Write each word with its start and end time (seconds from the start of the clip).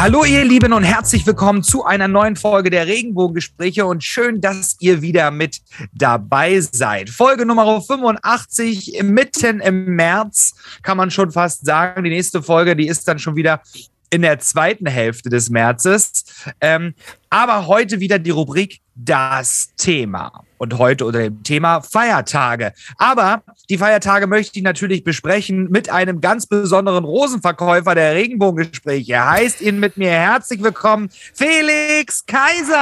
Hallo 0.00 0.24
ihr 0.24 0.46
Lieben 0.46 0.72
und 0.72 0.82
herzlich 0.82 1.26
willkommen 1.26 1.62
zu 1.62 1.84
einer 1.84 2.08
neuen 2.08 2.34
Folge 2.34 2.70
der 2.70 2.86
Regenbogengespräche 2.86 3.84
und 3.84 4.02
schön, 4.02 4.40
dass 4.40 4.76
ihr 4.80 5.02
wieder 5.02 5.30
mit 5.30 5.60
dabei 5.92 6.58
seid. 6.58 7.10
Folge 7.10 7.44
Nummer 7.44 7.82
85, 7.82 9.02
mitten 9.02 9.60
im 9.60 9.96
März, 9.96 10.54
kann 10.82 10.96
man 10.96 11.10
schon 11.10 11.30
fast 11.30 11.66
sagen. 11.66 12.02
Die 12.02 12.08
nächste 12.08 12.42
Folge, 12.42 12.76
die 12.76 12.88
ist 12.88 13.06
dann 13.08 13.18
schon 13.18 13.36
wieder 13.36 13.60
in 14.08 14.22
der 14.22 14.38
zweiten 14.38 14.86
Hälfte 14.86 15.28
des 15.28 15.50
Märzes. 15.50 16.24
Ähm, 16.62 16.94
aber 17.28 17.66
heute 17.66 18.00
wieder 18.00 18.18
die 18.18 18.30
Rubrik 18.30 18.80
Das 18.94 19.68
Thema. 19.76 20.44
Und 20.60 20.76
heute 20.76 21.06
unter 21.06 21.20
dem 21.20 21.42
Thema 21.42 21.80
Feiertage. 21.80 22.74
Aber 22.98 23.42
die 23.70 23.78
Feiertage 23.78 24.26
möchte 24.26 24.58
ich 24.58 24.62
natürlich 24.62 25.04
besprechen 25.04 25.70
mit 25.70 25.88
einem 25.88 26.20
ganz 26.20 26.46
besonderen 26.46 27.04
Rosenverkäufer 27.04 27.94
der 27.94 28.14
Regenbogengespräche. 28.14 29.14
Er 29.14 29.30
heißt 29.30 29.62
ihn 29.62 29.80
mit 29.80 29.96
mir 29.96 30.10
herzlich 30.10 30.62
willkommen, 30.62 31.08
Felix 31.32 32.26
Kaiser. 32.26 32.76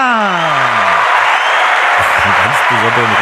Einen 2.25 2.35
ganz 2.43 2.57
besonderen 2.69 3.13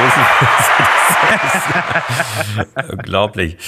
Rosenverkäufer. 2.65 2.93
Unglaublich. 2.93 3.59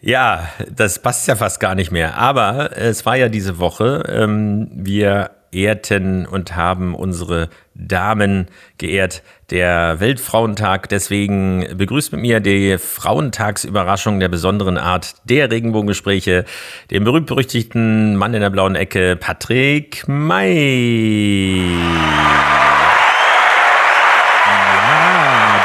Ja, 0.00 0.48
das 0.68 1.00
passt 1.00 1.28
ja 1.28 1.36
fast 1.36 1.60
gar 1.60 1.76
nicht 1.76 1.92
mehr. 1.92 2.16
Aber 2.16 2.76
es 2.76 3.06
war 3.06 3.14
ja 3.14 3.28
diese 3.28 3.60
Woche. 3.60 4.02
Ähm, 4.08 4.68
wir 4.72 5.30
ehrten 5.52 6.26
und 6.26 6.56
haben 6.56 6.94
unsere 6.94 7.48
Damen 7.74 8.46
geehrt. 8.78 9.22
Der 9.50 10.00
Weltfrauentag. 10.00 10.88
Deswegen 10.88 11.66
begrüßt 11.76 12.12
mit 12.12 12.20
mir 12.20 12.40
die 12.40 12.76
Frauentagsüberraschung 12.78 14.20
der 14.20 14.28
besonderen 14.28 14.76
Art 14.76 15.14
der 15.24 15.50
Regenbogengespräche, 15.50 16.44
den 16.90 17.04
berühmt-berüchtigten 17.04 18.16
Mann 18.16 18.34
in 18.34 18.40
der 18.40 18.50
blauen 18.50 18.74
Ecke, 18.74 19.16
Patrick 19.16 20.06
May. 20.06 21.64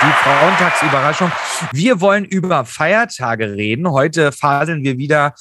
die 0.04 0.12
Frauentagsüberraschung. 0.24 1.32
Wir 1.72 2.02
wollen 2.02 2.26
über 2.26 2.66
Feiertage 2.66 3.54
reden. 3.54 3.90
Heute 3.90 4.32
faseln 4.32 4.84
wir 4.84 4.98
wieder 4.98 5.34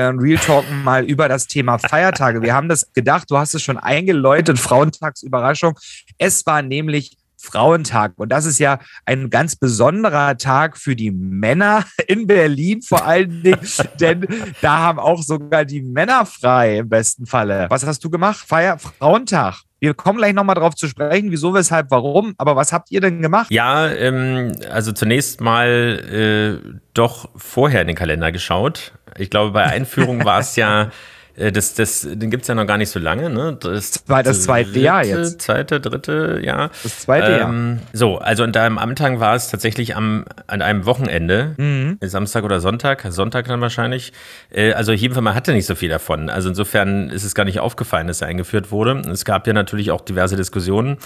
Real 0.00 0.38
Talken 0.38 0.84
mal 0.84 1.04
über 1.04 1.28
das 1.28 1.46
Thema 1.46 1.78
Feiertage. 1.78 2.42
Wir 2.42 2.54
haben 2.54 2.68
das 2.68 2.92
gedacht, 2.92 3.30
du 3.30 3.38
hast 3.38 3.54
es 3.54 3.62
schon 3.62 3.78
eingeläutet, 3.78 4.58
Frauentagsüberraschung. 4.58 5.78
Es 6.18 6.44
war 6.46 6.62
nämlich 6.62 7.16
Frauentag. 7.38 8.12
Und 8.16 8.30
das 8.30 8.44
ist 8.44 8.58
ja 8.58 8.78
ein 9.04 9.30
ganz 9.30 9.56
besonderer 9.56 10.36
Tag 10.36 10.76
für 10.76 10.96
die 10.96 11.10
Männer 11.10 11.84
in 12.06 12.26
Berlin 12.26 12.82
vor 12.82 13.06
allen 13.06 13.42
Dingen, 13.42 13.60
denn 14.00 14.26
da 14.60 14.78
haben 14.78 14.98
auch 14.98 15.22
sogar 15.22 15.64
die 15.64 15.82
Männer 15.82 16.26
frei 16.26 16.78
im 16.78 16.88
besten 16.88 17.26
Falle. 17.26 17.66
Was 17.70 17.86
hast 17.86 18.04
du 18.04 18.10
gemacht? 18.10 18.44
Feier 18.46 18.78
Frauentag. 18.78 19.62
Wir 19.78 19.92
kommen 19.92 20.18
gleich 20.18 20.32
nochmal 20.32 20.56
drauf 20.56 20.74
zu 20.74 20.88
sprechen, 20.88 21.30
wieso, 21.30 21.52
weshalb, 21.52 21.90
warum. 21.90 22.34
Aber 22.38 22.56
was 22.56 22.72
habt 22.72 22.90
ihr 22.90 23.02
denn 23.02 23.20
gemacht? 23.20 23.50
Ja, 23.50 23.88
ähm, 23.88 24.52
also 24.70 24.92
zunächst 24.92 25.42
mal 25.42 26.62
äh, 26.66 26.78
doch 26.94 27.28
vorher 27.36 27.82
in 27.82 27.86
den 27.86 27.96
Kalender 27.96 28.32
geschaut. 28.32 28.94
Ich 29.18 29.30
glaube, 29.30 29.52
bei 29.52 29.64
Einführung 29.64 30.24
war 30.24 30.40
es 30.40 30.56
ja 30.56 30.90
Äh, 31.36 31.52
das, 31.52 31.74
das, 31.74 32.06
den 32.10 32.30
gibt 32.30 32.42
es 32.42 32.48
ja 32.48 32.54
noch 32.54 32.66
gar 32.66 32.78
nicht 32.78 32.88
so 32.88 32.98
lange, 32.98 33.30
ne? 33.30 33.56
Das, 33.60 33.90
das 33.90 34.04
zweite 34.04 34.32
dritte, 34.32 34.80
Jahr 34.80 35.04
jetzt. 35.04 35.42
Zweite, 35.42 35.80
dritte 35.80 36.40
Jahr. 36.42 36.70
Das 36.82 37.00
zweite 37.00 37.32
ähm, 37.32 37.38
Jahr. 37.38 37.78
So, 37.92 38.18
also 38.18 38.42
und 38.44 38.56
da 38.56 38.66
im 38.66 38.78
Amtang 38.78 39.20
war 39.20 39.34
es 39.34 39.50
tatsächlich 39.50 39.96
am, 39.96 40.24
an 40.46 40.62
einem 40.62 40.86
Wochenende, 40.86 41.54
mhm. 41.56 41.98
Samstag 42.00 42.44
oder 42.44 42.60
Sonntag, 42.60 43.04
Sonntag 43.10 43.46
dann 43.48 43.60
wahrscheinlich. 43.60 44.12
Äh, 44.50 44.72
also 44.72 44.92
jeden 44.92 45.14
Fall, 45.14 45.22
man 45.22 45.34
hatte 45.34 45.52
nicht 45.52 45.66
so 45.66 45.74
viel 45.74 45.90
davon. 45.90 46.30
Also 46.30 46.48
insofern 46.48 47.10
ist 47.10 47.24
es 47.24 47.34
gar 47.34 47.44
nicht 47.44 47.60
aufgefallen, 47.60 48.06
dass 48.06 48.22
er 48.22 48.28
eingeführt 48.28 48.70
wurde. 48.70 49.02
Es 49.10 49.24
gab 49.24 49.46
ja 49.46 49.52
natürlich 49.52 49.90
auch 49.90 50.00
diverse 50.00 50.36
Diskussionen 50.36 50.96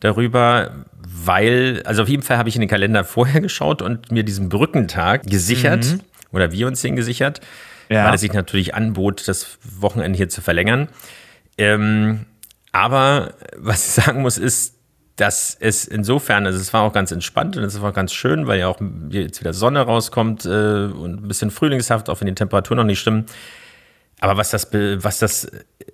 darüber, 0.00 0.70
weil, 1.02 1.82
also 1.84 2.02
auf 2.02 2.08
jeden 2.08 2.22
Fall 2.22 2.38
habe 2.38 2.48
ich 2.48 2.54
in 2.54 2.60
den 2.60 2.68
Kalender 2.68 3.02
vorher 3.02 3.40
geschaut 3.40 3.82
und 3.82 4.12
mir 4.12 4.22
diesen 4.22 4.48
Brückentag 4.48 5.24
gesichert, 5.24 5.86
mhm. 5.86 6.00
Oder 6.32 6.52
wir 6.52 6.66
uns 6.66 6.82
den 6.82 6.96
gesichert 6.96 7.40
ja. 7.88 8.06
weil 8.06 8.14
es 8.14 8.20
sich 8.20 8.32
natürlich 8.32 8.74
anbot, 8.74 9.26
das 9.28 9.58
Wochenende 9.78 10.16
hier 10.16 10.28
zu 10.28 10.40
verlängern. 10.40 10.88
Ähm, 11.56 12.26
aber 12.72 13.34
was 13.56 13.86
ich 13.86 14.04
sagen 14.04 14.22
muss, 14.22 14.38
ist, 14.38 14.76
dass 15.16 15.56
es 15.58 15.84
insofern, 15.84 16.46
also 16.46 16.58
es 16.58 16.72
war 16.72 16.82
auch 16.82 16.92
ganz 16.92 17.10
entspannt 17.10 17.56
und 17.56 17.64
es 17.64 17.80
war 17.82 17.92
ganz 17.92 18.12
schön, 18.12 18.46
weil 18.46 18.60
ja 18.60 18.68
auch 18.68 18.80
jetzt 19.10 19.40
wieder 19.40 19.52
Sonne 19.52 19.80
rauskommt 19.80 20.44
äh, 20.44 20.48
und 20.48 21.24
ein 21.24 21.28
bisschen 21.28 21.50
frühlingshaft, 21.50 22.08
auch 22.08 22.20
wenn 22.20 22.28
die 22.28 22.34
Temperaturen 22.34 22.76
noch 22.76 22.84
nicht 22.84 23.00
stimmen. 23.00 23.26
Aber 24.20 24.36
was 24.36 24.50
das, 24.50 24.68
was 24.72 25.18
das 25.18 25.48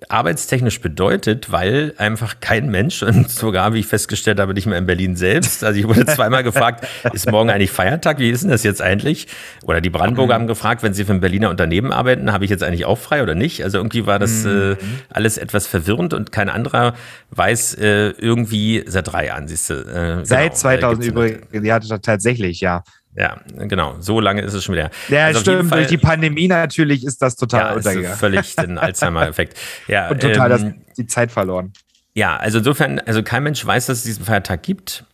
arbeitstechnisch 0.09 0.81
bedeutet, 0.81 1.51
weil 1.51 1.93
einfach 1.97 2.39
kein 2.39 2.69
Mensch, 2.69 3.03
und 3.03 3.29
sogar, 3.29 3.73
wie 3.73 3.79
ich 3.79 3.87
festgestellt 3.87 4.39
habe, 4.39 4.53
nicht 4.53 4.65
mehr 4.65 4.77
in 4.77 4.85
Berlin 4.85 5.15
selbst, 5.15 5.63
also 5.63 5.79
ich 5.79 5.87
wurde 5.87 6.05
zweimal 6.15 6.43
gefragt, 6.43 6.87
ist 7.13 7.29
morgen 7.29 7.49
eigentlich 7.49 7.71
Feiertag? 7.71 8.19
Wie 8.19 8.29
ist 8.29 8.43
denn 8.43 8.49
das 8.49 8.63
jetzt 8.63 8.81
eigentlich? 8.81 9.27
Oder 9.63 9.81
die 9.81 9.89
Brandenburger 9.89 10.33
haben 10.33 10.47
gefragt, 10.47 10.83
wenn 10.83 10.93
sie 10.93 11.05
für 11.05 11.13
ein 11.13 11.21
Berliner 11.21 11.49
Unternehmen 11.49 11.91
arbeiten, 11.91 12.31
habe 12.31 12.45
ich 12.45 12.51
jetzt 12.51 12.63
eigentlich 12.63 12.85
auch 12.85 12.97
frei 12.97 13.21
oder 13.21 13.35
nicht? 13.35 13.63
Also 13.63 13.77
irgendwie 13.77 14.05
war 14.05 14.19
das 14.19 14.43
mhm. 14.43 14.73
äh, 14.73 14.75
alles 15.09 15.37
etwas 15.37 15.67
verwirrend 15.67 16.13
und 16.13 16.31
kein 16.31 16.49
anderer 16.49 16.93
weiß 17.31 17.75
äh, 17.75 18.09
irgendwie 18.09 18.83
seit 18.87 19.07
drei 19.07 19.27
Jahren, 19.27 19.47
siehst 19.47 19.69
du. 19.69 19.73
Äh, 19.73 20.25
Seit 20.25 20.51
genau, 20.51 20.55
2000 20.55 21.05
übrigens, 21.05 21.65
ja, 21.65 21.79
tatsächlich, 21.79 22.61
ja. 22.61 22.83
Ja, 23.15 23.39
genau. 23.47 23.95
So 23.99 24.19
lange 24.19 24.41
ist 24.41 24.53
es 24.53 24.63
schon 24.63 24.75
wieder. 24.75 24.89
Ja, 25.07 25.27
also 25.27 25.39
stimmt. 25.39 25.71
Durch 25.71 25.87
die 25.87 25.97
Pandemie 25.97 26.47
natürlich 26.47 27.05
ist 27.05 27.21
das 27.21 27.35
total 27.35 27.61
ja, 27.61 27.73
untergegangen. 27.73 28.11
Ist 28.11 28.19
völlig 28.19 28.55
den 28.55 28.77
Alzheimer-Effekt. 28.77 29.57
Ja, 29.87 30.09
Und 30.09 30.21
total 30.21 30.51
ähm, 30.51 30.75
das, 30.87 30.95
die 30.97 31.07
Zeit 31.07 31.31
verloren. 31.31 31.71
Ja, 32.13 32.37
also 32.37 32.59
insofern, 32.59 32.99
also 32.99 33.23
kein 33.23 33.43
Mensch 33.43 33.65
weiß, 33.65 33.85
dass 33.87 33.99
es 33.99 34.03
diesen 34.03 34.25
Feiertag 34.25 34.63
gibt. 34.63 35.05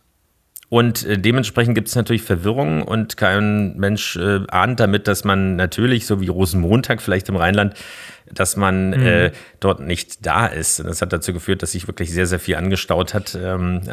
Und 0.68 1.04
äh, 1.04 1.18
dementsprechend 1.18 1.74
gibt 1.74 1.88
es 1.88 1.94
natürlich 1.94 2.22
Verwirrung 2.22 2.82
und 2.82 3.18
kein 3.18 3.76
Mensch 3.76 4.16
äh, 4.16 4.40
ahnt 4.48 4.80
damit, 4.80 5.06
dass 5.06 5.22
man 5.22 5.54
natürlich, 5.54 6.06
so 6.06 6.20
wie 6.20 6.28
Rosenmontag 6.28 7.02
vielleicht 7.02 7.28
im 7.28 7.36
Rheinland, 7.36 7.74
dass 8.32 8.56
man 8.56 8.90
mhm. 8.90 9.06
äh, 9.06 9.32
dort 9.60 9.80
nicht 9.80 10.24
da 10.24 10.46
ist. 10.46 10.80
Und 10.80 10.86
das 10.86 11.02
hat 11.02 11.12
dazu 11.12 11.34
geführt, 11.34 11.62
dass 11.62 11.72
sich 11.72 11.86
wirklich 11.86 12.10
sehr, 12.10 12.26
sehr 12.26 12.38
viel 12.38 12.54
angestaut 12.54 13.12
hat, 13.12 13.38
ähm, 13.40 13.82
äh, 13.86 13.90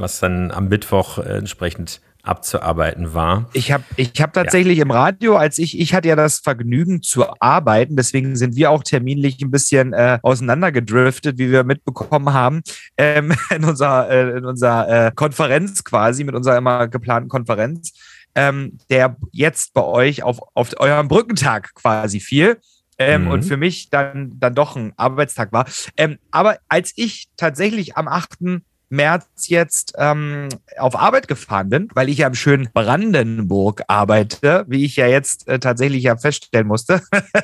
was 0.00 0.18
dann 0.18 0.50
am 0.50 0.68
Mittwoch 0.68 1.18
äh, 1.18 1.38
entsprechend 1.38 2.00
abzuarbeiten 2.22 3.14
war. 3.14 3.48
Ich 3.52 3.72
habe 3.72 3.84
ich 3.96 4.12
hab 4.20 4.32
tatsächlich 4.32 4.78
ja. 4.78 4.84
im 4.84 4.90
Radio, 4.90 5.36
als 5.36 5.58
ich, 5.58 5.78
ich 5.78 5.94
hatte 5.94 6.08
ja 6.08 6.16
das 6.16 6.38
Vergnügen 6.38 7.02
zu 7.02 7.24
arbeiten, 7.40 7.96
deswegen 7.96 8.36
sind 8.36 8.56
wir 8.56 8.70
auch 8.70 8.82
terminlich 8.82 9.40
ein 9.40 9.50
bisschen 9.50 9.92
äh, 9.92 10.18
auseinandergedriftet, 10.22 11.38
wie 11.38 11.50
wir 11.50 11.64
mitbekommen 11.64 12.32
haben, 12.32 12.62
ähm, 12.96 13.32
in 13.54 13.64
unserer, 13.64 14.10
äh, 14.10 14.38
in 14.38 14.44
unserer 14.44 15.06
äh, 15.06 15.12
Konferenz 15.14 15.84
quasi, 15.84 16.24
mit 16.24 16.34
unserer 16.34 16.58
immer 16.58 16.88
geplanten 16.88 17.28
Konferenz, 17.28 17.92
ähm, 18.34 18.78
der 18.90 19.16
jetzt 19.32 19.74
bei 19.74 19.82
euch 19.82 20.22
auf, 20.22 20.40
auf 20.54 20.78
eurem 20.78 21.08
Brückentag 21.08 21.74
quasi 21.74 22.20
fiel. 22.20 22.58
Ähm, 22.98 23.24
mhm. 23.24 23.30
Und 23.30 23.42
für 23.44 23.56
mich 23.56 23.88
dann, 23.88 24.38
dann 24.38 24.54
doch 24.54 24.76
ein 24.76 24.92
Arbeitstag 24.98 25.52
war. 25.52 25.64
Ähm, 25.96 26.18
aber 26.30 26.58
als 26.68 26.92
ich 26.96 27.28
tatsächlich 27.38 27.96
am 27.96 28.08
8. 28.08 28.60
März 28.90 29.48
jetzt 29.48 29.94
ähm, 29.96 30.48
auf 30.78 30.96
Arbeit 30.96 31.28
gefahren 31.28 31.70
bin, 31.70 31.88
weil 31.94 32.08
ich 32.08 32.18
ja 32.18 32.26
im 32.26 32.34
schönen 32.34 32.68
Brandenburg 32.72 33.82
arbeite, 33.86 34.64
wie 34.68 34.84
ich 34.84 34.96
ja 34.96 35.06
jetzt 35.06 35.48
äh, 35.48 35.58
tatsächlich 35.58 36.02
ja 36.02 36.16
feststellen 36.16 36.66
musste. 36.66 37.00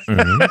Mhm. 0.06 0.42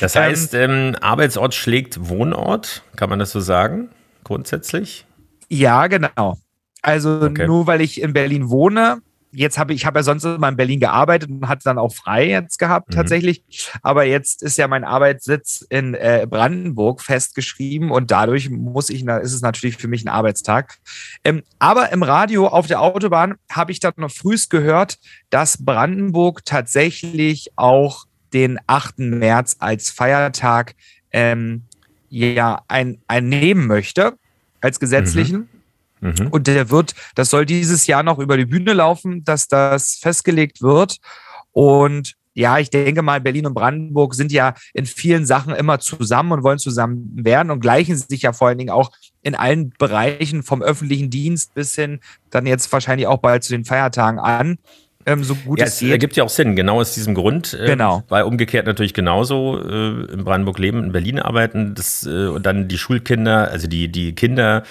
Das 0.00 0.16
heißt, 0.16 0.54
ähm, 0.54 0.70
ähm, 0.70 0.96
Arbeitsort 1.00 1.54
schlägt 1.54 2.08
Wohnort, 2.08 2.82
kann 2.96 3.10
man 3.10 3.18
das 3.18 3.30
so 3.30 3.40
sagen, 3.40 3.90
grundsätzlich? 4.24 5.06
Ja, 5.48 5.86
genau. 5.86 6.38
Also 6.82 7.20
okay. 7.22 7.46
nur 7.46 7.66
weil 7.66 7.80
ich 7.80 8.00
in 8.00 8.12
Berlin 8.12 8.48
wohne, 8.48 9.02
jetzt 9.36 9.58
habe 9.58 9.72
ich, 9.72 9.82
ich 9.82 9.86
habe 9.86 9.98
ja 9.98 10.02
sonst 10.02 10.24
immer 10.24 10.48
in 10.48 10.56
Berlin 10.56 10.80
gearbeitet 10.80 11.30
und 11.30 11.46
hatte 11.46 11.64
dann 11.64 11.78
auch 11.78 11.94
frei 11.94 12.28
jetzt 12.28 12.58
gehabt 12.58 12.88
mhm. 12.88 12.94
tatsächlich. 12.94 13.42
Aber 13.82 14.04
jetzt 14.04 14.42
ist 14.42 14.56
ja 14.56 14.66
mein 14.66 14.82
Arbeitssitz 14.82 15.64
in 15.68 15.94
äh, 15.94 16.26
Brandenburg 16.28 17.02
festgeschrieben 17.02 17.90
und 17.90 18.10
dadurch 18.10 18.48
muss 18.48 18.88
ich, 18.88 19.04
ist 19.06 19.32
es 19.34 19.42
natürlich 19.42 19.76
für 19.76 19.88
mich 19.88 20.04
ein 20.04 20.08
Arbeitstag. 20.08 20.78
Ähm, 21.22 21.42
aber 21.58 21.92
im 21.92 22.02
Radio 22.02 22.46
auf 22.48 22.66
der 22.66 22.80
Autobahn 22.80 23.34
habe 23.50 23.72
ich 23.72 23.80
dann 23.80 23.92
noch 23.98 24.10
frühst 24.10 24.48
gehört, 24.48 24.98
dass 25.28 25.62
Brandenburg 25.62 26.44
tatsächlich 26.44 27.52
auch 27.56 28.06
den 28.32 28.58
8. 28.66 28.98
März 28.98 29.56
als 29.58 29.90
Feiertag 29.90 30.74
ähm, 31.12 31.64
ja 32.08 32.62
ein, 32.68 32.98
einnehmen 33.06 33.66
möchte 33.66 34.14
als 34.62 34.80
gesetzlichen. 34.80 35.36
Mhm. 35.36 35.55
Mhm. 36.00 36.28
Und 36.30 36.46
der 36.46 36.70
wird, 36.70 36.94
das 37.14 37.30
soll 37.30 37.46
dieses 37.46 37.86
Jahr 37.86 38.02
noch 38.02 38.18
über 38.18 38.36
die 38.36 38.46
Bühne 38.46 38.72
laufen, 38.72 39.24
dass 39.24 39.48
das 39.48 39.96
festgelegt 39.96 40.62
wird. 40.62 40.98
Und 41.52 42.16
ja, 42.34 42.58
ich 42.58 42.68
denke 42.68 43.00
mal, 43.00 43.18
Berlin 43.20 43.46
und 43.46 43.54
Brandenburg 43.54 44.14
sind 44.14 44.30
ja 44.30 44.54
in 44.74 44.84
vielen 44.84 45.24
Sachen 45.24 45.54
immer 45.54 45.78
zusammen 45.78 46.32
und 46.32 46.42
wollen 46.42 46.58
zusammen 46.58 47.12
werden 47.14 47.50
und 47.50 47.60
gleichen 47.60 47.96
sich 47.96 48.22
ja 48.22 48.34
vor 48.34 48.48
allen 48.48 48.58
Dingen 48.58 48.70
auch 48.70 48.90
in 49.22 49.34
allen 49.34 49.70
Bereichen 49.70 50.42
vom 50.42 50.62
öffentlichen 50.62 51.08
Dienst 51.08 51.54
bis 51.54 51.74
hin 51.74 52.00
dann 52.30 52.44
jetzt 52.44 52.70
wahrscheinlich 52.70 53.06
auch 53.06 53.18
bald 53.18 53.42
zu 53.42 53.52
den 53.52 53.64
Feiertagen 53.64 54.18
an. 54.18 54.58
Ähm, 55.06 55.24
so 55.24 55.34
gut 55.34 55.60
ja, 55.60 55.64
es 55.64 55.78
geht. 55.78 55.92
ergibt 55.92 56.16
ja 56.16 56.24
auch 56.24 56.28
Sinn, 56.28 56.56
genau 56.56 56.80
aus 56.80 56.92
diesem 56.92 57.14
Grund. 57.14 57.54
Äh, 57.54 57.66
genau. 57.66 58.02
Weil 58.08 58.24
umgekehrt 58.24 58.66
natürlich 58.66 58.92
genauso 58.92 59.58
äh, 59.58 60.12
in 60.12 60.24
Brandenburg 60.24 60.58
leben, 60.58 60.84
in 60.84 60.92
Berlin 60.92 61.18
arbeiten 61.18 61.74
das, 61.74 62.04
äh, 62.04 62.26
und 62.26 62.44
dann 62.44 62.68
die 62.68 62.76
Schulkinder, 62.76 63.50
also 63.50 63.66
die, 63.66 63.88
die 63.88 64.14
Kinder 64.14 64.64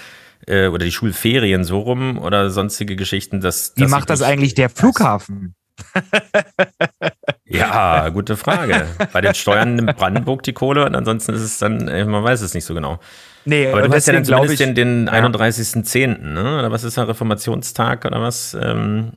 äh, 0.48 0.68
oder 0.68 0.86
die 0.86 0.92
Schulferien 0.92 1.64
so 1.64 1.80
rum 1.80 2.18
oder 2.18 2.50
sonstige 2.50 2.96
Geschichten. 2.96 3.42
Dass, 3.42 3.74
Wie 3.76 3.88
macht 3.88 4.10
das 4.10 4.22
eigentlich 4.22 4.54
der 4.54 4.70
Flughafen? 4.70 5.56
ja, 7.46 8.10
gute 8.10 8.38
Frage. 8.38 8.88
Bei 9.12 9.22
den 9.22 9.34
Steuern 9.34 9.76
nimmt 9.76 9.98
Brandenburg 9.98 10.44
die 10.44 10.54
Kohle 10.54 10.86
und 10.86 10.96
ansonsten 10.96 11.34
ist 11.34 11.42
es 11.42 11.58
dann, 11.58 11.88
äh, 11.88 12.06
man 12.06 12.24
weiß 12.24 12.42
es 12.42 12.54
nicht 12.54 12.66
so 12.66 12.74
genau. 12.74 13.00
Nee, 13.44 13.68
aber 13.68 13.84
du 13.84 13.94
hast 13.94 14.08
ja 14.08 14.14
dann 14.14 14.26
zumindest 14.26 14.54
ich, 14.54 14.60
den, 14.60 14.76
den 14.76 15.10
31.10., 15.10 16.22
ne? 16.22 16.60
Oder 16.60 16.72
was 16.72 16.84
ist 16.84 16.98
der 16.98 17.08
Reformationstag 17.08 18.06
oder 18.06 18.22
was? 18.22 18.58
Ähm, 18.60 19.14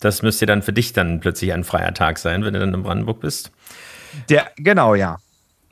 das 0.00 0.22
müsste 0.22 0.46
dann 0.46 0.62
für 0.62 0.72
dich 0.72 0.92
dann 0.92 1.20
plötzlich 1.20 1.52
ein 1.52 1.62
freier 1.62 1.94
Tag 1.94 2.18
sein, 2.18 2.44
wenn 2.44 2.54
du 2.54 2.60
dann 2.60 2.74
in 2.74 2.82
Brandenburg 2.82 3.20
bist. 3.20 3.52
Der, 4.28 4.50
genau, 4.56 4.94
ja. 4.94 5.18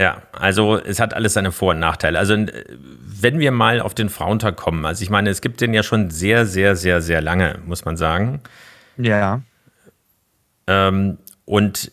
Ja, 0.01 0.23
also 0.33 0.79
es 0.79 0.99
hat 0.99 1.13
alles 1.13 1.35
seine 1.35 1.53
Vor- 1.53 1.73
und 1.75 1.79
Nachteile. 1.79 2.19
Also 2.19 2.35
wenn 2.35 3.39
wir 3.39 3.53
mal 3.53 3.83
auf 3.83 3.93
den 3.93 4.09
Frauentag 4.09 4.57
kommen, 4.57 4.87
also 4.87 5.03
ich 5.03 5.11
meine, 5.11 5.29
es 5.29 5.43
gibt 5.43 5.61
den 5.61 5.75
ja 5.75 5.83
schon 5.83 6.09
sehr, 6.09 6.47
sehr, 6.47 6.75
sehr, 6.75 7.03
sehr 7.03 7.21
lange, 7.21 7.59
muss 7.67 7.85
man 7.85 7.99
sagen. 7.99 8.41
Ja. 8.97 9.43
Ähm, 10.67 11.19
und 11.45 11.93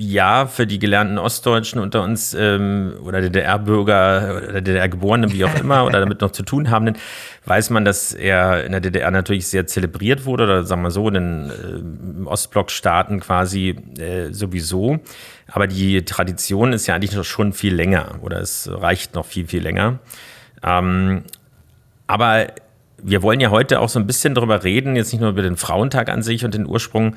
ja, 0.00 0.46
für 0.46 0.66
die 0.66 0.78
gelernten 0.78 1.18
Ostdeutschen 1.18 1.80
unter 1.80 2.02
uns 2.02 2.34
ähm, 2.34 2.94
oder 3.04 3.20
DDR-Bürger 3.20 4.42
oder 4.48 4.60
DDR-Geborenen, 4.60 5.32
wie 5.32 5.44
auch 5.44 5.54
immer, 5.60 5.84
oder 5.84 6.00
damit 6.00 6.20
noch 6.20 6.32
zu 6.32 6.42
tun 6.42 6.70
haben, 6.70 6.94
weiß 7.44 7.70
man, 7.70 7.84
dass 7.84 8.12
er 8.12 8.64
in 8.64 8.72
der 8.72 8.80
DDR 8.80 9.10
natürlich 9.10 9.46
sehr 9.48 9.66
zelebriert 9.66 10.24
wurde, 10.24 10.44
oder 10.44 10.64
sagen 10.64 10.82
wir 10.82 10.90
so, 10.90 11.08
in 11.08 11.14
den 11.14 12.24
äh, 12.24 12.26
Ostblock-Staaten 12.26 13.20
quasi 13.20 13.76
äh, 13.98 14.32
sowieso. 14.32 15.00
Aber 15.46 15.66
die 15.66 16.04
Tradition 16.04 16.72
ist 16.72 16.86
ja 16.86 16.94
eigentlich 16.94 17.14
noch 17.14 17.24
schon 17.24 17.52
viel 17.52 17.74
länger 17.74 18.18
oder 18.22 18.40
es 18.40 18.70
reicht 18.72 19.14
noch 19.14 19.26
viel, 19.26 19.46
viel 19.46 19.62
länger. 19.62 19.98
Ähm, 20.62 21.24
aber 22.06 22.46
wir 23.02 23.22
wollen 23.22 23.40
ja 23.40 23.50
heute 23.50 23.80
auch 23.80 23.88
so 23.88 23.98
ein 23.98 24.06
bisschen 24.06 24.34
darüber 24.34 24.62
reden, 24.64 24.96
jetzt 24.96 25.12
nicht 25.12 25.20
nur 25.20 25.30
über 25.30 25.42
den 25.42 25.56
Frauentag 25.56 26.08
an 26.08 26.22
sich 26.22 26.44
und 26.44 26.54
den 26.54 26.66
Ursprung, 26.66 27.16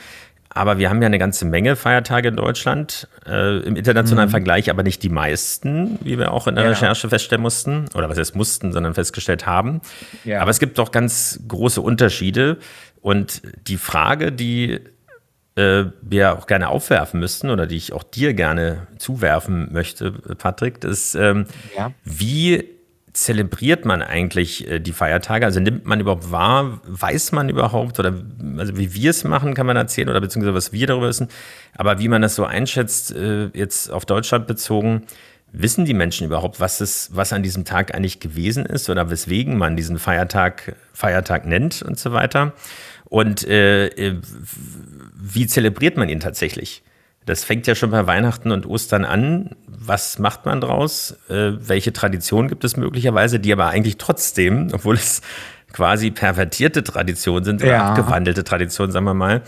aber 0.53 0.77
wir 0.77 0.89
haben 0.89 1.01
ja 1.01 1.07
eine 1.07 1.17
ganze 1.17 1.45
Menge 1.45 1.75
Feiertage 1.75 2.29
in 2.29 2.35
Deutschland, 2.35 3.07
äh, 3.27 3.59
im 3.59 3.75
internationalen 3.75 4.29
mhm. 4.29 4.31
Vergleich 4.31 4.69
aber 4.69 4.83
nicht 4.83 5.01
die 5.01 5.09
meisten, 5.09 5.97
wie 6.01 6.17
wir 6.17 6.31
auch 6.31 6.47
in 6.47 6.55
der 6.55 6.65
ja. 6.65 6.69
Recherche 6.71 7.09
feststellen 7.09 7.41
mussten. 7.41 7.85
Oder 7.95 8.09
was 8.09 8.17
heißt 8.17 8.35
mussten, 8.35 8.71
sondern 8.71 8.93
festgestellt 8.93 9.45
haben. 9.45 9.81
Ja. 10.23 10.41
Aber 10.41 10.51
es 10.51 10.59
gibt 10.59 10.77
doch 10.77 10.91
ganz 10.91 11.39
große 11.47 11.81
Unterschiede. 11.81 12.57
Und 13.01 13.41
die 13.67 13.77
Frage, 13.77 14.31
die 14.31 14.79
äh, 15.55 15.85
wir 16.01 16.33
auch 16.37 16.47
gerne 16.47 16.69
aufwerfen 16.69 17.19
müssten 17.19 17.49
oder 17.49 17.67
die 17.67 17.77
ich 17.77 17.93
auch 17.93 18.03
dir 18.03 18.33
gerne 18.33 18.87
zuwerfen 18.97 19.71
möchte, 19.71 20.11
Patrick, 20.11 20.83
ist, 20.83 21.15
ähm, 21.15 21.45
ja. 21.77 21.91
wie 22.03 22.69
zelebriert 23.13 23.85
man 23.85 24.01
eigentlich 24.01 24.67
äh, 24.67 24.79
die 24.79 24.91
Feiertage? 24.91 25.45
Also 25.45 25.59
nimmt 25.59 25.85
man 25.85 25.99
überhaupt 25.99 26.31
wahr? 26.31 26.81
Weiß 26.85 27.31
man 27.31 27.49
überhaupt? 27.49 27.99
Oder 27.99 28.13
also 28.57 28.77
wie 28.77 28.93
wir 28.93 29.11
es 29.11 29.23
machen, 29.23 29.53
kann 29.53 29.67
man 29.67 29.77
erzählen 29.77 30.09
oder 30.09 30.19
beziehungsweise 30.19 30.55
was 30.55 30.73
wir 30.73 30.87
darüber 30.87 31.07
wissen. 31.07 31.27
Aber 31.75 31.99
wie 31.99 32.07
man 32.07 32.21
das 32.21 32.35
so 32.35 32.45
einschätzt, 32.45 33.15
äh, 33.15 33.49
jetzt 33.53 33.91
auf 33.91 34.05
Deutschland 34.05 34.47
bezogen, 34.47 35.03
wissen 35.51 35.85
die 35.85 35.93
Menschen 35.93 36.25
überhaupt, 36.25 36.59
was 36.59 36.81
es, 36.81 37.11
was 37.13 37.31
an 37.31 37.43
diesem 37.43 37.63
Tag 37.63 37.93
eigentlich 37.93 38.19
gewesen 38.19 38.65
ist 38.65 38.89
oder 38.89 39.09
weswegen 39.11 39.57
man 39.57 39.77
diesen 39.77 39.99
Feiertag 39.99 40.75
Feiertag 40.93 41.45
nennt 41.45 41.83
und 41.83 41.99
so 41.99 42.11
weiter? 42.11 42.53
Und 43.05 43.47
äh, 43.47 43.87
äh 43.87 44.19
wie 45.15 45.47
zelebriert 45.47 45.97
man 45.97 46.09
ihn 46.09 46.19
tatsächlich? 46.19 46.83
Das 47.25 47.43
fängt 47.43 47.67
ja 47.67 47.75
schon 47.75 47.91
bei 47.91 48.05
Weihnachten 48.05 48.51
und 48.51 48.65
Ostern 48.65 49.05
an. 49.05 49.51
Was 49.67 50.19
macht 50.19 50.45
man 50.45 50.61
draus? 50.61 51.17
Äh, 51.29 51.53
welche 51.57 51.93
Tradition 51.93 52.47
gibt 52.47 52.63
es 52.63 52.77
möglicherweise, 52.77 53.39
die 53.39 53.51
aber 53.51 53.67
eigentlich 53.67 53.97
trotzdem, 53.97 54.69
obwohl 54.73 54.95
es 54.95 55.21
quasi 55.71 56.11
pervertierte 56.11 56.83
Traditionen 56.83 57.43
sind 57.43 57.61
oder 57.61 57.71
ja. 57.71 57.89
abgewandelte 57.89 58.43
Traditionen, 58.43 58.91
sagen 58.91 59.05
wir 59.05 59.13
mal, 59.13 59.41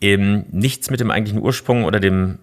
eben 0.00 0.46
nichts 0.50 0.90
mit 0.90 1.00
dem 1.00 1.10
eigentlichen 1.10 1.42
Ursprung 1.42 1.84
oder 1.84 2.00
dem, 2.00 2.38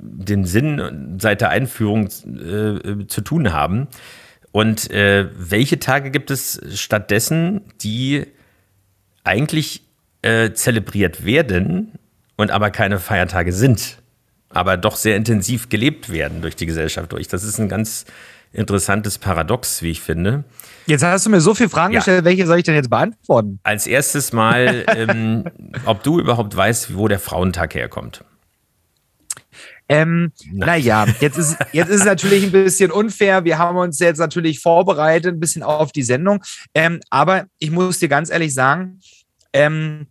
dem 0.00 0.44
Sinn 0.44 1.16
seit 1.20 1.40
der 1.40 1.50
Einführung 1.50 2.06
äh, 2.06 3.06
zu 3.06 3.20
tun 3.20 3.52
haben. 3.52 3.88
Und 4.52 4.90
äh, 4.90 5.28
welche 5.36 5.78
Tage 5.78 6.10
gibt 6.10 6.30
es 6.30 6.60
stattdessen, 6.74 7.60
die 7.82 8.26
eigentlich 9.22 9.82
äh, 10.22 10.52
zelebriert 10.52 11.26
werden, 11.26 11.92
und 12.36 12.50
aber 12.50 12.70
keine 12.70 12.98
Feiertage 12.98 13.52
sind, 13.52 13.98
aber 14.50 14.76
doch 14.76 14.96
sehr 14.96 15.16
intensiv 15.16 15.68
gelebt 15.68 16.10
werden 16.10 16.42
durch 16.42 16.56
die 16.56 16.66
Gesellschaft 16.66 17.12
durch. 17.12 17.28
Das 17.28 17.44
ist 17.44 17.58
ein 17.58 17.68
ganz 17.68 18.04
interessantes 18.52 19.18
Paradox, 19.18 19.82
wie 19.82 19.90
ich 19.90 20.00
finde. 20.00 20.44
Jetzt 20.86 21.02
hast 21.02 21.26
du 21.26 21.30
mir 21.30 21.40
so 21.40 21.54
viele 21.54 21.68
Fragen 21.68 21.92
ja. 21.92 21.98
gestellt, 21.98 22.24
welche 22.24 22.46
soll 22.46 22.58
ich 22.58 22.64
denn 22.64 22.74
jetzt 22.74 22.90
beantworten? 22.90 23.58
Als 23.62 23.86
erstes 23.86 24.32
mal, 24.32 24.84
ähm, 24.96 25.44
ob 25.84 26.02
du 26.02 26.20
überhaupt 26.20 26.56
weißt, 26.56 26.96
wo 26.96 27.08
der 27.08 27.18
Frauentag 27.18 27.74
herkommt. 27.74 28.24
Ähm, 29.88 30.32
naja, 30.52 31.06
jetzt 31.20 31.38
ist, 31.38 31.56
jetzt 31.72 31.90
ist 31.90 32.00
es 32.00 32.04
natürlich 32.04 32.44
ein 32.44 32.50
bisschen 32.50 32.90
unfair. 32.90 33.44
Wir 33.44 33.58
haben 33.58 33.76
uns 33.76 33.98
jetzt 34.00 34.18
natürlich 34.18 34.60
vorbereitet, 34.60 35.34
ein 35.34 35.40
bisschen 35.40 35.62
auf 35.62 35.92
die 35.92 36.02
Sendung. 36.02 36.42
Ähm, 36.74 37.00
aber 37.10 37.46
ich 37.58 37.70
muss 37.70 38.00
dir 38.00 38.08
ganz 38.08 38.30
ehrlich 38.30 38.52
sagen, 38.52 39.00
ähm, 39.52 40.08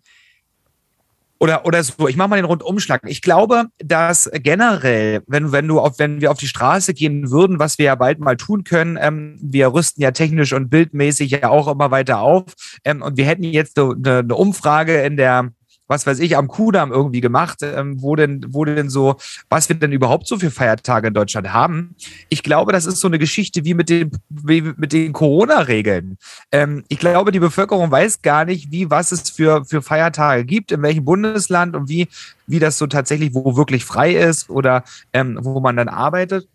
oder, 1.39 1.65
oder 1.65 1.83
so, 1.83 2.07
ich 2.07 2.15
mache 2.15 2.29
mal 2.29 2.35
den 2.37 2.45
Rundumschlag. 2.45 3.01
Ich 3.05 3.21
glaube, 3.21 3.65
dass 3.79 4.29
generell, 4.33 5.21
wenn, 5.27 5.51
wenn, 5.51 5.67
du 5.67 5.79
auf, 5.79 5.99
wenn 5.99 6.21
wir 6.21 6.31
auf 6.31 6.37
die 6.37 6.47
Straße 6.47 6.93
gehen 6.93 7.29
würden, 7.29 7.59
was 7.59 7.77
wir 7.77 7.85
ja 7.85 7.95
bald 7.95 8.19
mal 8.19 8.37
tun 8.37 8.63
können, 8.63 8.97
ähm, 8.99 9.37
wir 9.41 9.73
rüsten 9.73 10.01
ja 10.01 10.11
technisch 10.11 10.53
und 10.53 10.69
bildmäßig 10.69 11.31
ja 11.31 11.49
auch 11.49 11.67
immer 11.67 11.91
weiter 11.91 12.19
auf. 12.19 12.45
Ähm, 12.83 13.01
und 13.01 13.17
wir 13.17 13.25
hätten 13.25 13.43
jetzt 13.43 13.77
eine, 13.77 14.19
eine 14.19 14.35
Umfrage 14.35 15.01
in 15.01 15.17
der 15.17 15.51
was 15.87 16.07
weiß 16.07 16.19
ich, 16.19 16.35
am 16.35 16.47
Kudamm 16.47 16.91
irgendwie 16.91 17.21
gemacht, 17.21 17.59
ähm, 17.61 18.01
wo 18.01 18.15
denn, 18.15 18.45
wo 18.49 18.65
denn 18.65 18.89
so, 18.89 19.17
was 19.49 19.69
wir 19.69 19.75
denn 19.75 19.91
überhaupt 19.91 20.27
so 20.27 20.37
für 20.37 20.51
Feiertage 20.51 21.07
in 21.07 21.13
Deutschland 21.13 21.54
haben. 21.54 21.95
Ich 22.30 22.44
glaube, 22.44 22.71
das 22.71 22.85
ist 22.85 22.99
so 22.99 23.07
eine 23.07 23.19
Geschichte 23.19 23.65
wie 23.65 23.73
mit 23.73 23.89
den, 23.89 24.11
wie 24.30 24.61
mit 24.61 24.94
den 24.94 25.13
Corona-Regeln. 25.13 26.18
Ähm, 26.51 26.83
ich 26.87 26.99
glaube, 26.99 27.31
die 27.31 27.39
Bevölkerung 27.39 27.92
weiß 27.92 28.21
gar 28.21 28.45
nicht, 28.45 28.71
wie, 28.71 28.89
was 28.89 29.11
es 29.11 29.30
für, 29.30 29.65
für 29.65 29.81
Feiertage 29.81 30.45
gibt, 30.45 30.71
in 30.71 30.81
welchem 30.81 31.06
Bundesland 31.06 31.75
und 31.75 31.89
wie, 31.89 32.07
wie 32.47 32.59
das 32.59 32.77
so 32.77 32.87
tatsächlich, 32.87 33.33
wo 33.33 33.56
wirklich 33.56 33.85
frei 33.85 34.15
ist 34.15 34.49
oder 34.49 34.83
ähm, 35.13 35.37
wo 35.42 35.59
man 35.59 35.75
dann 35.75 35.87
arbeitet 35.87 36.47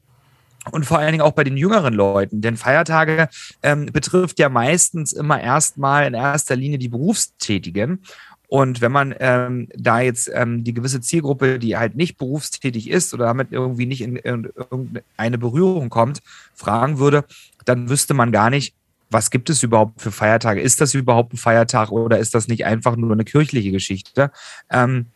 und 0.73 0.85
vor 0.85 0.99
allen 0.99 1.13
Dingen 1.13 1.23
auch 1.23 1.33
bei 1.33 1.45
den 1.45 1.57
jüngeren 1.57 1.95
Leuten. 1.95 2.43
Denn 2.43 2.57
Feiertage 2.57 3.29
ähm, 3.63 3.87
betrifft 3.87 4.39
ja 4.39 4.49
meistens 4.49 5.13
immer 5.13 5.41
erstmal 5.41 6.07
in 6.07 6.15
erster 6.15 6.57
Linie 6.57 6.79
die 6.79 6.89
Berufstätigen. 6.89 8.03
Und 8.51 8.81
wenn 8.81 8.91
man 8.91 9.15
ähm, 9.21 9.69
da 9.77 10.01
jetzt 10.01 10.29
ähm, 10.35 10.65
die 10.65 10.75
gewisse 10.75 11.01
Zielgruppe, 11.01 11.61
die 11.61 11.77
halt 11.77 11.95
nicht 11.95 12.19
berufstätig 12.19 12.91
ist 12.91 13.15
oder 13.15 13.27
damit 13.27 13.53
irgendwie 13.53 13.87
nicht 13.87 14.01
in, 14.01 14.17
in 14.17 14.51
irgendeine 14.57 15.39
Berührung 15.39 15.89
kommt, 15.89 16.21
fragen 16.53 16.99
würde, 16.99 17.25
dann 17.65 17.89
wüsste 17.89 18.13
man 18.13 18.33
gar 18.33 18.51
nicht, 18.51 18.75
was 19.09 19.31
gibt 19.31 19.51
es 19.51 19.63
überhaupt 19.63 20.03
für 20.03 20.11
Feiertage? 20.11 20.61
Ist 20.61 20.81
das 20.81 20.95
überhaupt 20.95 21.33
ein 21.33 21.37
Feiertag 21.37 21.93
oder 21.93 22.19
ist 22.19 22.35
das 22.35 22.49
nicht 22.49 22.65
einfach 22.65 22.97
nur 22.97 23.13
eine 23.13 23.25
kirchliche 23.25 23.71
Geschichte? 23.71 24.33
Ähm, 24.69 25.07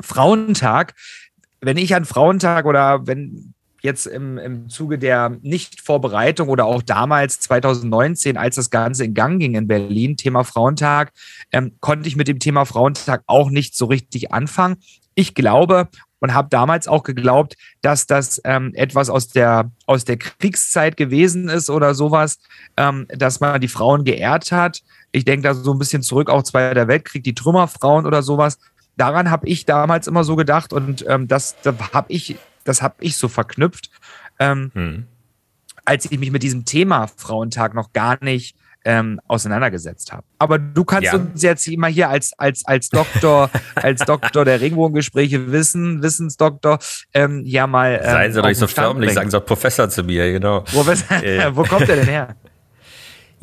Frauentag, 0.00 0.94
wenn 1.60 1.76
ich 1.76 1.94
an 1.94 2.06
Frauentag 2.06 2.64
oder 2.64 3.06
wenn 3.06 3.52
jetzt 3.82 4.06
im, 4.06 4.38
im 4.38 4.68
Zuge 4.68 4.98
der 4.98 5.36
Nichtvorbereitung 5.42 6.48
oder 6.48 6.64
auch 6.64 6.82
damals 6.82 7.40
2019, 7.40 8.36
als 8.36 8.56
das 8.56 8.70
Ganze 8.70 9.04
in 9.04 9.14
Gang 9.14 9.40
ging 9.40 9.54
in 9.54 9.66
Berlin, 9.66 10.16
Thema 10.16 10.44
Frauentag, 10.44 11.12
ähm, 11.50 11.76
konnte 11.80 12.08
ich 12.08 12.16
mit 12.16 12.28
dem 12.28 12.38
Thema 12.38 12.64
Frauentag 12.64 13.22
auch 13.26 13.50
nicht 13.50 13.76
so 13.76 13.86
richtig 13.86 14.32
anfangen. 14.32 14.76
Ich 15.14 15.34
glaube 15.34 15.88
und 16.20 16.34
habe 16.34 16.48
damals 16.48 16.86
auch 16.86 17.02
geglaubt, 17.02 17.56
dass 17.80 18.06
das 18.06 18.40
ähm, 18.44 18.72
etwas 18.74 19.10
aus 19.10 19.26
der, 19.28 19.72
aus 19.86 20.04
der 20.04 20.18
Kriegszeit 20.18 20.96
gewesen 20.96 21.48
ist 21.48 21.68
oder 21.68 21.94
sowas, 21.94 22.38
ähm, 22.76 23.08
dass 23.08 23.40
man 23.40 23.60
die 23.60 23.66
Frauen 23.66 24.04
geehrt 24.04 24.52
hat. 24.52 24.82
Ich 25.10 25.24
denke 25.24 25.48
da 25.48 25.54
so 25.54 25.72
ein 25.72 25.80
bisschen 25.80 26.02
zurück, 26.02 26.30
auch 26.30 26.44
Zweiter 26.44 26.86
Weltkrieg, 26.86 27.24
die 27.24 27.34
Trümmerfrauen 27.34 28.06
oder 28.06 28.22
sowas. 28.22 28.58
Daran 28.96 29.32
habe 29.32 29.48
ich 29.48 29.66
damals 29.66 30.06
immer 30.06 30.22
so 30.22 30.36
gedacht 30.36 30.72
und 30.72 31.04
ähm, 31.08 31.26
das, 31.26 31.56
das 31.62 31.74
habe 31.92 32.12
ich 32.12 32.36
das 32.64 32.82
habe 32.82 32.96
ich 33.00 33.16
so 33.16 33.28
verknüpft, 33.28 33.90
ähm, 34.38 34.70
hm. 34.74 35.06
als 35.84 36.10
ich 36.10 36.18
mich 36.18 36.30
mit 36.30 36.42
diesem 36.42 36.64
Thema 36.64 37.06
Frauentag 37.06 37.74
noch 37.74 37.92
gar 37.92 38.22
nicht 38.22 38.56
ähm, 38.84 39.20
auseinandergesetzt 39.28 40.12
habe. 40.12 40.24
Aber 40.38 40.58
du 40.58 40.84
kannst 40.84 41.12
ja. 41.12 41.14
uns 41.14 41.42
jetzt 41.42 41.66
immer 41.68 41.86
hier 41.86 42.08
als, 42.08 42.32
als, 42.38 42.64
als 42.64 42.88
Doktor, 42.88 43.50
als 43.76 44.04
Doktor 44.04 44.44
der 44.44 44.60
Regenbogengespräche 44.60 45.52
wissen, 45.52 46.02
Wissensdoktor, 46.02 46.78
ähm, 47.14 47.42
ja 47.44 47.66
mal. 47.66 48.00
Ähm, 48.02 48.10
Seien 48.10 48.32
Sie 48.32 48.40
doch 48.40 48.48
nicht 48.48 48.58
so 48.58 48.66
förmlich, 48.66 49.12
sagen 49.12 49.30
Sie 49.30 49.38
doch 49.38 49.46
Professor 49.46 49.88
zu 49.88 50.02
mir, 50.02 50.32
genau. 50.32 50.60
Professor, 50.62 51.22
äh. 51.22 51.50
wo 51.56 51.62
kommt 51.62 51.88
der 51.88 51.96
denn 51.96 52.08
her? 52.08 52.36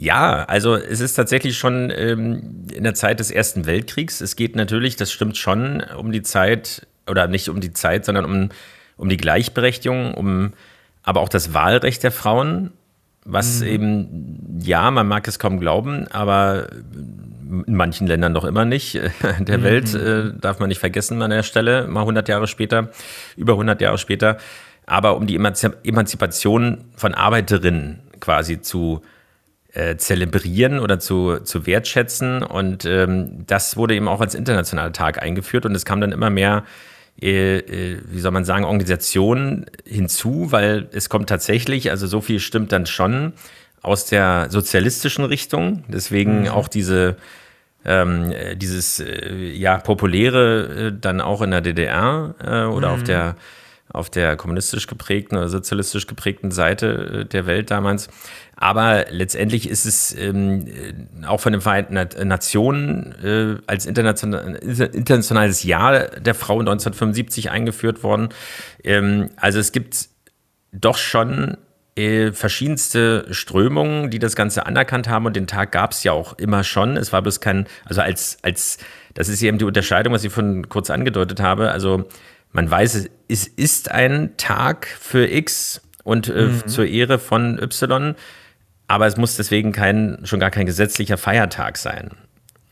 Ja, 0.01 0.45
also 0.45 0.77
es 0.77 1.01
ist 1.01 1.15
tatsächlich 1.15 1.57
schon 1.57 1.91
ähm, 1.93 2.65
in 2.73 2.85
der 2.85 2.93
Zeit 2.93 3.19
des 3.19 3.31
Ersten 3.31 3.65
Weltkriegs. 3.65 4.21
Es 4.21 4.37
geht 4.37 4.55
natürlich, 4.55 4.95
das 4.95 5.11
stimmt 5.11 5.35
schon, 5.35 5.83
um 5.97 6.13
die 6.13 6.21
Zeit, 6.21 6.87
oder 7.05 7.27
nicht 7.27 7.49
um 7.49 7.59
die 7.59 7.73
Zeit, 7.73 8.05
sondern 8.05 8.23
um, 8.23 8.49
um 8.99 9.09
die 9.09 9.17
Gleichberechtigung, 9.17 10.13
um 10.13 10.53
aber 11.03 11.21
auch 11.21 11.29
das 11.29 11.53
Wahlrecht 11.53 12.03
der 12.03 12.11
Frauen, 12.11 12.71
was 13.25 13.61
mhm. 13.61 13.67
eben, 13.67 14.59
ja, 14.61 14.91
man 14.91 15.07
mag 15.07 15.27
es 15.27 15.39
kaum 15.39 15.59
glauben, 15.59 16.07
aber 16.09 16.67
in 16.71 17.75
manchen 17.75 18.05
Ländern 18.05 18.31
noch 18.31 18.45
immer 18.45 18.65
nicht. 18.65 18.93
Der 19.39 19.57
mhm. 19.57 19.63
Welt 19.63 19.93
äh, 19.95 20.31
darf 20.39 20.59
man 20.59 20.69
nicht 20.69 20.79
vergessen 20.79 21.21
an 21.21 21.31
der 21.31 21.41
Stelle, 21.41 21.87
mal 21.87 22.01
100 22.01 22.29
Jahre 22.29 22.47
später, 22.47 22.89
über 23.35 23.53
100 23.53 23.81
Jahre 23.81 23.97
später. 23.97 24.37
Aber 24.85 25.17
um 25.17 25.25
die 25.25 25.35
Emanzipation 25.35 26.85
von 26.95 27.13
Arbeiterinnen 27.13 28.01
quasi 28.19 28.61
zu 28.61 29.01
äh, 29.73 29.97
zelebrieren 29.97 30.79
oder 30.79 30.99
zu, 30.99 31.39
zu 31.39 31.65
wertschätzen. 31.65 32.43
Und 32.43 32.85
ähm, 32.85 33.45
das 33.47 33.77
wurde 33.77 33.95
eben 33.95 34.07
auch 34.07 34.21
als 34.21 34.35
internationaler 34.35 34.93
Tag 34.93 35.21
eingeführt 35.21 35.65
und 35.65 35.75
es 35.75 35.85
kam 35.85 36.01
dann 36.01 36.11
immer 36.11 36.29
mehr, 36.29 36.63
wie 37.21 38.19
soll 38.19 38.31
man 38.31 38.45
sagen, 38.45 38.65
Organisationen 38.65 39.65
hinzu, 39.85 40.51
weil 40.51 40.87
es 40.91 41.09
kommt 41.09 41.29
tatsächlich, 41.29 41.91
also 41.91 42.07
so 42.07 42.21
viel 42.21 42.39
stimmt 42.39 42.71
dann 42.71 42.85
schon 42.85 43.33
aus 43.81 44.05
der 44.05 44.47
sozialistischen 44.49 45.25
Richtung. 45.25 45.83
Deswegen 45.87 46.41
mhm. 46.41 46.47
auch 46.49 46.67
diese 46.67 47.17
ähm, 47.85 48.33
dieses 48.55 48.99
äh, 48.99 49.35
ja 49.53 49.77
populäre 49.77 50.87
äh, 50.87 50.93
dann 50.99 51.21
auch 51.21 51.41
in 51.41 51.51
der 51.51 51.61
DDR 51.61 52.35
äh, 52.43 52.63
oder 52.65 52.89
mhm. 52.89 52.93
auf 52.93 53.03
der 53.03 53.35
auf 53.91 54.09
der 54.09 54.35
kommunistisch 54.35 54.85
geprägten 54.85 55.35
oder 55.35 55.49
sozialistisch 55.49 56.05
geprägten 56.05 56.51
Seite 56.51 57.25
der 57.25 57.47
Welt 57.47 57.71
damals. 57.71 58.09
Aber 58.61 59.05
letztendlich 59.09 59.69
ist 59.69 59.85
es 59.85 60.13
ähm, 60.17 60.65
auch 61.25 61.39
von 61.39 61.53
den 61.53 61.61
Vereinten 61.61 61.93
Nationen 62.27 63.15
äh, 63.23 63.61
als 63.67 63.85
international, 63.85 64.55
internationales 64.55 65.63
Jahr 65.63 66.07
der 66.19 66.35
Frau 66.35 66.59
1975 66.59 67.51
eingeführt 67.51 68.03
worden. 68.03 68.29
Ähm, 68.83 69.29
also 69.37 69.59
es 69.59 69.71
gibt 69.71 70.09
doch 70.73 70.97
schon 70.97 71.55
äh, 71.95 72.33
verschiedenste 72.33 73.27
Strömungen, 73.31 74.09
die 74.09 74.19
das 74.19 74.35
Ganze 74.35 74.65
anerkannt 74.65 75.07
haben 75.07 75.25
und 75.25 75.37
den 75.37 75.47
Tag 75.47 75.71
gab 75.71 75.93
es 75.93 76.03
ja 76.03 76.11
auch 76.11 76.37
immer 76.37 76.65
schon. 76.65 76.97
Es 76.97 77.13
war 77.13 77.21
bloß 77.21 77.39
kein, 77.39 77.65
also 77.85 78.01
als, 78.01 78.39
als, 78.41 78.77
das 79.13 79.29
ist 79.29 79.41
eben 79.41 79.57
die 79.57 79.65
Unterscheidung, 79.65 80.11
was 80.11 80.25
ich 80.25 80.33
von 80.33 80.67
kurz 80.67 80.89
angedeutet 80.89 81.39
habe. 81.39 81.71
Also 81.71 82.09
man 82.51 82.69
weiß, 82.69 83.07
es 83.29 83.47
ist 83.47 83.89
ein 83.89 84.35
Tag 84.35 84.85
für 84.85 85.31
X 85.31 85.81
und 86.03 86.27
äh, 86.27 86.47
mhm. 86.47 86.67
zur 86.67 86.87
Ehre 86.87 87.19
von 87.19 87.57
Y. 87.57 88.15
Aber 88.89 89.05
es 89.05 89.17
muss 89.17 89.37
deswegen 89.37 89.71
kein, 89.71 90.17
schon 90.23 90.39
gar 90.39 90.49
kein 90.49 90.65
gesetzlicher 90.65 91.19
Feiertag 91.19 91.77
sein. 91.77 92.09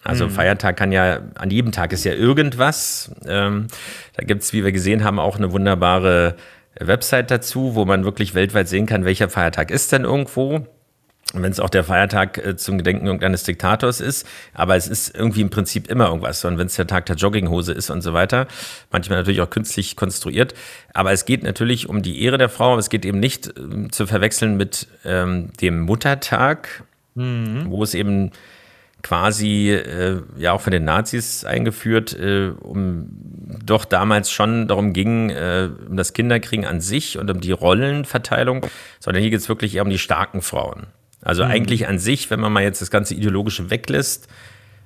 Also 0.04 0.26
mhm. 0.26 0.32
Feiertag 0.32 0.76
kann 0.76 0.92
ja, 0.92 1.20
an 1.36 1.52
jedem 1.52 1.72
Tag 1.72 1.94
ist 1.94 2.06
ja 2.06 2.14
irgendwas. 2.14 3.12
Ähm, 3.28 3.68
da 4.16 4.26
gibt 4.26 4.42
es, 4.42 4.52
wie 4.52 4.66
wir 4.66 4.72
gesehen 4.72 5.04
haben, 5.04 5.20
auch 5.20 5.38
eine 5.38 5.52
wunderbare 5.52 6.36
Website 6.80 7.30
dazu, 7.30 7.76
wo 7.76 7.86
man 7.86 8.04
wirklich 8.04 8.34
weltweit 8.34 8.68
sehen 8.68 8.88
kann, 8.88 9.06
welcher 9.06 9.30
Feiertag 9.30 9.70
ist 9.70 9.92
denn 9.92 10.06
irgendwo 10.06 10.66
wenn 11.34 11.52
es 11.52 11.60
auch 11.60 11.70
der 11.70 11.84
Feiertag 11.84 12.38
äh, 12.38 12.56
zum 12.56 12.78
Gedenken 12.78 13.06
irgendeines 13.06 13.44
Diktators 13.44 14.00
ist, 14.00 14.28
aber 14.54 14.76
es 14.76 14.88
ist 14.88 15.16
irgendwie 15.16 15.42
im 15.42 15.50
Prinzip 15.50 15.90
immer 15.90 16.08
irgendwas. 16.08 16.44
Und 16.46 16.58
wenn 16.58 16.68
es 16.68 16.76
der 16.76 16.88
Tag 16.88 17.06
der 17.08 17.16
Jogginghose 17.16 17.74
ist 17.74 17.90
und 17.90 18.02
so 18.02 18.14
weiter, 18.14 18.48
manchmal 18.92 19.20
natürlich 19.20 19.42
auch 19.42 19.50
künstlich 19.50 19.96
konstruiert. 19.96 20.54
Aber 20.94 21.12
es 21.12 21.26
geht 21.26 21.44
natürlich 21.44 21.90
um 21.90 22.02
die 22.02 22.24
Ehre 22.24 22.38
der 22.38 22.50
Frau, 22.50 22.72
aber 22.72 22.80
es 22.80 22.90
geht 22.90 23.06
eben 23.06 23.20
nicht 23.20 23.48
äh, 23.48 23.88
zu 23.90 24.08
verwechseln 24.08 24.58
mit 24.58 24.88
ähm, 25.04 25.52
dem 25.60 25.82
Muttertag, 25.82 26.84
mhm. 27.16 27.66
wo 27.68 27.84
es 27.84 27.94
eben 27.94 28.32
quasi 29.04 29.72
äh, 29.72 30.22
ja 30.38 30.54
auch 30.54 30.62
von 30.62 30.72
den 30.72 30.86
Nazis 30.86 31.46
eingeführt, 31.46 32.18
äh, 32.18 32.52
um 32.60 33.08
doch 33.64 33.86
damals 33.86 34.32
schon 34.32 34.68
darum 34.68 34.94
ging, 34.94 35.30
äh, 35.30 35.70
um 35.88 35.98
das 35.98 36.14
Kinderkriegen 36.14 36.66
an 36.66 36.82
sich 36.82 37.18
und 37.18 37.30
um 37.30 37.40
die 37.40 37.52
Rollenverteilung, 37.52 38.66
sondern 39.00 39.22
hier 39.22 39.32
geht 39.32 39.40
es 39.40 39.50
wirklich 39.50 39.76
eher 39.76 39.84
um 39.84 39.90
die 39.90 40.00
starken 40.00 40.42
Frauen. 40.42 40.88
Also 41.22 41.44
mhm. 41.44 41.52
eigentlich 41.52 41.88
an 41.88 42.00
sich, 42.00 42.30
wenn 42.30 42.40
man 42.40 42.54
mal 42.54 42.64
jetzt 42.64 42.82
das 42.82 42.92
ganze 42.92 43.16
Ideologische 43.16 43.70
weglässt, 43.70 44.28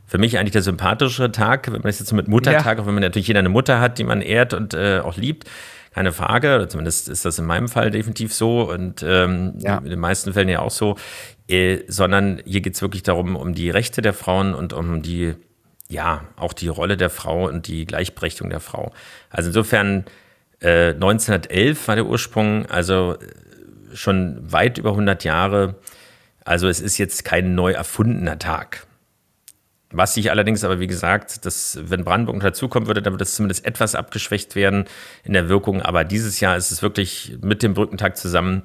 für 0.05 0.17
mich 0.17 0.37
eigentlich 0.37 0.51
der 0.51 0.61
sympathische 0.61 1.31
Tag, 1.31 1.67
wenn 1.67 1.73
man 1.73 1.83
das 1.83 1.99
jetzt 1.99 2.11
mit 2.11 2.27
Muttertag, 2.27 2.77
ja. 2.77 2.83
auch 2.83 2.87
wenn 2.87 2.93
man 2.93 3.03
natürlich 3.03 3.29
jeder 3.29 3.39
eine 3.39 3.49
Mutter 3.49 3.79
hat, 3.79 3.97
die 3.97 4.03
man 4.03 4.21
ehrt 4.21 4.53
und 4.53 4.73
äh, 4.73 4.99
auch 4.99 5.15
liebt, 5.15 5.49
keine 5.93 6.11
Frage, 6.11 6.55
oder 6.55 6.69
zumindest 6.69 7.09
ist 7.09 7.25
das 7.25 7.39
in 7.39 7.45
meinem 7.45 7.67
Fall 7.67 7.91
definitiv 7.91 8.33
so 8.33 8.69
und 8.69 9.03
ähm, 9.07 9.53
ja. 9.59 9.77
in 9.77 9.89
den 9.89 9.99
meisten 9.99 10.33
Fällen 10.33 10.49
ja 10.49 10.59
auch 10.59 10.71
so, 10.71 10.97
äh, 11.47 11.79
sondern 11.87 12.41
hier 12.45 12.61
geht 12.61 12.75
es 12.75 12.81
wirklich 12.81 13.03
darum, 13.03 13.35
um 13.35 13.53
die 13.53 13.69
Rechte 13.69 14.01
der 14.01 14.13
Frauen 14.13 14.53
und 14.53 14.73
um 14.73 15.01
die, 15.01 15.35
ja, 15.89 16.23
auch 16.37 16.53
die 16.53 16.69
Rolle 16.69 16.97
der 16.97 17.09
Frau 17.09 17.47
und 17.47 17.67
die 17.67 17.85
Gleichberechtigung 17.85 18.49
der 18.49 18.61
Frau. 18.61 18.93
Also 19.29 19.47
insofern, 19.49 20.05
äh, 20.59 20.93
1911 20.93 21.87
war 21.87 21.95
der 21.95 22.05
Ursprung, 22.05 22.65
also 22.67 23.17
schon 23.93 24.39
weit 24.51 24.77
über 24.77 24.91
100 24.91 25.23
Jahre 25.23 25.75
also 26.45 26.67
es 26.67 26.81
ist 26.81 26.97
jetzt 26.97 27.25
kein 27.25 27.55
neu 27.55 27.71
erfundener 27.71 28.39
Tag. 28.39 28.87
Was 29.93 30.13
sich 30.13 30.31
allerdings 30.31 30.63
aber, 30.63 30.79
wie 30.79 30.87
gesagt, 30.87 31.45
dass, 31.45 31.77
wenn 31.83 32.05
Brandenburg 32.05 32.39
dazukommen 32.41 32.87
würde, 32.87 33.01
dann 33.01 33.13
würde 33.13 33.23
es 33.23 33.35
zumindest 33.35 33.65
etwas 33.65 33.93
abgeschwächt 33.93 34.55
werden 34.55 34.85
in 35.23 35.33
der 35.33 35.49
Wirkung. 35.49 35.81
Aber 35.81 36.05
dieses 36.05 36.39
Jahr 36.39 36.55
ist 36.55 36.71
es 36.71 36.81
wirklich 36.81 37.37
mit 37.41 37.61
dem 37.61 37.73
Brückentag 37.73 38.15
zusammen 38.15 38.63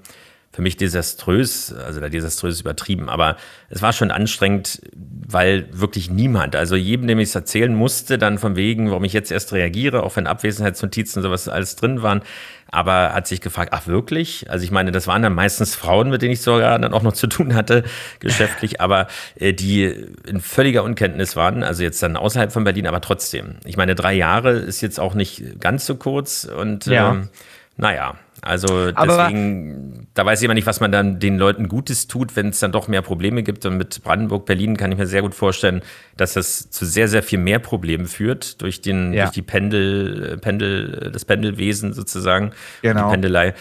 für 0.56 0.62
mich 0.62 0.78
desaströs, 0.78 1.74
also 1.74 2.00
da 2.00 2.08
desaströs 2.08 2.62
übertrieben, 2.62 3.10
aber 3.10 3.36
es 3.68 3.82
war 3.82 3.92
schon 3.92 4.10
anstrengend, 4.10 4.80
weil 4.94 5.68
wirklich 5.70 6.08
niemand, 6.08 6.56
also 6.56 6.76
jedem, 6.76 7.08
dem 7.08 7.18
ich 7.18 7.28
es 7.28 7.34
erzählen 7.34 7.74
musste, 7.74 8.16
dann 8.16 8.38
von 8.38 8.56
wegen, 8.56 8.88
warum 8.88 9.04
ich 9.04 9.12
jetzt 9.12 9.30
erst 9.30 9.52
reagiere, 9.52 10.02
auch 10.02 10.16
wenn 10.16 10.26
Abwesenheitsnotizen 10.26 11.20
und 11.20 11.24
sowas 11.24 11.48
alles 11.48 11.76
drin 11.76 12.00
waren, 12.00 12.22
aber 12.70 13.12
hat 13.14 13.26
sich 13.26 13.40
gefragt, 13.40 13.72
ach 13.72 13.86
wirklich? 13.86 14.50
Also 14.50 14.64
ich 14.64 14.70
meine, 14.70 14.92
das 14.92 15.06
waren 15.06 15.22
dann 15.22 15.34
meistens 15.34 15.74
Frauen, 15.74 16.10
mit 16.10 16.22
denen 16.22 16.32
ich 16.32 16.42
sogar 16.42 16.78
dann 16.78 16.92
auch 16.92 17.02
noch 17.02 17.12
zu 17.12 17.26
tun 17.26 17.54
hatte, 17.54 17.84
geschäftlich, 18.20 18.80
aber 18.80 19.06
äh, 19.36 19.52
die 19.52 19.84
in 20.26 20.40
völliger 20.40 20.82
Unkenntnis 20.84 21.36
waren, 21.36 21.62
also 21.62 21.82
jetzt 21.82 22.02
dann 22.02 22.16
außerhalb 22.16 22.52
von 22.52 22.64
Berlin, 22.64 22.86
aber 22.86 23.00
trotzdem. 23.00 23.56
Ich 23.64 23.76
meine, 23.76 23.94
drei 23.94 24.14
Jahre 24.14 24.52
ist 24.52 24.80
jetzt 24.80 24.98
auch 24.98 25.14
nicht 25.14 25.60
ganz 25.60 25.86
so 25.86 25.96
kurz 25.96 26.44
und 26.44 26.86
ja. 26.86 27.12
ähm, 27.12 27.28
naja, 27.76 28.16
also 28.46 28.92
deswegen, 28.92 29.92
Aber, 29.96 30.06
da 30.14 30.24
weiß 30.24 30.40
ich 30.40 30.44
immer 30.44 30.54
nicht, 30.54 30.66
was 30.66 30.80
man 30.80 30.92
dann 30.92 31.18
den 31.18 31.36
Leuten 31.36 31.68
Gutes 31.68 32.06
tut, 32.06 32.36
wenn 32.36 32.48
es 32.48 32.60
dann 32.60 32.72
doch 32.72 32.88
mehr 32.88 33.02
Probleme 33.02 33.42
gibt. 33.42 33.66
Und 33.66 33.76
mit 33.76 34.02
Brandenburg, 34.02 34.46
Berlin 34.46 34.76
kann 34.76 34.92
ich 34.92 34.98
mir 34.98 35.06
sehr 35.06 35.22
gut 35.22 35.34
vorstellen, 35.34 35.82
dass 36.16 36.34
das 36.34 36.70
zu 36.70 36.86
sehr, 36.86 37.08
sehr 37.08 37.22
viel 37.22 37.38
mehr 37.38 37.58
Problemen 37.58 38.06
führt 38.06 38.62
durch 38.62 38.80
den, 38.80 39.12
ja. 39.12 39.24
durch 39.24 39.34
die 39.34 39.42
Pendel, 39.42 40.38
Pendel, 40.38 41.10
das 41.12 41.24
Pendelwesen 41.24 41.92
sozusagen, 41.92 42.52
genau. 42.82 43.06
die 43.06 43.10
Pendelei, 43.12 43.54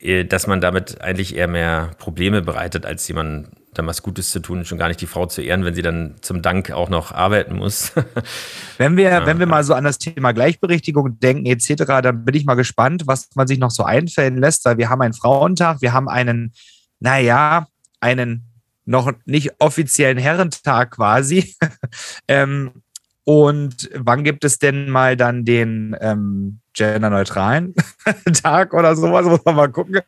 äh, 0.00 0.24
dass 0.24 0.46
man 0.46 0.60
damit 0.60 1.00
eigentlich 1.00 1.36
eher 1.36 1.48
mehr 1.48 1.92
Probleme 1.98 2.42
bereitet, 2.42 2.84
als 2.84 3.06
jemand 3.08 3.48
dann 3.78 3.86
was 3.86 4.02
Gutes 4.02 4.30
zu 4.30 4.40
tun, 4.40 4.64
schon 4.64 4.78
gar 4.78 4.88
nicht 4.88 5.00
die 5.00 5.06
Frau 5.06 5.26
zu 5.26 5.42
ehren, 5.42 5.64
wenn 5.64 5.74
sie 5.74 5.82
dann 5.82 6.16
zum 6.20 6.42
Dank 6.42 6.70
auch 6.70 6.88
noch 6.88 7.12
arbeiten 7.12 7.56
muss. 7.56 7.92
wenn 8.78 8.96
wir, 8.96 9.10
ja, 9.10 9.26
wenn 9.26 9.38
wir 9.38 9.46
mal 9.46 9.64
so 9.64 9.74
an 9.74 9.84
das 9.84 9.98
Thema 9.98 10.32
Gleichberechtigung 10.32 11.18
denken 11.20 11.46
etc., 11.46 11.84
dann 12.02 12.24
bin 12.24 12.34
ich 12.34 12.44
mal 12.44 12.54
gespannt, 12.54 13.06
was 13.06 13.28
man 13.34 13.46
sich 13.46 13.58
noch 13.58 13.70
so 13.70 13.84
einfällen 13.84 14.38
lässt, 14.38 14.64
weil 14.64 14.78
wir 14.78 14.88
haben 14.88 15.02
einen 15.02 15.14
Frauentag, 15.14 15.80
wir 15.80 15.92
haben 15.92 16.08
einen, 16.08 16.52
naja, 17.00 17.66
einen 18.00 18.46
noch 18.84 19.12
nicht 19.24 19.52
offiziellen 19.58 20.18
Herrentag 20.18 20.92
quasi. 20.92 21.54
ähm, 22.28 22.82
und 23.28 23.90
wann 23.92 24.22
gibt 24.22 24.44
es 24.44 24.60
denn 24.60 24.88
mal 24.88 25.16
dann 25.16 25.44
den 25.44 25.96
ähm, 26.00 26.60
genderneutralen 26.74 27.74
Tag 28.40 28.72
oder 28.72 28.94
sowas? 28.94 29.26
Muss 29.26 29.44
man 29.44 29.56
mal 29.56 29.66
gucken, 29.66 30.00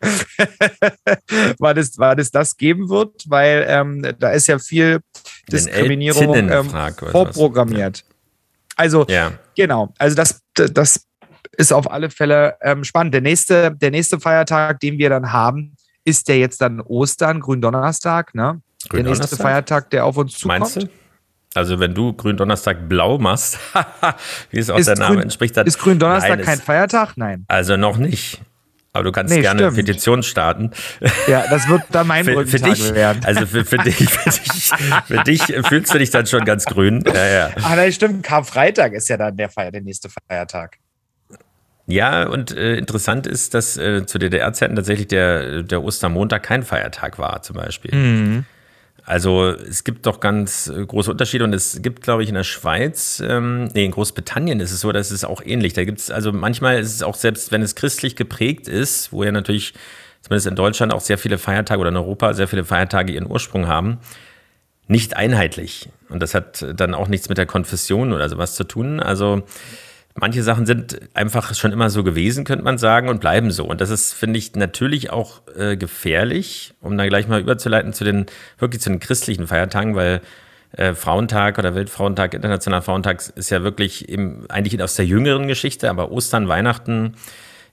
wann, 1.58 1.76
es, 1.76 1.98
wann 1.98 2.20
es 2.20 2.30
das 2.30 2.56
geben 2.56 2.88
wird, 2.88 3.24
weil 3.26 3.66
ähm, 3.66 4.06
da 4.20 4.30
ist 4.30 4.46
ja 4.46 4.60
viel 4.60 5.00
Diskriminierung 5.50 6.32
ähm, 6.32 6.70
vorprogrammiert. 7.10 8.04
Also, 8.76 9.04
ja. 9.08 9.32
genau. 9.56 9.92
Also, 9.98 10.14
das, 10.14 10.40
das 10.54 11.04
ist 11.56 11.72
auf 11.72 11.90
alle 11.90 12.10
Fälle 12.10 12.54
ähm, 12.62 12.84
spannend. 12.84 13.14
Der 13.14 13.20
nächste, 13.20 13.72
der 13.72 13.90
nächste 13.90 14.20
Feiertag, 14.20 14.78
den 14.78 14.96
wir 14.98 15.10
dann 15.10 15.32
haben, 15.32 15.74
ist 16.04 16.28
der 16.28 16.38
jetzt 16.38 16.60
dann 16.60 16.80
Ostern, 16.80 17.40
Gründonnerstag, 17.40 18.36
ne? 18.36 18.62
Der 18.92 19.02
nächste 19.02 19.36
Feiertag, 19.36 19.90
der 19.90 20.04
auf 20.04 20.16
uns 20.16 20.38
zukommt. 20.38 20.60
Meinst 20.60 20.76
du? 20.76 20.88
Also 21.54 21.80
wenn 21.80 21.94
du 21.94 22.12
Gründonnerstag 22.12 22.88
blau 22.88 23.18
machst, 23.18 23.58
wie 24.50 24.58
es 24.58 24.70
auch 24.70 24.78
ist 24.78 24.86
der 24.86 24.96
Name 24.96 25.14
Grün, 25.14 25.22
entspricht. 25.24 25.56
Dann, 25.56 25.66
ist 25.66 25.78
Gründonnerstag 25.78 26.42
kein 26.42 26.58
Feiertag? 26.58 27.16
Nein. 27.16 27.44
Also 27.48 27.76
noch 27.76 27.96
nicht. 27.96 28.40
Aber 28.92 29.04
du 29.04 29.12
kannst 29.12 29.34
nee, 29.34 29.42
gerne 29.42 29.60
stimmt. 29.60 29.76
Petition 29.76 30.22
starten. 30.22 30.72
Ja, 31.26 31.44
das 31.48 31.68
wird 31.68 31.82
dann 31.90 32.06
mein 32.06 32.24
für, 32.24 32.46
für 32.46 32.58
dich, 32.58 32.94
werden. 32.94 33.24
Also 33.24 33.46
für, 33.46 33.64
für, 33.64 33.78
dich, 33.78 33.96
für, 33.96 34.30
dich, 34.30 34.72
für 35.06 35.22
dich 35.24 35.66
fühlst 35.68 35.94
du 35.94 35.98
dich 35.98 36.10
dann 36.10 36.26
schon 36.26 36.44
ganz 36.44 36.64
grün. 36.64 37.04
Ja, 37.06 37.26
ja. 37.26 37.50
Ah, 37.62 37.76
nein, 37.76 37.92
stimmt. 37.92 38.24
Karfreitag 38.24 38.92
ist 38.94 39.08
ja 39.08 39.16
dann 39.16 39.36
der, 39.36 39.50
Feier, 39.50 39.70
der 39.70 39.82
nächste 39.82 40.08
Feiertag. 40.08 40.78
Ja, 41.86 42.28
und 42.28 42.54
äh, 42.54 42.76
interessant 42.76 43.26
ist, 43.26 43.54
dass 43.54 43.76
äh, 43.76 44.04
zu 44.04 44.18
DDR-Zeiten 44.18 44.76
tatsächlich 44.76 45.08
der, 45.08 45.62
der 45.62 45.82
Ostermontag 45.82 46.42
kein 46.42 46.62
Feiertag 46.62 47.18
war, 47.18 47.40
zum 47.42 47.56
Beispiel. 47.56 47.94
Mhm. 47.94 48.44
Also 49.08 49.52
es 49.52 49.84
gibt 49.84 50.04
doch 50.04 50.20
ganz 50.20 50.66
äh, 50.66 50.84
große 50.84 51.10
Unterschiede 51.10 51.42
und 51.44 51.54
es 51.54 51.80
gibt, 51.80 52.02
glaube 52.02 52.22
ich, 52.22 52.28
in 52.28 52.34
der 52.34 52.44
Schweiz, 52.44 53.22
ähm, 53.26 53.64
nee, 53.72 53.86
in 53.86 53.90
Großbritannien 53.90 54.60
ist 54.60 54.70
es 54.70 54.82
so, 54.82 54.92
dass 54.92 55.10
es 55.10 55.24
auch 55.24 55.40
ähnlich. 55.42 55.72
Da 55.72 55.84
gibt 55.84 56.00
es, 56.00 56.10
also 56.10 56.30
manchmal 56.30 56.78
ist 56.78 56.94
es 56.94 57.02
auch, 57.02 57.14
selbst 57.14 57.50
wenn 57.50 57.62
es 57.62 57.74
christlich 57.74 58.16
geprägt 58.16 58.68
ist, 58.68 59.10
wo 59.10 59.24
ja 59.24 59.32
natürlich, 59.32 59.72
zumindest 60.20 60.46
in 60.46 60.56
Deutschland, 60.56 60.92
auch 60.92 61.00
sehr 61.00 61.16
viele 61.16 61.38
Feiertage 61.38 61.80
oder 61.80 61.88
in 61.88 61.96
Europa 61.96 62.34
sehr 62.34 62.48
viele 62.48 62.66
Feiertage 62.66 63.14
ihren 63.14 63.26
Ursprung 63.26 63.66
haben, 63.66 63.96
nicht 64.88 65.16
einheitlich. 65.16 65.88
Und 66.10 66.22
das 66.22 66.34
hat 66.34 66.66
dann 66.74 66.94
auch 66.94 67.08
nichts 67.08 67.30
mit 67.30 67.38
der 67.38 67.46
Konfession 67.46 68.12
oder 68.12 68.28
sowas 68.28 68.56
zu 68.56 68.64
tun. 68.64 69.00
Also 69.00 69.42
manche 70.20 70.42
Sachen 70.42 70.66
sind 70.66 71.00
einfach 71.14 71.54
schon 71.54 71.72
immer 71.72 71.90
so 71.90 72.04
gewesen, 72.04 72.44
könnte 72.44 72.64
man 72.64 72.78
sagen, 72.78 73.08
und 73.08 73.20
bleiben 73.20 73.50
so. 73.50 73.64
Und 73.64 73.80
das 73.80 73.90
ist, 73.90 74.12
finde 74.12 74.38
ich, 74.38 74.54
natürlich 74.54 75.10
auch 75.10 75.42
äh, 75.56 75.76
gefährlich, 75.76 76.74
um 76.80 76.96
dann 76.96 77.08
gleich 77.08 77.28
mal 77.28 77.40
überzuleiten 77.40 77.92
zu 77.92 78.04
den, 78.04 78.26
wirklich 78.58 78.82
zu 78.82 78.90
den 78.90 79.00
christlichen 79.00 79.46
Feiertagen, 79.46 79.94
weil 79.94 80.20
äh, 80.72 80.94
Frauentag 80.94 81.58
oder 81.58 81.74
Weltfrauentag, 81.74 82.34
Internationaler 82.34 82.82
Frauentag 82.82 83.22
ist 83.36 83.50
ja 83.50 83.62
wirklich 83.62 84.08
eben, 84.08 84.44
eigentlich 84.48 84.80
aus 84.82 84.96
der 84.96 85.06
jüngeren 85.06 85.48
Geschichte, 85.48 85.88
aber 85.88 86.10
Ostern, 86.10 86.48
Weihnachten, 86.48 87.14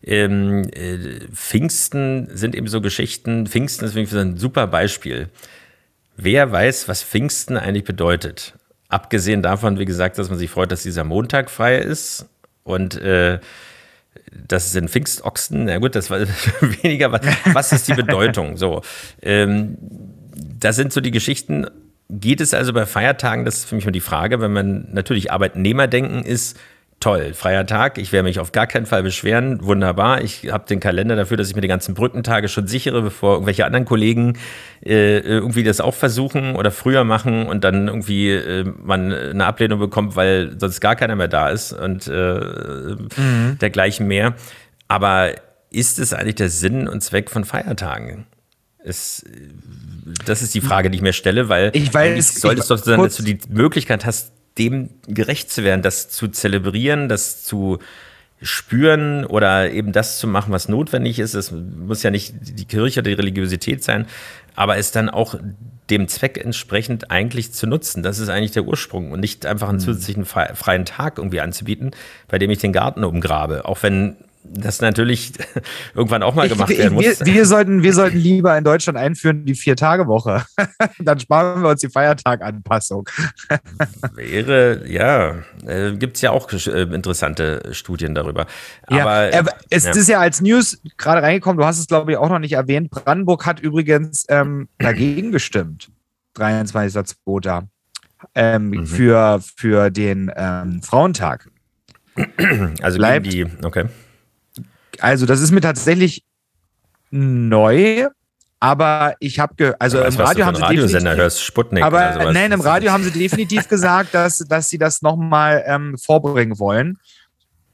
ähm, 0.04 0.70
äh, 0.74 1.20
Pfingsten 1.34 2.30
sind 2.34 2.56
eben 2.56 2.68
so 2.68 2.80
Geschichten. 2.80 3.48
Pfingsten 3.48 3.86
ist 3.86 3.96
wirklich 3.96 4.20
ein 4.20 4.38
super 4.38 4.68
Beispiel. 4.68 5.30
Wer 6.16 6.52
weiß, 6.52 6.88
was 6.88 7.04
Pfingsten 7.04 7.58
eigentlich 7.58 7.84
bedeutet? 7.84 8.54
Abgesehen 8.88 9.42
davon, 9.42 9.80
wie 9.80 9.86
gesagt, 9.86 10.18
dass 10.18 10.30
man 10.30 10.38
sich 10.38 10.50
freut, 10.50 10.72
dass 10.72 10.84
dieser 10.84 11.04
Montag 11.04 11.50
frei 11.50 11.78
ist 11.78 12.28
und 12.66 12.96
äh, 12.96 13.40
das 14.48 14.72
sind 14.72 14.90
Pfingstochsen, 14.90 15.66
na 15.66 15.78
gut, 15.78 15.96
das 15.96 16.10
war 16.10 16.20
weniger, 16.82 17.12
was, 17.12 17.22
was 17.54 17.72
ist 17.72 17.88
die 17.88 17.94
Bedeutung? 17.94 18.58
So, 18.58 18.82
ähm, 19.22 19.78
das 20.60 20.76
sind 20.76 20.92
so 20.92 21.00
die 21.00 21.12
Geschichten. 21.12 21.68
Geht 22.10 22.42
es 22.42 22.54
also 22.54 22.74
bei 22.74 22.86
Feiertagen, 22.86 23.46
das 23.46 23.60
ist 23.60 23.66
für 23.66 23.76
mich 23.76 23.86
mal 23.86 23.92
die 23.92 24.02
Frage, 24.02 24.42
wenn 24.42 24.52
man 24.52 24.88
natürlich 24.92 25.32
Arbeitnehmerdenken 25.32 26.24
ist, 26.24 26.58
toll, 27.00 27.34
freier 27.34 27.66
Tag, 27.68 27.98
ich 27.98 28.12
werde 28.12 28.24
mich 28.24 28.40
auf 28.40 28.52
gar 28.52 28.66
keinen 28.68 28.86
Fall 28.86 29.04
beschweren, 29.04 29.64
wunderbar. 29.64 30.22
Ich 30.24 30.52
habe 30.52 30.66
den 30.68 30.80
Kalender 30.80 31.16
dafür, 31.16 31.38
dass 31.38 31.50
ich 31.50 31.56
mir 31.56 31.62
die 31.62 31.68
ganzen 31.68 31.94
Brückentage 31.94 32.48
schon 32.48 32.68
sichere, 32.68 33.02
bevor 33.02 33.34
irgendwelche 33.34 33.66
anderen 33.66 33.86
Kollegen 33.86 34.38
äh, 34.84 35.20
irgendwie 35.20 35.64
das 35.64 35.82
auch 35.82 35.94
versuchen 35.94 36.56
oder 36.56 36.72
früher 36.72 37.04
machen 37.04 37.46
und 37.46 37.64
dann 37.64 37.88
irgendwie 37.88 38.32
äh, 38.32 38.64
man 38.64 39.14
eine 39.14 39.46
Ablehnung 39.46 39.80
bekommt, 39.80 40.16
weil 40.16 40.60
sonst 40.60 40.80
gar 40.80 40.96
keiner 40.96 41.16
mehr 41.16 41.28
da 41.28 41.50
ist 41.50 41.74
und 41.74 42.08
äh, 42.08 42.40
mhm. 42.40 43.58
dergleichen 43.60 44.08
mehr. 44.08 44.34
Aber 44.88 45.36
ist 45.70 46.00
es 46.00 46.14
eigentlich 46.14 46.36
der 46.36 46.50
Sinn 46.50 46.88
und 46.88 47.02
Zweck 47.02 47.30
von 47.30 47.46
Feiertagen? 47.46 48.26
Es, 48.84 49.26
das 50.26 50.42
ist 50.42 50.54
die 50.54 50.62
Frage, 50.62 50.90
die 50.90 50.98
ich 50.98 51.02
mir 51.02 51.14
stelle, 51.14 51.50
weil 51.50 51.72
ich 51.74 51.92
weiß, 51.94 52.36
solltest 52.36 52.70
du 52.70 52.76
dann, 52.76 53.02
dass 53.02 53.18
du 53.18 53.24
die 53.24 53.40
Möglichkeit 53.50 54.06
hast, 54.06 54.32
dem 54.58 54.90
gerecht 55.08 55.52
zu 55.52 55.64
werden, 55.64 55.82
das 55.82 56.10
zu 56.10 56.28
zelebrieren, 56.28 57.10
das 57.10 57.44
zu 57.44 57.80
spüren 58.42 59.26
oder 59.26 59.72
eben 59.72 59.92
das 59.92 60.20
zu 60.20 60.28
machen, 60.28 60.52
was 60.52 60.70
notwendig 60.70 61.20
ist. 61.20 61.34
Es 61.34 61.52
muss 61.52 62.04
ja 62.04 62.12
nicht 62.12 62.36
die 62.42 62.66
Kirche 62.66 63.00
oder 63.00 63.10
die 63.10 63.16
Religiosität 63.16 63.84
sein, 63.84 64.06
aber 64.56 64.78
es 64.78 64.92
dann 64.92 65.10
auch 65.10 65.36
dem 65.90 66.08
Zweck 66.08 66.44
entsprechend 66.44 67.12
eigentlich 67.12 67.54
zu 67.54 67.68
nutzen. 67.68 68.04
Das 68.04 68.20
ist 68.20 68.30
eigentlich 68.30 68.52
der 68.52 68.66
Ursprung 68.66 69.12
und 69.12 69.20
nicht 69.20 69.46
einfach 69.46 69.70
einen 69.70 69.78
mhm. 69.78 69.84
zusätzlichen 69.84 70.26
freien 70.26 70.86
Tag 70.86 71.18
irgendwie 71.18 71.42
anzubieten, 71.42 71.92
bei 72.28 72.40
dem 72.40 72.50
ich 72.50 72.60
den 72.60 72.74
Garten 72.74 73.04
umgrabe. 73.04 73.66
Auch 73.66 73.84
wenn 73.84 74.16
das 74.54 74.82
natürlich 74.82 75.34
irgendwann 75.96 76.24
auch 76.24 76.36
mal 76.36 76.48
gemacht 76.48 76.70
werden 76.70 76.94
muss. 76.94 77.04
Wir, 77.04 77.26
wir, 77.26 77.46
sollten, 77.46 77.84
wir 77.84 77.94
sollten 77.94 78.18
lieber 78.18 78.58
in 78.58 78.64
Deutschland 78.64 78.98
einführen 78.98 79.46
die 79.46 79.56
Vier-Tage-Woche. 79.56 80.46
Dann 81.00 81.20
sparen 81.20 81.62
wir 81.62 81.70
uns 81.70 81.82
die 81.82 81.90
Feiertaganpassung. 81.90 83.10
Wäre, 84.14 84.88
ja, 84.88 85.36
äh, 85.66 85.94
gibt 85.94 86.16
es 86.18 86.22
ja 86.22 86.32
auch 86.32 86.52
äh, 86.52 86.82
interessante 86.84 87.70
Studien 87.72 88.16
darüber. 88.16 88.46
Aber, 88.88 89.34
ja, 89.34 89.44
es 89.70 89.86
ja. 89.86 89.92
ist 89.92 90.10
ja 90.10 90.20
als 90.20 90.42
News 90.42 90.82
gerade 90.98 91.22
reingekommen, 91.22 91.58
du 91.58 91.66
hast 91.66 91.80
es, 91.80 91.88
glaube 91.88 92.12
ich, 92.12 92.18
auch 92.18 92.30
noch 92.30 92.40
nicht 92.40 92.54
erwähnt. 92.54 92.90
Brandenburg 92.90 93.46
hat 93.46 93.60
übrigens 93.60 94.26
ähm, 94.30 94.70
dagegen 94.80 95.32
gestimmt. 95.32 95.90
23.02. 96.38 97.64
Ähm, 98.34 98.70
mhm. 98.70 98.88
für, 98.88 99.40
für 99.56 99.90
den 99.92 100.32
ähm, 100.36 100.82
Frauentag. 100.82 101.50
Also 102.82 102.98
bleibt 102.98 103.32
die, 103.32 103.46
okay 103.64 103.86
also 105.04 105.26
das 105.26 105.42
ist 105.42 105.52
mir 105.52 105.62
tatsächlich 105.62 106.24
neu, 107.12 108.08
aber 108.60 109.16
ich 109.20 109.40
habe 109.40 109.76
also 109.80 110.02
im 110.02 110.16
Radio 110.16 110.46
haben 110.46 110.56
sie 110.56 110.62
Radiosender 110.62 111.16
hörst 111.16 111.44
Sputnik 111.44 111.84
aber 111.84 112.32
nein 112.32 112.52
im 112.52 112.62
Radio 112.62 112.92
haben 112.92 113.04
sie 113.04 113.12
definitiv 113.12 113.68
gesagt 113.68 114.14
dass 114.14 114.40
dass 114.40 114.70
sie 114.70 114.78
das 114.78 115.02
nochmal 115.02 115.64
ähm, 115.68 115.98
vorbringen 115.98 116.58
wollen. 116.60 116.98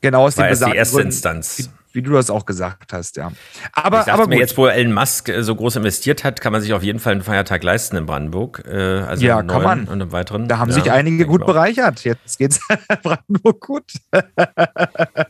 Genau 0.02 0.24
aus 0.24 0.36
dem 0.36 0.50
besagten 0.50 0.74
die 0.74 0.78
erste 0.78 0.96
Gründen, 0.96 1.10
Instanz 1.10 1.58
wie, 1.60 2.00
wie, 2.00 2.02
du 2.02 2.12
das 2.12 2.30
auch 2.30 2.46
gesagt 2.46 2.94
hast 2.94 3.16
ja. 3.18 3.32
Aber 3.74 4.08
aber 4.12 4.28
mir 4.28 4.40
jetzt 4.40 4.58
wo 4.58 4.66
Elon 4.66 4.94
Musk 4.94 5.30
äh, 5.30 5.44
so 5.44 5.56
groß 5.56 5.78
investiert 5.78 6.24
hat 6.24 6.42
kann 6.42 6.52
man 6.52 6.62
sich 6.62 6.74
auf 6.74 6.84
jeden 6.84 7.00
Fall 7.00 7.14
einen 7.14 7.22
Feiertag 7.22 7.64
leisten 7.64 7.96
in 7.96 8.06
Brandenburg 8.08 8.64
äh, 8.68 9.02
also 9.02 9.24
ja 9.24 9.44
kann 9.44 9.64
man. 9.64 9.88
und 9.88 10.02
im 10.02 10.12
weiteren. 10.12 10.48
Da 10.48 10.58
haben 10.58 10.70
ja, 10.70 10.76
sich 10.76 10.92
einige 10.92 11.26
gut 11.26 11.46
bereichert. 11.46 12.04
Jetzt 12.04 12.38
geht's 12.40 12.60
Brandenburg 13.04 13.62
gut. 13.62 13.92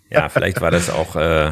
Ja 0.10 0.30
vielleicht 0.30 0.62
war 0.62 0.72
das 0.72 0.90
auch 0.90 1.16
äh, 1.18 1.52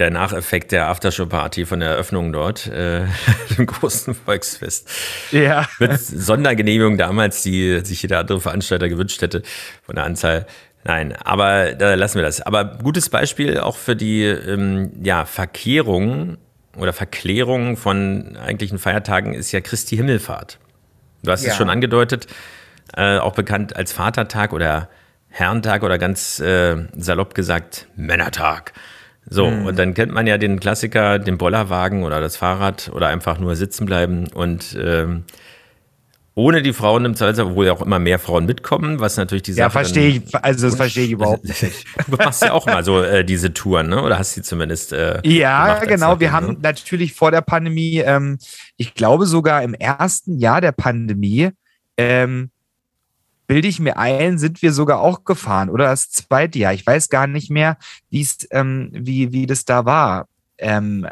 der 0.00 0.10
Nacheffekt 0.10 0.72
der 0.72 0.88
Aftershow-Party 0.88 1.66
von 1.66 1.80
der 1.80 1.90
Eröffnung 1.90 2.32
dort, 2.32 2.66
äh, 2.66 3.02
dem 3.56 3.66
großen 3.66 4.14
Volksfest. 4.14 4.88
Ja. 5.30 5.68
Mit 5.78 6.00
Sondergenehmigung 6.00 6.96
damals, 6.96 7.42
die 7.42 7.80
sich 7.84 8.02
jeder 8.02 8.18
andere 8.18 8.40
Veranstalter 8.40 8.88
gewünscht 8.88 9.20
hätte, 9.22 9.42
von 9.82 9.94
der 9.94 10.04
Anzahl. 10.04 10.46
Nein, 10.84 11.14
aber 11.14 11.74
da 11.74 11.94
lassen 11.94 12.16
wir 12.16 12.22
das. 12.22 12.40
Aber 12.40 12.78
gutes 12.82 13.10
Beispiel 13.10 13.60
auch 13.60 13.76
für 13.76 13.94
die 13.94 14.24
ähm, 14.24 14.92
ja, 15.02 15.26
Verkehrung 15.26 16.38
oder 16.76 16.94
Verklärung 16.94 17.76
von 17.76 18.38
eigentlichen 18.38 18.78
Feiertagen 18.78 19.34
ist 19.34 19.52
ja 19.52 19.60
Christi 19.60 19.96
Himmelfahrt. 19.96 20.58
Du 21.22 21.30
hast 21.30 21.44
ja. 21.44 21.50
es 21.50 21.56
schon 21.56 21.68
angedeutet, 21.68 22.26
äh, 22.96 23.18
auch 23.18 23.34
bekannt 23.34 23.76
als 23.76 23.92
Vatertag 23.92 24.54
oder 24.54 24.88
Herrentag 25.28 25.82
oder 25.82 25.98
ganz 25.98 26.40
äh, 26.40 26.76
salopp 26.96 27.34
gesagt 27.34 27.86
Männertag. 27.94 28.72
So, 29.28 29.46
mhm. 29.46 29.66
und 29.66 29.78
dann 29.78 29.94
kennt 29.94 30.12
man 30.12 30.26
ja 30.26 30.38
den 30.38 30.60
Klassiker, 30.60 31.18
den 31.18 31.38
Bollerwagen 31.38 32.02
oder 32.02 32.20
das 32.20 32.36
Fahrrad 32.36 32.90
oder 32.94 33.08
einfach 33.08 33.38
nur 33.38 33.54
sitzen 33.54 33.86
bleiben 33.86 34.26
und 34.34 34.76
ähm, 34.80 35.24
ohne 36.34 36.62
die 36.62 36.72
Frauen 36.72 37.04
im 37.04 37.14
Zweifelsfall, 37.14 37.46
obwohl 37.50 37.66
ja 37.66 37.72
auch 37.72 37.82
immer 37.82 37.98
mehr 37.98 38.18
Frauen 38.18 38.46
mitkommen, 38.46 39.00
was 39.00 39.16
natürlich 39.16 39.42
die 39.42 39.52
Sache. 39.52 39.64
Ja, 39.64 39.70
verstehe 39.70 40.08
ich, 40.08 40.34
also 40.34 40.68
das 40.68 40.76
verstehe 40.76 41.04
ich 41.04 41.10
überhaupt 41.10 41.44
nicht. 41.62 41.84
du 42.08 42.16
machst 42.16 42.42
ja 42.42 42.52
auch 42.52 42.66
mal 42.66 42.84
so 42.84 43.02
äh, 43.02 43.24
diese 43.24 43.52
Touren, 43.52 43.88
ne? 43.88 44.02
Oder 44.02 44.18
hast 44.18 44.34
sie 44.34 44.42
zumindest. 44.42 44.92
Äh, 44.92 45.20
ja, 45.24 45.80
genau. 45.84 46.20
Wir 46.20 46.32
haben 46.32 46.46
ne? 46.46 46.56
natürlich 46.62 47.14
vor 47.14 47.30
der 47.30 47.42
Pandemie, 47.42 47.98
ähm, 47.98 48.38
ich 48.76 48.94
glaube 48.94 49.26
sogar 49.26 49.62
im 49.62 49.74
ersten 49.74 50.38
Jahr 50.38 50.60
der 50.60 50.72
Pandemie, 50.72 51.50
ähm, 51.96 52.50
bilde 53.50 53.66
ich 53.66 53.80
mir 53.80 53.96
ein, 53.96 54.38
sind 54.38 54.62
wir 54.62 54.72
sogar 54.72 55.00
auch 55.00 55.24
gefahren 55.24 55.70
oder 55.70 55.86
das 55.86 56.08
zweite 56.08 56.60
Jahr. 56.60 56.72
Ich 56.72 56.86
weiß 56.86 57.08
gar 57.08 57.26
nicht 57.26 57.50
mehr, 57.50 57.78
ähm, 58.52 58.90
wie, 58.92 59.32
wie 59.32 59.46
das 59.46 59.64
da 59.64 59.84
war. 59.84 60.28
Ähm, 60.56 61.08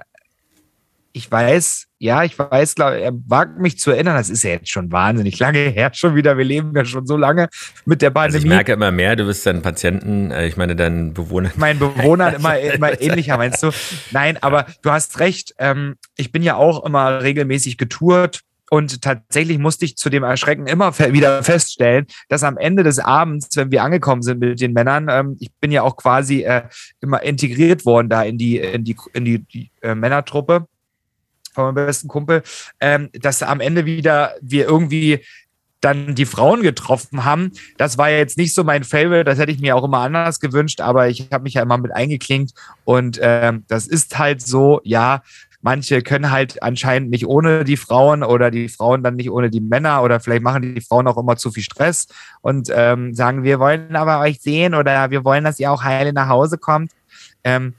ich 1.10 1.28
weiß, 1.28 1.86
ja, 1.98 2.22
ich 2.22 2.38
weiß, 2.38 2.76
glaube 2.76 3.00
er 3.00 3.10
wagt 3.26 3.58
mich 3.58 3.80
zu 3.80 3.90
erinnern, 3.90 4.14
das 4.14 4.30
ist 4.30 4.44
ja 4.44 4.50
jetzt 4.50 4.70
schon 4.70 4.92
wahnsinnig 4.92 5.36
lange 5.40 5.58
her, 5.58 5.90
schon 5.94 6.14
wieder, 6.14 6.38
wir 6.38 6.44
leben 6.44 6.72
ja 6.76 6.84
schon 6.84 7.08
so 7.08 7.16
lange 7.16 7.48
mit 7.86 8.02
der 8.02 8.10
Pandemie. 8.10 8.36
Also 8.36 8.46
ich 8.46 8.48
merke 8.48 8.72
immer 8.74 8.92
mehr, 8.92 9.16
du 9.16 9.26
bist 9.26 9.44
dein 9.44 9.60
Patienten, 9.60 10.30
äh, 10.30 10.46
ich 10.46 10.56
meine 10.56 10.76
dein 10.76 11.14
Bewohner. 11.14 11.50
Mein 11.56 11.80
Bewohner 11.80 12.36
immer, 12.36 12.56
immer 12.60 13.00
ähnlicher, 13.00 13.36
meinst 13.36 13.64
du? 13.64 13.72
Nein, 14.12 14.38
aber 14.40 14.66
du 14.82 14.92
hast 14.92 15.18
recht, 15.18 15.56
ähm, 15.58 15.96
ich 16.16 16.30
bin 16.30 16.44
ja 16.44 16.54
auch 16.54 16.86
immer 16.86 17.20
regelmäßig 17.20 17.78
getourt 17.78 18.44
und 18.70 19.02
tatsächlich 19.02 19.58
musste 19.58 19.84
ich 19.84 19.96
zu 19.96 20.10
dem 20.10 20.22
Erschrecken 20.22 20.66
immer 20.66 20.96
wieder 20.98 21.42
feststellen, 21.42 22.06
dass 22.28 22.42
am 22.42 22.56
Ende 22.56 22.82
des 22.82 22.98
Abends, 22.98 23.56
wenn 23.56 23.70
wir 23.70 23.82
angekommen 23.82 24.22
sind 24.22 24.40
mit 24.40 24.60
den 24.60 24.72
Männern, 24.72 25.08
ähm, 25.10 25.36
ich 25.40 25.50
bin 25.60 25.72
ja 25.72 25.82
auch 25.82 25.96
quasi 25.96 26.42
äh, 26.42 26.62
immer 27.00 27.22
integriert 27.22 27.86
worden 27.86 28.08
da 28.08 28.22
in 28.22 28.38
die, 28.38 28.58
in 28.58 28.84
die, 28.84 28.96
in 29.12 29.24
die, 29.24 29.38
die 29.38 29.70
äh, 29.82 29.94
Männertruppe 29.94 30.66
von 31.54 31.74
meinem 31.74 31.86
besten 31.86 32.08
Kumpel, 32.08 32.42
ähm, 32.80 33.10
dass 33.12 33.42
am 33.42 33.60
Ende 33.60 33.86
wieder 33.86 34.34
wir 34.40 34.66
irgendwie 34.66 35.24
dann 35.80 36.14
die 36.14 36.26
Frauen 36.26 36.62
getroffen 36.62 37.24
haben. 37.24 37.52
Das 37.76 37.98
war 37.98 38.10
jetzt 38.10 38.36
nicht 38.36 38.54
so 38.54 38.64
mein 38.64 38.84
Favorite, 38.84 39.24
das 39.24 39.38
hätte 39.38 39.52
ich 39.52 39.60
mir 39.60 39.76
auch 39.76 39.84
immer 39.84 39.98
anders 39.98 40.40
gewünscht, 40.40 40.80
aber 40.80 41.08
ich 41.08 41.28
habe 41.32 41.44
mich 41.44 41.54
ja 41.54 41.62
immer 41.62 41.78
mit 41.78 41.94
eingeklinkt 41.94 42.52
und 42.84 43.18
ähm, 43.22 43.64
das 43.68 43.86
ist 43.86 44.18
halt 44.18 44.42
so, 44.42 44.80
ja, 44.82 45.22
manche 45.68 46.00
können 46.00 46.30
halt 46.30 46.62
anscheinend 46.62 47.10
nicht 47.10 47.26
ohne 47.26 47.62
die 47.62 47.76
Frauen 47.76 48.22
oder 48.22 48.50
die 48.50 48.70
Frauen 48.70 49.02
dann 49.02 49.16
nicht 49.16 49.30
ohne 49.30 49.50
die 49.50 49.60
Männer 49.60 50.02
oder 50.02 50.18
vielleicht 50.18 50.42
machen 50.42 50.62
die 50.62 50.80
Frauen 50.80 51.06
auch 51.06 51.18
immer 51.18 51.36
zu 51.36 51.50
viel 51.50 51.62
Stress 51.62 52.08
und 52.40 52.72
ähm, 52.74 53.12
sagen, 53.12 53.42
wir 53.42 53.60
wollen 53.60 53.94
aber 53.94 54.20
euch 54.20 54.40
sehen 54.40 54.74
oder 54.74 55.10
wir 55.10 55.26
wollen, 55.26 55.44
dass 55.44 55.60
ihr 55.60 55.70
auch 55.70 55.84
heile 55.84 56.14
nach 56.14 56.30
Hause 56.30 56.56
kommt. 56.56 56.92
Ähm, 57.44 57.74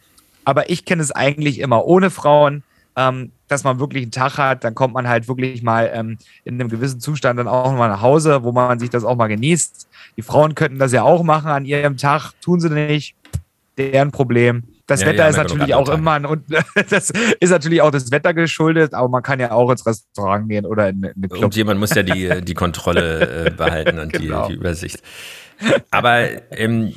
aber 0.45 0.69
ich 0.69 0.86
kenne 0.86 1.02
es 1.02 1.12
eigentlich 1.12 1.58
immer 1.58 1.84
ohne 1.84 2.12
Frauen 2.12 2.62
ähm, 2.95 3.32
dass 3.47 3.63
man 3.63 3.80
wirklich 3.80 4.04
einen 4.04 4.12
Tag 4.12 4.38
hat, 4.38 4.63
dann 4.63 4.75
kommt 4.75 4.93
man 4.93 5.08
halt 5.08 5.28
wirklich 5.28 5.63
mal 5.63 5.89
ähm, 5.91 6.17
in 6.43 6.56
einem 6.56 6.69
gewissen 6.69 6.99
Zustand 6.99 7.39
dann 7.39 7.47
auch 7.47 7.71
mal 7.73 7.88
nach 7.88 8.02
Hause, 8.02 8.43
wo 8.43 8.52
man 8.52 8.78
sich 8.78 8.89
das 8.89 9.04
auch 9.04 9.15
mal 9.15 9.28
genießt. 9.28 9.88
Die 10.17 10.21
Frauen 10.21 10.54
könnten 10.54 10.80
das 10.80 10.91
ja 10.91 11.04
auch 11.04 11.23
machen 11.23 11.49
an 11.49 11.65
ihrem 11.65 11.97
Tag, 11.97 12.34
tun 12.41 12.60
sie 12.60 12.69
nicht, 12.69 13.15
deren 13.78 14.12
Problem. 14.12 14.63
Das 14.89 15.02
ja, 15.02 15.08
Wetter 15.08 15.23
ja, 15.23 15.30
ist 15.30 15.38
natürlich 15.38 15.75
auch 15.75 15.88
immer, 15.88 16.13
ein, 16.13 16.25
und 16.25 16.45
das 16.89 17.12
ist 17.39 17.49
natürlich 17.52 17.82
auch 17.84 17.91
das 17.91 18.12
Wetter 18.12 18.34
geschuldet, 18.34 18.95
aber 18.95 19.08
man 19.08 19.21
kann 19.21 19.39
ja 19.39 19.52
auch 19.52 19.69
ins 19.69 19.86
Restaurant 19.86 20.49
gehen 20.49 20.65
oder 20.65 20.89
in, 20.89 21.04
in 21.04 21.13
eine 21.15 21.28
Club. 21.28 21.43
Und 21.43 21.56
jemand 21.56 21.80
muss 21.80 21.93
ja 21.93 22.02
die, 22.02 22.41
die 22.41 22.56
Kontrolle 22.56 23.45
äh, 23.45 23.52
behalten 23.52 23.99
und 23.99 24.12
genau. 24.12 24.47
die, 24.47 24.54
die, 24.54 24.60
Übersicht. 24.60 25.04
Aber 25.91 26.25
ähm, 26.49 26.95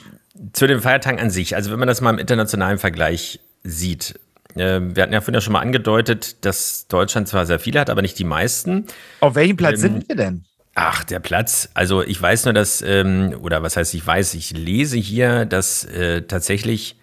zu 0.54 0.66
den 0.66 0.80
Feiertagen 0.80 1.20
an 1.20 1.28
sich, 1.28 1.54
also 1.54 1.70
wenn 1.70 1.78
man 1.78 1.86
das 1.86 2.00
mal 2.00 2.10
im 2.10 2.18
internationalen 2.18 2.78
Vergleich 2.78 3.40
sieht, 3.62 4.18
äh, 4.54 4.80
wir 4.80 5.02
hatten 5.02 5.12
ja 5.12 5.20
vorhin 5.20 5.34
ja 5.34 5.40
schon 5.42 5.52
mal 5.52 5.60
angedeutet, 5.60 6.46
dass 6.46 6.86
Deutschland 6.88 7.28
zwar 7.28 7.44
sehr 7.44 7.58
viele 7.58 7.78
hat, 7.78 7.90
aber 7.90 8.00
nicht 8.00 8.18
die 8.18 8.24
meisten. 8.24 8.86
Auf 9.20 9.34
welchem 9.34 9.58
Platz 9.58 9.82
ähm, 9.82 9.92
sind 9.92 10.08
wir 10.08 10.16
denn? 10.16 10.44
Ach, 10.74 11.04
der 11.04 11.20
Platz. 11.20 11.68
Also 11.74 12.02
ich 12.02 12.20
weiß 12.20 12.46
nur, 12.46 12.54
dass, 12.54 12.80
ähm, 12.80 13.34
oder 13.42 13.62
was 13.62 13.76
heißt 13.76 13.92
ich 13.92 14.06
weiß, 14.06 14.32
ich 14.32 14.56
lese 14.56 14.96
hier, 14.96 15.44
dass 15.44 15.84
äh, 15.84 16.22
tatsächlich 16.22 16.96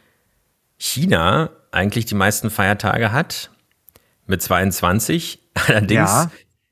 China 0.80 1.52
eigentlich 1.72 2.06
die 2.06 2.16
meisten 2.16 2.50
Feiertage 2.50 3.12
hat 3.12 3.52
mit 4.26 4.42
22. 4.42 5.40
Allerdings 5.68 6.10
ja. 6.10 6.32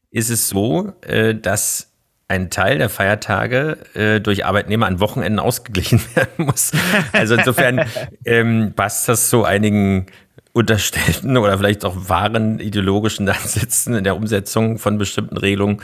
ist 0.10 0.30
es 0.30 0.50
so, 0.50 0.94
äh, 1.02 1.36
dass 1.36 1.92
ein 2.30 2.50
Teil 2.50 2.78
der 2.78 2.90
Feiertage 2.90 3.78
äh, 3.94 4.20
durch 4.20 4.46
Arbeitnehmer 4.46 4.86
an 4.88 5.00
Wochenenden 5.00 5.40
ausgeglichen 5.40 6.02
werden 6.16 6.46
muss. 6.46 6.72
Also 7.14 7.36
insofern 7.36 7.86
ähm, 8.26 8.74
passt 8.76 9.08
das 9.08 9.30
zu 9.30 9.44
einigen 9.44 10.08
unterstellten 10.52 11.38
oder 11.38 11.58
vielleicht 11.58 11.86
auch 11.86 12.10
wahren 12.10 12.60
ideologischen 12.60 13.30
Ansätzen 13.30 13.96
in 13.96 14.04
der 14.04 14.16
Umsetzung 14.16 14.80
von 14.80 14.98
bestimmten 14.98 15.38
Regelungen, 15.38 15.82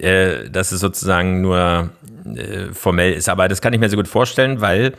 äh, 0.00 0.48
dass 0.50 0.72
es 0.72 0.80
sozusagen 0.80 1.40
nur 1.40 1.90
äh, 2.24 2.72
formell 2.72 3.12
ist. 3.12 3.28
Aber 3.28 3.48
das 3.48 3.60
kann 3.60 3.72
ich 3.72 3.80
mir 3.80 3.88
so 3.88 3.96
gut 3.96 4.08
vorstellen, 4.08 4.60
weil 4.60 4.92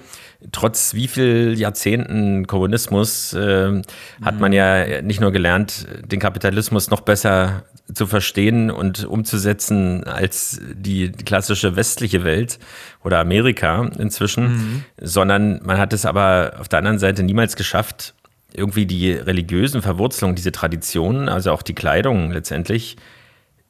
trotz 0.52 0.94
wie 0.94 1.08
viel 1.08 1.58
Jahrzehnten 1.58 2.48
Kommunismus 2.48 3.34
äh, 3.34 3.82
hat 4.22 4.40
man 4.40 4.54
ja 4.54 5.02
nicht 5.02 5.20
nur 5.20 5.32
gelernt, 5.32 5.88
den 6.06 6.20
Kapitalismus 6.20 6.90
noch 6.90 7.02
besser 7.02 7.64
zu 7.94 8.08
verstehen 8.08 8.72
und 8.72 9.06
umzusetzen 9.06 10.04
als 10.04 10.62
die 10.74 11.12
klassische 11.12 11.76
westliche 11.76 12.24
Welt 12.24 12.60
oder 13.04 13.20
Amerika 13.20 13.90
inzwischen, 13.98 14.44
mhm. 14.44 14.84
sondern 15.02 15.62
man 15.64 15.78
hat 15.78 15.92
es 15.94 16.06
aber 16.06 16.54
auf 16.60 16.70
der 16.70 16.80
anderen 16.80 17.00
Seite 17.00 17.24
niemals 17.24 17.56
geschafft, 17.56 18.14
irgendwie 18.54 18.86
die 18.86 19.12
religiösen 19.12 19.82
Verwurzelungen, 19.82 20.36
diese 20.36 20.52
Traditionen, 20.52 21.30
also 21.30 21.52
auch 21.52 21.62
die 21.62 21.76
Kleidung 21.76 22.32
letztendlich, 22.32 22.98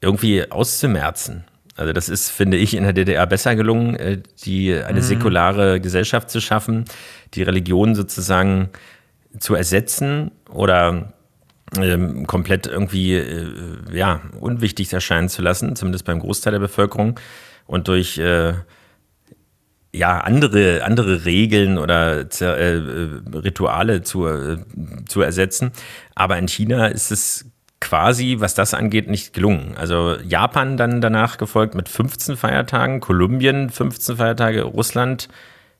irgendwie 0.02 0.50
auszumerzen. 0.50 1.44
Also 1.76 1.94
das 1.94 2.10
ist, 2.10 2.30
finde 2.30 2.58
ich, 2.58 2.76
in 2.76 2.84
der 2.84 2.94
DDR 2.94 3.26
besser 3.26 3.56
gelungen, 3.56 3.96
äh, 3.96 4.22
die, 4.44 4.74
eine 4.74 5.00
mhm. 5.00 5.04
säkulare 5.04 5.80
Gesellschaft 5.80 6.30
zu 6.30 6.42
schaffen, 6.42 6.86
die 7.34 7.44
Religion 7.44 7.96
sozusagen 7.96 8.70
zu 9.40 9.56
ersetzen 9.56 10.32
oder 10.50 11.14
ähm, 11.78 12.26
komplett 12.28 12.68
irgendwie 12.68 13.14
äh, 13.14 13.48
ja, 13.94 14.22
unwichtig 14.40 14.92
erscheinen 14.92 15.30
zu 15.30 15.42
lassen, 15.42 15.76
zumindest 15.76 16.06
beim 16.06 16.20
Großteil 16.20 16.52
der 16.52 16.60
Bevölkerung. 16.60 17.20
Und 17.66 17.88
durch 17.88 18.18
äh, 18.18 18.54
ja, 19.94 20.20
andere, 20.20 20.84
andere 20.84 21.26
Regeln 21.26 21.78
oder 21.78 22.26
äh, 22.42 22.82
Rituale 23.34 24.02
zu, 24.02 24.28
äh, 24.28 24.58
zu 25.08 25.22
ersetzen. 25.22 25.72
Aber 26.16 26.38
in 26.38 26.48
China 26.48 26.88
ist 26.88 27.12
es 27.12 27.46
quasi, 27.80 28.38
was 28.40 28.56
das 28.56 28.74
angeht, 28.74 29.10
nicht 29.10 29.34
gelungen. 29.34 29.76
Also 29.78 30.18
Japan 30.24 30.78
dann 30.78 31.02
danach 31.02 31.38
gefolgt 31.38 31.76
mit 31.76 31.90
15 31.90 32.38
Feiertagen, 32.38 33.00
Kolumbien 33.00 33.70
15 33.70 34.18
Feiertage, 34.18 34.64
Russland 34.64 35.30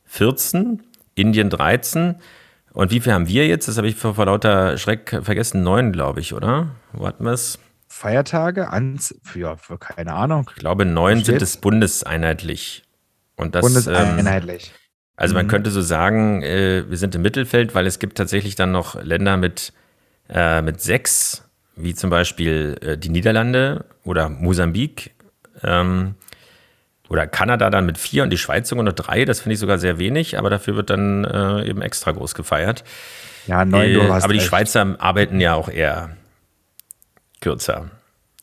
14, 0.06 0.82
Indien 1.14 1.50
13. 1.50 2.16
Und 2.72 2.90
wie 2.90 3.00
viel 3.00 3.12
haben 3.12 3.28
wir 3.28 3.46
jetzt? 3.46 3.68
Das 3.68 3.76
habe 3.76 3.88
ich 3.88 3.96
vor, 3.96 4.14
vor 4.14 4.26
lauter 4.26 4.78
Schreck 4.78 5.20
vergessen. 5.22 5.62
Neun, 5.62 5.92
glaube 5.92 6.20
ich, 6.20 6.34
oder? 6.34 6.68
Wo 6.92 7.06
hatten 7.06 7.24
wir 7.24 7.32
es? 7.32 7.58
Feiertage? 7.88 8.70
Ans 8.70 9.14
für, 9.22 9.56
für 9.58 9.78
keine 9.78 10.14
Ahnung. 10.14 10.48
Ich 10.54 10.60
glaube, 10.60 10.84
neun 10.84 11.24
sind 11.24 11.42
es 11.42 11.56
bundeseinheitlich. 11.56 12.84
Und 13.36 13.54
das, 13.54 13.62
Bundeseinheitlich. 13.62 14.68
Ähm, 14.68 14.80
also 15.16 15.34
man 15.34 15.46
mhm. 15.46 15.50
könnte 15.50 15.70
so 15.70 15.82
sagen, 15.82 16.42
äh, 16.42 16.88
wir 16.88 16.96
sind 16.96 17.14
im 17.14 17.22
Mittelfeld, 17.22 17.74
weil 17.74 17.86
es 17.86 17.98
gibt 17.98 18.16
tatsächlich 18.16 18.54
dann 18.54 18.72
noch 18.72 19.02
Länder 19.02 19.36
mit, 19.36 19.72
äh, 20.28 20.62
mit 20.62 20.80
sechs, 20.80 21.49
wie 21.82 21.94
zum 21.94 22.10
Beispiel 22.10 22.76
äh, 22.80 22.98
die 22.98 23.08
Niederlande 23.08 23.84
oder 24.04 24.28
Mosambik. 24.28 25.12
Ähm, 25.62 26.14
oder 27.08 27.26
Kanada 27.26 27.70
dann 27.70 27.86
mit 27.86 27.98
vier 27.98 28.22
und 28.22 28.30
die 28.30 28.38
Schweiz 28.38 28.68
sogar 28.68 28.84
nur 28.84 28.92
drei. 28.92 29.24
Das 29.24 29.40
finde 29.40 29.54
ich 29.54 29.58
sogar 29.58 29.78
sehr 29.78 29.98
wenig, 29.98 30.38
aber 30.38 30.48
dafür 30.48 30.76
wird 30.76 30.90
dann 30.90 31.24
äh, 31.24 31.68
eben 31.68 31.82
extra 31.82 32.12
groß 32.12 32.34
gefeiert. 32.34 32.84
Ja, 33.48 33.64
neun, 33.64 33.92
du 33.92 34.00
äh, 34.00 34.10
Aber 34.10 34.32
die 34.32 34.40
Schweizer 34.40 34.94
arbeiten 34.98 35.40
ja 35.40 35.54
auch 35.54 35.68
eher 35.68 36.16
kürzer 37.40 37.90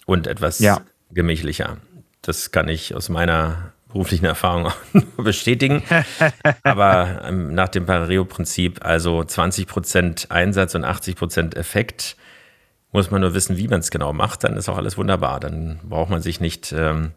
und 0.05 0.27
etwas 0.27 0.59
ja. 0.59 0.81
gemächlicher. 1.11 1.77
Das 2.21 2.51
kann 2.51 2.67
ich 2.67 2.93
aus 2.93 3.07
meiner 3.07 3.71
beruflichen 3.87 4.25
Erfahrung 4.25 4.71
bestätigen. 5.17 5.83
Aber 6.63 7.21
ähm, 7.23 7.55
nach 7.55 7.69
dem 7.69 7.85
Pareo-Prinzip, 7.85 8.83
also 8.85 9.21
20% 9.21 10.29
Einsatz 10.29 10.75
und 10.75 10.83
80% 10.83 11.55
Effekt, 11.55 12.17
muss 12.97 13.11
man 13.11 13.21
nur 13.21 13.33
wissen, 13.35 13.57
wie 13.57 13.67
man 13.67 13.79
es 13.79 13.91
genau 13.91 14.11
macht, 14.11 14.43
dann 14.43 14.57
ist 14.57 14.67
auch 14.67 14.77
alles 14.77 14.97
wunderbar. 14.97 15.39
Dann 15.39 15.79
braucht 15.83 16.09
man 16.09 16.21
sich 16.21 16.39
nicht 16.39 16.73
ähm, 16.75 17.11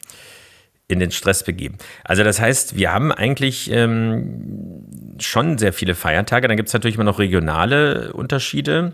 in 0.89 0.99
den 0.99 1.11
Stress 1.11 1.43
begeben. 1.43 1.79
Also 2.05 2.23
das 2.23 2.39
heißt, 2.39 2.77
wir 2.77 2.93
haben 2.93 3.13
eigentlich 3.13 3.71
ähm, 3.71 4.85
schon 5.19 5.57
sehr 5.57 5.73
viele 5.73 5.95
Feiertage. 5.95 6.49
Dann 6.49 6.57
gibt 6.57 6.69
es 6.69 6.75
natürlich 6.75 6.97
immer 6.97 7.05
noch 7.05 7.19
regionale 7.19 8.13
Unterschiede. 8.13 8.93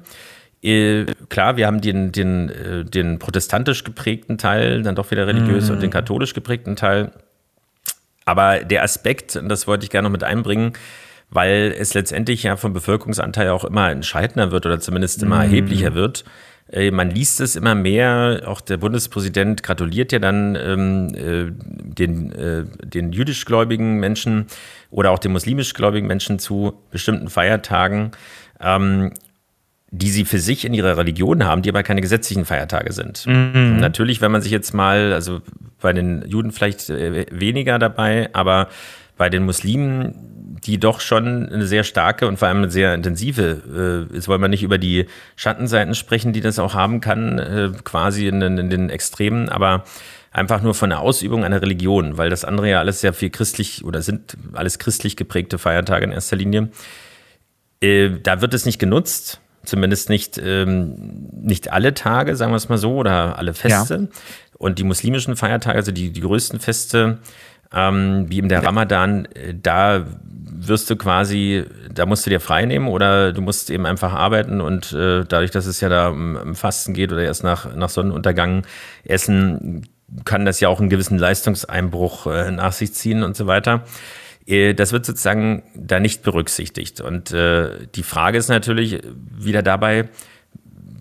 Äh, 0.62 1.06
klar, 1.28 1.56
wir 1.56 1.66
haben 1.66 1.80
den, 1.80 2.12
den, 2.12 2.50
äh, 2.50 2.84
den 2.84 3.18
protestantisch 3.18 3.82
geprägten 3.82 4.38
Teil, 4.38 4.82
dann 4.82 4.94
doch 4.94 5.10
wieder 5.10 5.26
religiös 5.26 5.68
mm. 5.68 5.72
und 5.72 5.82
den 5.82 5.90
katholisch 5.90 6.34
geprägten 6.34 6.76
Teil. 6.76 7.12
Aber 8.24 8.60
der 8.60 8.82
Aspekt, 8.82 9.36
und 9.36 9.48
das 9.48 9.66
wollte 9.66 9.84
ich 9.84 9.90
gerne 9.90 10.08
noch 10.08 10.12
mit 10.12 10.24
einbringen, 10.24 10.72
weil 11.30 11.74
es 11.76 11.94
letztendlich 11.94 12.44
ja 12.44 12.56
vom 12.56 12.72
Bevölkerungsanteil 12.72 13.50
auch 13.50 13.64
immer 13.64 13.90
entscheidender 13.90 14.50
wird 14.50 14.66
oder 14.66 14.80
zumindest 14.80 15.22
immer 15.22 15.38
mm. 15.38 15.42
erheblicher 15.42 15.94
wird. 15.94 16.24
Äh, 16.70 16.90
man 16.90 17.10
liest 17.10 17.40
es 17.40 17.56
immer 17.56 17.74
mehr, 17.74 18.42
auch 18.46 18.60
der 18.60 18.76
Bundespräsident 18.76 19.62
gratuliert 19.62 20.12
ja 20.12 20.18
dann 20.18 20.56
ähm, 20.56 21.14
äh, 21.14 21.52
den, 21.94 22.32
äh, 22.32 22.64
den 22.84 23.12
jüdischgläubigen 23.12 23.98
Menschen 23.98 24.46
oder 24.90 25.10
auch 25.10 25.18
den 25.18 25.32
muslimischgläubigen 25.32 26.06
Menschen 26.06 26.38
zu 26.38 26.74
bestimmten 26.90 27.28
Feiertagen. 27.28 28.12
Ähm, 28.60 29.12
die 29.92 30.10
sie 30.10 30.24
für 30.24 30.40
sich 30.40 30.64
in 30.64 30.74
ihrer 30.74 30.98
Religion 30.98 31.44
haben, 31.44 31.62
die 31.62 31.68
aber 31.68 31.82
keine 31.82 32.00
gesetzlichen 32.00 32.44
Feiertage 32.44 32.92
sind. 32.92 33.24
Mhm. 33.26 33.78
Natürlich, 33.78 34.20
wenn 34.20 34.32
man 34.32 34.42
sich 34.42 34.50
jetzt 34.50 34.74
mal, 34.74 35.12
also 35.12 35.40
bei 35.80 35.92
den 35.92 36.24
Juden 36.26 36.50
vielleicht 36.50 36.90
äh, 36.90 37.26
weniger 37.30 37.78
dabei, 37.78 38.28
aber 38.32 38.68
bei 39.16 39.30
den 39.30 39.44
Muslimen, 39.44 40.45
die 40.64 40.78
doch 40.78 41.00
schon 41.00 41.48
eine 41.48 41.66
sehr 41.66 41.84
starke 41.84 42.26
und 42.26 42.38
vor 42.38 42.48
allem 42.48 42.58
eine 42.58 42.70
sehr 42.70 42.94
intensive, 42.94 44.06
äh, 44.10 44.14
jetzt 44.14 44.28
wollen 44.28 44.40
wir 44.40 44.48
nicht 44.48 44.62
über 44.62 44.78
die 44.78 45.06
Schattenseiten 45.36 45.94
sprechen, 45.94 46.32
die 46.32 46.40
das 46.40 46.58
auch 46.58 46.74
haben 46.74 47.00
kann, 47.00 47.38
äh, 47.38 47.70
quasi 47.84 48.26
in, 48.26 48.40
in 48.40 48.70
den 48.70 48.90
Extremen, 48.90 49.48
aber 49.48 49.84
einfach 50.30 50.62
nur 50.62 50.74
von 50.74 50.90
der 50.90 51.00
Ausübung 51.00 51.44
einer 51.44 51.62
Religion, 51.62 52.18
weil 52.18 52.30
das 52.30 52.44
andere 52.44 52.70
ja 52.70 52.78
alles 52.78 53.00
sehr 53.00 53.12
viel 53.12 53.30
christlich 53.30 53.84
oder 53.84 54.02
sind 54.02 54.36
alles 54.52 54.78
christlich 54.78 55.16
geprägte 55.16 55.58
Feiertage 55.58 56.04
in 56.04 56.12
erster 56.12 56.36
Linie. 56.36 56.70
Äh, 57.80 58.10
da 58.22 58.40
wird 58.40 58.54
es 58.54 58.66
nicht 58.66 58.78
genutzt 58.78 59.40
zumindest 59.66 60.08
nicht, 60.08 60.40
ähm, 60.42 60.94
nicht 61.32 61.72
alle 61.72 61.92
Tage, 61.94 62.36
sagen 62.36 62.52
wir 62.52 62.56
es 62.56 62.68
mal 62.68 62.78
so, 62.78 62.94
oder 62.94 63.38
alle 63.38 63.52
Feste. 63.54 63.94
Ja. 63.94 64.18
Und 64.58 64.78
die 64.78 64.84
muslimischen 64.84 65.36
Feiertage, 65.36 65.76
also 65.76 65.92
die, 65.92 66.10
die 66.10 66.20
größten 66.20 66.60
Feste, 66.60 67.18
ähm, 67.76 68.26
wie 68.28 68.38
eben 68.38 68.48
der 68.48 68.64
Ramadan, 68.64 69.26
äh, 69.26 69.54
da 69.54 70.06
wirst 70.58 70.88
du 70.88 70.96
quasi, 70.96 71.64
da 71.92 72.06
musst 72.06 72.24
du 72.24 72.30
dir 72.30 72.40
frei 72.40 72.64
nehmen 72.64 72.88
oder 72.88 73.32
du 73.32 73.42
musst 73.42 73.70
eben 73.70 73.84
einfach 73.84 74.12
arbeiten 74.12 74.60
und 74.60 74.92
äh, 74.92 75.24
dadurch, 75.24 75.50
dass 75.50 75.66
es 75.66 75.80
ja 75.80 75.88
da 75.88 76.08
um, 76.08 76.36
um 76.36 76.54
Fasten 76.54 76.94
geht 76.94 77.12
oder 77.12 77.22
erst 77.22 77.44
nach, 77.44 77.74
nach 77.76 77.90
Sonnenuntergang 77.90 78.64
essen, 79.04 79.86
kann 80.24 80.46
das 80.46 80.60
ja 80.60 80.68
auch 80.68 80.80
einen 80.80 80.88
gewissen 80.88 81.18
Leistungseinbruch 81.18 82.26
äh, 82.26 82.50
nach 82.50 82.72
sich 82.72 82.94
ziehen 82.94 83.22
und 83.22 83.36
so 83.36 83.46
weiter. 83.46 83.84
Äh, 84.46 84.74
das 84.74 84.92
wird 84.92 85.04
sozusagen 85.04 85.62
da 85.74 86.00
nicht 86.00 86.22
berücksichtigt. 86.22 87.00
Und 87.00 87.32
äh, 87.32 87.86
die 87.94 88.02
Frage 88.02 88.38
ist 88.38 88.48
natürlich 88.48 89.02
wieder 89.36 89.62
dabei, 89.62 90.08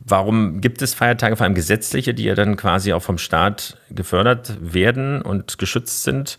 warum 0.05 0.61
gibt 0.61 0.81
es 0.81 0.93
Feiertage, 0.93 1.35
vor 1.35 1.45
allem 1.45 1.55
gesetzliche, 1.55 2.13
die 2.13 2.23
ja 2.23 2.35
dann 2.35 2.55
quasi 2.57 2.93
auch 2.93 3.01
vom 3.01 3.17
Staat 3.17 3.77
gefördert 3.89 4.57
werden 4.61 5.21
und 5.21 5.57
geschützt 5.57 6.03
sind, 6.03 6.38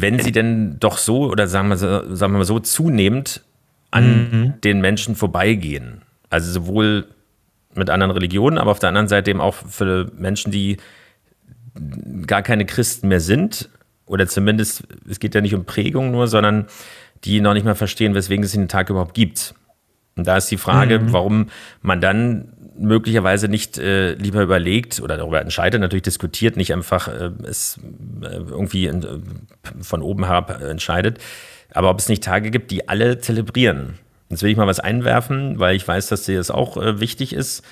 wenn 0.00 0.18
sie 0.18 0.32
denn 0.32 0.78
doch 0.80 0.98
so 0.98 1.30
oder 1.30 1.48
sagen 1.48 1.68
wir, 1.68 1.76
sagen 1.76 2.06
wir 2.18 2.28
mal 2.28 2.44
so 2.44 2.60
zunehmend 2.60 3.42
an 3.90 4.06
mhm. 4.06 4.60
den 4.62 4.80
Menschen 4.80 5.16
vorbeigehen. 5.16 6.02
Also 6.30 6.50
sowohl 6.50 7.06
mit 7.74 7.90
anderen 7.90 8.10
Religionen, 8.10 8.58
aber 8.58 8.70
auf 8.70 8.78
der 8.78 8.88
anderen 8.88 9.08
Seite 9.08 9.30
eben 9.30 9.40
auch 9.40 9.54
für 9.54 10.10
Menschen, 10.16 10.50
die 10.50 10.78
gar 12.26 12.42
keine 12.42 12.66
Christen 12.66 13.08
mehr 13.08 13.20
sind, 13.20 13.70
oder 14.06 14.26
zumindest, 14.26 14.84
es 15.08 15.20
geht 15.20 15.34
ja 15.34 15.40
nicht 15.40 15.54
um 15.54 15.64
Prägung 15.64 16.10
nur, 16.10 16.26
sondern 16.26 16.66
die 17.24 17.40
noch 17.40 17.54
nicht 17.54 17.64
mal 17.64 17.74
verstehen, 17.74 18.14
weswegen 18.14 18.44
es 18.44 18.52
den 18.52 18.68
Tag 18.68 18.90
überhaupt 18.90 19.14
gibt. 19.14 19.54
Und 20.16 20.26
da 20.26 20.36
ist 20.36 20.50
die 20.50 20.58
Frage, 20.58 20.98
mhm. 20.98 21.12
warum 21.12 21.46
man 21.80 22.00
dann 22.00 22.52
möglicherweise 22.82 23.48
nicht 23.48 23.78
äh, 23.78 24.14
lieber 24.14 24.42
überlegt 24.42 25.00
oder 25.00 25.16
darüber 25.16 25.40
entscheidet, 25.40 25.80
natürlich 25.80 26.02
diskutiert, 26.02 26.56
nicht 26.56 26.72
einfach 26.72 27.08
äh, 27.08 27.30
es 27.44 27.78
äh, 28.22 28.36
irgendwie 28.36 28.86
in, 28.86 29.02
äh, 29.02 29.06
von 29.80 30.02
oben 30.02 30.24
herab 30.24 30.62
entscheidet, 30.62 31.18
aber 31.72 31.90
ob 31.90 31.98
es 31.98 32.08
nicht 32.08 32.22
Tage 32.22 32.50
gibt, 32.50 32.70
die 32.70 32.88
alle 32.88 33.18
zelebrieren. 33.18 33.98
Jetzt 34.28 34.42
will 34.42 34.50
ich 34.50 34.56
mal 34.56 34.66
was 34.66 34.80
einwerfen, 34.80 35.58
weil 35.58 35.76
ich 35.76 35.86
weiß, 35.86 36.08
dass 36.08 36.24
dir 36.24 36.38
das 36.38 36.50
auch 36.50 36.76
äh, 36.76 37.00
wichtig 37.00 37.32
ist. 37.32 37.64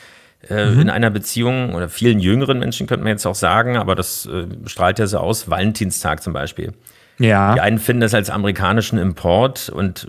Äh, 0.48 0.66
mhm. 0.66 0.80
In 0.82 0.90
einer 0.90 1.10
Beziehung 1.10 1.74
oder 1.74 1.88
vielen 1.88 2.18
jüngeren 2.20 2.58
Menschen 2.58 2.86
könnte 2.86 3.04
man 3.04 3.12
jetzt 3.12 3.26
auch 3.26 3.34
sagen, 3.34 3.76
aber 3.76 3.94
das 3.94 4.28
strahlt 4.64 4.98
ja 4.98 5.06
so 5.06 5.18
aus, 5.18 5.50
Valentinstag 5.50 6.22
zum 6.22 6.32
Beispiel. 6.32 6.72
Ja. 7.18 7.54
Die 7.54 7.60
einen 7.60 7.78
finden 7.78 8.00
das 8.00 8.14
als 8.14 8.30
amerikanischen 8.30 8.98
Import 8.98 9.68
und 9.68 10.08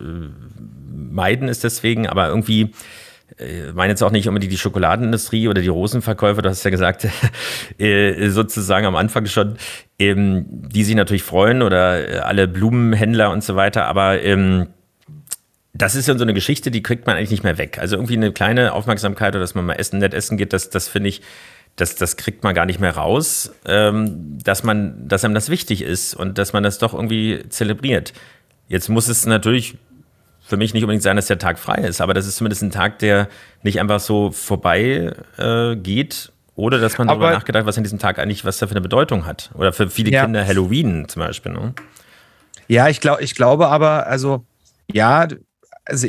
meiden 1.11 1.49
es 1.49 1.59
deswegen, 1.59 2.07
aber 2.07 2.29
irgendwie 2.29 2.71
ich 3.37 3.73
meine 3.73 3.91
jetzt 3.91 4.01
auch 4.01 4.11
nicht 4.11 4.27
unbedingt 4.27 4.51
die 4.51 4.57
Schokoladenindustrie 4.57 5.47
oder 5.47 5.61
die 5.61 5.67
Rosenverkäufer, 5.67 6.41
du 6.41 6.49
hast 6.49 6.63
ja 6.63 6.69
gesagt, 6.69 7.07
sozusagen 8.27 8.85
am 8.85 8.95
Anfang 8.95 9.25
schon, 9.25 9.57
ähm, 9.99 10.45
die 10.49 10.83
sich 10.83 10.95
natürlich 10.95 11.23
freuen 11.23 11.61
oder 11.61 12.25
alle 12.25 12.47
Blumenhändler 12.47 13.31
und 13.31 13.43
so 13.43 13.55
weiter, 13.55 13.85
aber 13.85 14.21
ähm, 14.21 14.67
das 15.73 15.95
ist 15.95 16.07
ja 16.07 16.17
so 16.17 16.23
eine 16.23 16.33
Geschichte, 16.33 16.69
die 16.69 16.83
kriegt 16.83 17.07
man 17.07 17.15
eigentlich 17.15 17.31
nicht 17.31 17.43
mehr 17.43 17.57
weg. 17.57 17.77
Also 17.79 17.95
irgendwie 17.95 18.15
eine 18.15 18.33
kleine 18.33 18.73
Aufmerksamkeit 18.73 19.33
oder 19.33 19.39
dass 19.41 19.55
man 19.55 19.65
mal 19.65 19.75
essen, 19.75 19.99
nett 19.99 20.13
essen 20.13 20.37
geht, 20.37 20.53
das, 20.53 20.69
das 20.69 20.87
finde 20.87 21.09
ich, 21.09 21.21
das, 21.77 21.95
das 21.95 22.17
kriegt 22.17 22.43
man 22.43 22.53
gar 22.53 22.65
nicht 22.65 22.79
mehr 22.79 22.95
raus, 22.95 23.53
ähm, 23.65 24.37
dass 24.43 24.63
man, 24.63 25.07
dass 25.07 25.23
einem 25.23 25.33
das 25.33 25.49
wichtig 25.49 25.81
ist 25.81 26.13
und 26.13 26.37
dass 26.37 26.51
man 26.51 26.63
das 26.63 26.77
doch 26.77 26.93
irgendwie 26.93 27.43
zelebriert. 27.47 28.13
Jetzt 28.67 28.89
muss 28.89 29.07
es 29.07 29.25
natürlich 29.25 29.77
für 30.51 30.57
mich 30.57 30.73
nicht 30.73 30.83
unbedingt 30.83 31.01
sein, 31.01 31.15
dass 31.15 31.27
der 31.27 31.39
Tag 31.39 31.57
frei 31.57 31.77
ist, 31.77 32.01
aber 32.01 32.13
das 32.13 32.27
ist 32.27 32.35
zumindest 32.35 32.61
ein 32.61 32.71
Tag, 32.71 32.99
der 32.99 33.29
nicht 33.63 33.79
einfach 33.79 34.01
so 34.01 34.31
vorbei 34.31 35.13
äh, 35.37 35.77
geht, 35.77 36.33
oder 36.55 36.77
dass 36.77 36.97
man 36.97 37.07
darüber 37.07 37.31
nachgedacht, 37.31 37.65
was 37.65 37.77
an 37.77 37.83
diesem 37.83 37.99
Tag 37.99 38.19
eigentlich, 38.19 38.43
was 38.43 38.57
da 38.57 38.67
für 38.67 38.71
eine 38.71 38.81
Bedeutung 38.81 39.25
hat. 39.25 39.49
Oder 39.55 39.71
für 39.71 39.89
viele 39.89 40.11
ja. 40.11 40.25
Kinder 40.25 40.45
Halloween 40.45 41.07
zum 41.07 41.21
Beispiel. 41.21 41.53
Ne? 41.53 41.73
Ja, 42.67 42.89
ich, 42.89 42.99
glaub, 42.99 43.21
ich 43.21 43.33
glaube 43.33 43.69
aber, 43.69 44.07
also 44.07 44.45
ja, 44.91 45.29
also 45.85 46.07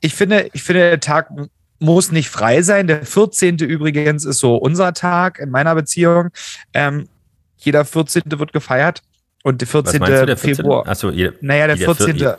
ich 0.00 0.14
finde, 0.14 0.50
ich 0.52 0.62
finde, 0.62 0.90
der 0.90 1.00
Tag 1.00 1.30
muss 1.78 2.12
nicht 2.12 2.28
frei 2.28 2.60
sein. 2.60 2.86
Der 2.86 3.06
14. 3.06 3.56
übrigens 3.56 4.26
ist 4.26 4.38
so 4.38 4.56
unser 4.56 4.92
Tag 4.92 5.38
in 5.38 5.50
meiner 5.50 5.74
Beziehung. 5.74 6.28
Ähm, 6.74 7.08
jeder 7.56 7.86
14. 7.86 8.22
wird 8.26 8.52
gefeiert. 8.52 9.00
Und 9.42 9.62
der 9.62 9.68
14. 9.68 10.00
Was 10.00 10.08
du, 10.08 10.26
der 10.26 10.36
14? 10.36 10.56
Februar. 10.56 10.86
Achso, 10.86 11.10
naja, 11.40 11.66
der 11.66 11.76
14. 11.78 12.18
Vier, 12.18 12.38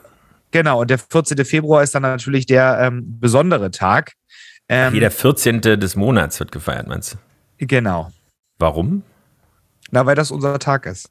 genau, 0.53 0.81
und 0.81 0.89
der 0.89 0.99
14. 0.99 1.43
Februar 1.43 1.83
ist 1.83 1.93
dann 1.93 2.03
natürlich 2.03 2.45
der 2.45 2.79
ähm, 2.79 3.19
besondere 3.19 3.71
Tag. 3.71 4.13
Ähm, 4.69 4.93
jeder 4.93 5.11
14. 5.11 5.59
des 5.61 5.97
Monats 5.97 6.39
wird 6.39 6.53
gefeiert, 6.53 6.87
meinst 6.87 7.17
du? 7.59 7.65
Genau. 7.65 8.11
Warum? 8.59 9.03
Na, 9.91 10.05
weil 10.05 10.15
das 10.15 10.31
unser 10.31 10.57
Tag 10.59 10.85
ist. 10.85 11.09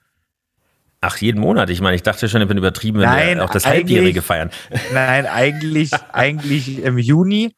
Ach, 1.03 1.17
jeden 1.17 1.41
Monat? 1.41 1.69
Ich 1.69 1.81
meine, 1.81 1.97
ich 1.97 2.03
dachte 2.03 2.29
schon, 2.29 2.41
ich 2.41 2.49
bin 2.49 2.57
übertrieben, 2.57 3.01
wenn 3.01 3.09
nein, 3.09 3.37
wir 3.39 3.45
auch 3.45 3.51
das 3.51 3.67
Halbjährige 3.67 4.23
feiern. 4.23 4.51
Nein, 4.95 5.27
eigentlich, 5.27 5.91
eigentlich 6.13 6.79
im 6.79 6.97
Juni. 6.97 7.55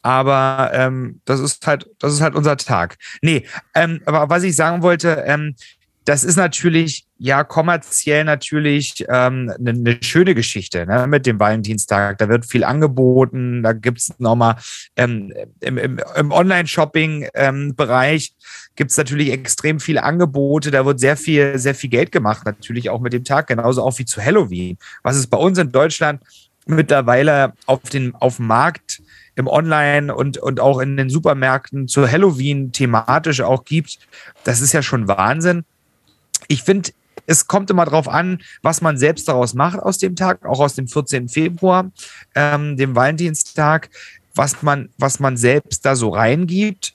Aber 0.00 0.70
ähm, 0.72 1.20
das 1.26 1.40
ist 1.40 1.66
halt, 1.66 1.88
das 1.98 2.14
ist 2.14 2.22
halt 2.22 2.34
unser 2.34 2.56
Tag. 2.56 2.96
Nee, 3.20 3.46
ähm, 3.74 4.00
aber 4.06 4.30
was 4.30 4.42
ich 4.42 4.56
sagen 4.56 4.82
wollte, 4.82 5.22
ähm, 5.26 5.54
das 6.06 6.24
ist 6.24 6.36
natürlich, 6.36 7.06
ja, 7.24 7.44
kommerziell 7.44 8.24
natürlich 8.24 9.04
ähm, 9.08 9.52
eine, 9.56 9.70
eine 9.70 9.96
schöne 10.02 10.34
Geschichte 10.34 10.84
ne, 10.86 11.06
mit 11.06 11.24
dem 11.24 11.38
Valentinstag. 11.38 12.18
Da 12.18 12.28
wird 12.28 12.44
viel 12.44 12.64
angeboten, 12.64 13.62
da 13.62 13.74
gibt 13.74 13.98
es 13.98 14.18
nochmal 14.18 14.56
ähm, 14.96 15.32
im, 15.60 15.78
im, 15.78 16.00
im 16.16 16.32
Online-Shopping-Bereich 16.32 18.34
ähm, 18.34 18.44
gibt 18.74 18.90
es 18.90 18.96
natürlich 18.96 19.30
extrem 19.30 19.78
viele 19.78 20.02
Angebote. 20.02 20.72
Da 20.72 20.84
wird 20.84 20.98
sehr 20.98 21.16
viel, 21.16 21.60
sehr 21.60 21.76
viel 21.76 21.90
Geld 21.90 22.10
gemacht, 22.10 22.44
natürlich 22.44 22.90
auch 22.90 23.00
mit 23.00 23.12
dem 23.12 23.22
Tag, 23.22 23.46
genauso 23.46 23.84
auch 23.84 23.96
wie 24.00 24.04
zu 24.04 24.20
Halloween. 24.20 24.76
Was 25.04 25.14
es 25.14 25.28
bei 25.28 25.38
uns 25.38 25.58
in 25.58 25.70
Deutschland 25.70 26.24
mittlerweile 26.66 27.52
auf, 27.66 27.82
den, 27.82 28.16
auf 28.16 28.38
dem 28.38 28.48
Markt 28.48 29.00
im 29.36 29.46
Online 29.46 30.12
und, 30.12 30.38
und 30.38 30.58
auch 30.58 30.80
in 30.80 30.96
den 30.96 31.08
Supermärkten 31.08 31.86
zu 31.86 32.10
Halloween 32.10 32.72
thematisch 32.72 33.42
auch 33.42 33.64
gibt, 33.64 34.00
das 34.42 34.60
ist 34.60 34.72
ja 34.72 34.82
schon 34.82 35.06
Wahnsinn 35.06 35.64
ich 36.48 36.62
finde, 36.62 36.90
es 37.26 37.46
kommt 37.46 37.70
immer 37.70 37.84
darauf 37.84 38.08
an, 38.08 38.42
was 38.62 38.80
man 38.80 38.96
selbst 38.96 39.28
daraus 39.28 39.54
macht 39.54 39.78
aus 39.78 39.98
dem 39.98 40.16
Tag, 40.16 40.44
auch 40.44 40.60
aus 40.60 40.74
dem 40.74 40.88
14. 40.88 41.28
Februar, 41.28 41.90
ähm, 42.34 42.76
dem 42.76 42.94
Valentinstag, 42.94 43.90
was 44.34 44.62
man, 44.62 44.88
was 44.98 45.20
man 45.20 45.36
selbst 45.36 45.84
da 45.84 45.94
so 45.94 46.10
reingibt. 46.10 46.94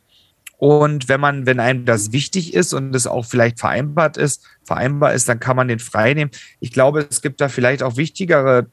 Und 0.57 1.07
wenn 1.07 1.19
man, 1.19 1.45
wenn 1.45 1.59
einem 1.59 1.85
das 1.85 2.11
wichtig 2.11 2.53
ist 2.53 2.73
und 2.73 2.95
es 2.95 3.05
auch 3.05 3.25
vielleicht 3.25 3.59
vereinbart 3.59 4.17
ist, 4.17 4.43
vereinbar 4.63 5.13
ist, 5.13 5.29
dann 5.29 5.39
kann 5.39 5.55
man 5.55 5.67
den 5.67 5.79
frei 5.79 6.13
nehmen. 6.13 6.31
Ich 6.59 6.71
glaube, 6.71 7.05
es 7.09 7.21
gibt 7.21 7.39
da 7.41 7.47
vielleicht 7.47 7.83
auch 7.83 7.95
wichtigere, 7.95 8.65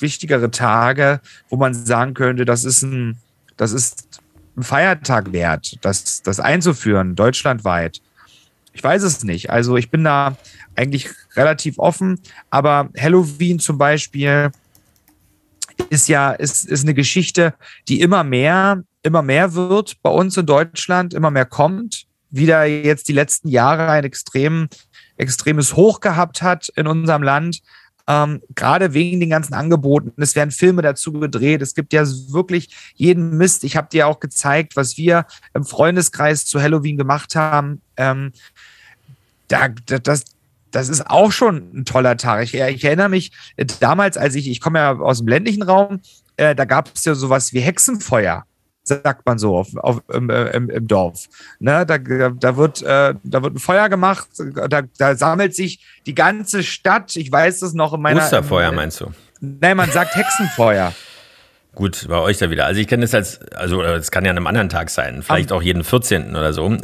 wichtigere 0.00 0.50
Tage, 0.50 1.20
wo 1.48 1.56
man 1.56 1.72
sagen 1.72 2.14
könnte, 2.14 2.44
das 2.44 2.64
ist 2.64 2.82
ein, 2.82 3.18
das 3.56 3.72
ist 3.72 4.20
ein 4.56 4.64
Feiertag 4.64 5.32
wert, 5.32 5.78
das, 5.82 6.22
das 6.22 6.40
einzuführen, 6.40 7.14
deutschlandweit. 7.14 8.00
Ich 8.74 8.82
weiß 8.82 9.02
es 9.04 9.24
nicht. 9.24 9.50
Also 9.50 9.76
ich 9.76 9.90
bin 9.90 10.04
da 10.04 10.36
eigentlich 10.74 11.08
relativ 11.36 11.78
offen, 11.78 12.20
aber 12.50 12.90
Halloween 12.98 13.58
zum 13.60 13.78
Beispiel 13.78 14.50
ist 15.90 16.08
ja, 16.08 16.32
ist, 16.32 16.66
ist 16.66 16.82
eine 16.82 16.94
Geschichte, 16.94 17.54
die 17.88 18.00
immer 18.00 18.24
mehr, 18.24 18.82
immer 19.02 19.22
mehr 19.22 19.54
wird 19.54 20.02
bei 20.02 20.10
uns 20.10 20.36
in 20.36 20.46
Deutschland, 20.46 21.14
immer 21.14 21.30
mehr 21.30 21.46
kommt. 21.46 22.06
Wieder 22.30 22.64
jetzt 22.64 23.08
die 23.08 23.12
letzten 23.12 23.48
Jahre 23.48 23.88
ein 23.88 24.04
extrem, 24.04 24.68
extremes 25.16 25.76
Hoch 25.76 26.00
gehabt 26.00 26.42
hat 26.42 26.68
in 26.74 26.86
unserem 26.86 27.22
Land. 27.22 27.60
Ähm, 28.06 28.42
gerade 28.54 28.92
wegen 28.92 29.20
den 29.20 29.30
ganzen 29.30 29.54
Angeboten. 29.54 30.12
Es 30.20 30.34
werden 30.34 30.50
Filme 30.50 30.82
dazu 30.82 31.12
gedreht. 31.12 31.62
Es 31.62 31.74
gibt 31.74 31.92
ja 31.94 32.04
wirklich 32.28 32.92
jeden 32.94 33.38
Mist. 33.38 33.64
Ich 33.64 33.76
habe 33.76 33.88
dir 33.90 34.08
auch 34.08 34.20
gezeigt, 34.20 34.76
was 34.76 34.98
wir 34.98 35.26
im 35.54 35.64
Freundeskreis 35.64 36.44
zu 36.44 36.60
Halloween 36.60 36.98
gemacht 36.98 37.34
haben. 37.34 37.80
Ähm, 37.96 38.32
da, 39.48 39.68
das, 39.68 40.24
das 40.70 40.88
ist 40.88 41.08
auch 41.08 41.32
schon 41.32 41.70
ein 41.74 41.84
toller 41.84 42.16
Tag. 42.16 42.42
Ich, 42.44 42.54
ich, 42.54 42.84
erinnere 42.84 43.08
mich 43.08 43.32
äh, 43.56 43.64
damals, 43.80 44.16
als 44.16 44.34
ich, 44.34 44.48
ich 44.48 44.60
komme 44.60 44.78
ja 44.78 44.98
aus 44.98 45.18
dem 45.18 45.28
ländlichen 45.28 45.62
Raum, 45.62 46.00
äh, 46.36 46.54
da 46.54 46.64
gab 46.64 46.90
es 46.94 47.04
ja 47.04 47.14
sowas 47.14 47.52
wie 47.52 47.60
Hexenfeuer, 47.60 48.44
sagt 48.82 49.24
man 49.24 49.38
so 49.38 49.56
auf, 49.56 49.68
auf, 49.76 50.02
im, 50.12 50.30
äh, 50.30 50.50
im, 50.50 50.68
im, 50.70 50.86
Dorf. 50.88 51.26
Ne, 51.60 51.86
da, 51.86 51.98
da, 51.98 52.56
wird, 52.56 52.82
äh, 52.82 53.14
da 53.22 53.42
wird 53.42 53.54
ein 53.54 53.58
Feuer 53.58 53.88
gemacht, 53.88 54.28
da, 54.68 54.82
da 54.82 55.16
sammelt 55.16 55.54
sich 55.54 55.84
die 56.06 56.14
ganze 56.14 56.62
Stadt, 56.62 57.14
ich 57.16 57.30
weiß 57.30 57.60
das 57.60 57.74
noch 57.74 57.94
in 57.94 58.02
meiner. 58.02 58.22
Osterfeuer 58.22 58.72
meinst 58.72 59.00
du? 59.00 59.12
Nein, 59.40 59.76
man 59.76 59.90
sagt 59.90 60.16
Hexenfeuer. 60.16 60.92
Gut, 61.74 62.06
bei 62.08 62.18
euch 62.18 62.38
da 62.38 62.50
wieder. 62.50 62.66
Also 62.66 62.80
ich 62.80 62.86
kenne 62.86 63.02
das 63.02 63.14
als, 63.14 63.40
also 63.52 63.82
es 63.82 64.10
kann 64.10 64.24
ja 64.24 64.30
an 64.30 64.36
einem 64.36 64.46
anderen 64.46 64.68
Tag 64.68 64.90
sein, 64.90 65.22
vielleicht 65.22 65.50
am, 65.50 65.58
auch 65.58 65.62
jeden 65.62 65.82
14. 65.82 66.36
oder 66.36 66.52
so. 66.52 66.64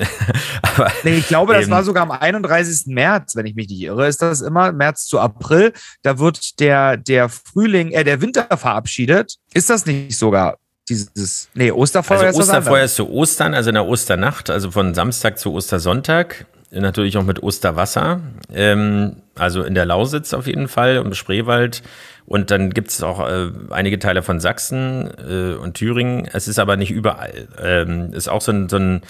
Aber, 0.63 0.91
nee, 1.05 1.19
ich 1.19 1.29
glaube, 1.29 1.55
das 1.55 1.71
war 1.71 1.85
sogar 1.85 2.03
am 2.03 2.11
31. 2.11 2.87
März, 2.87 3.37
wenn 3.37 3.47
ich 3.47 3.55
mich 3.55 3.69
nicht 3.69 3.83
irre, 3.83 4.09
ist 4.09 4.21
das 4.21 4.41
immer, 4.41 4.73
März 4.73 5.07
zu 5.07 5.21
April. 5.21 5.73
Da 6.03 6.19
wird 6.19 6.59
der, 6.59 6.97
der 6.97 7.29
Frühling, 7.29 7.93
äh, 7.93 8.03
der 8.03 8.21
Winter 8.21 8.47
verabschiedet. 8.57 9.37
Ist 9.55 9.71
das 9.71 9.87
nicht 9.87 10.19
sogar 10.19 10.59
dieses, 10.89 11.49
nee, 11.55 11.71
Osterfeuer 11.71 12.21
also 12.21 12.41
ist 12.41 12.49
Osterfeuer 12.49 12.85
ist 12.85 12.97
zu 12.97 13.09
Ostern, 13.09 13.55
also 13.55 13.71
in 13.71 13.75
der 13.75 13.87
Osternacht, 13.87 14.51
also 14.51 14.73
von 14.73 14.95
Samstag 14.95 15.39
zu 15.39 15.53
Ostersonntag. 15.53 16.47
Natürlich 16.73 17.17
auch 17.17 17.25
mit 17.25 17.43
Osterwasser. 17.43 18.21
Ähm, 18.53 19.17
also 19.37 19.63
in 19.63 19.75
der 19.75 19.87
Lausitz 19.87 20.35
auf 20.35 20.47
jeden 20.47 20.69
Fall, 20.69 20.97
im 20.97 21.15
Spreewald 21.15 21.83
und 22.31 22.53
dann 22.53 22.71
gibt 22.71 22.91
es 22.91 23.03
auch 23.03 23.29
äh, 23.29 23.51
einige 23.71 23.99
Teile 23.99 24.23
von 24.23 24.39
Sachsen 24.39 25.11
äh, 25.19 25.55
und 25.55 25.75
Thüringen. 25.75 26.29
Es 26.33 26.47
ist 26.47 26.61
aber 26.61 26.77
nicht 26.77 26.93
überall. 26.93 27.49
Ähm, 27.61 28.13
ist 28.13 28.29
auch 28.29 28.41
so 28.41 28.53
ein, 28.53 28.69
so 28.69 28.77
ein 28.77 29.03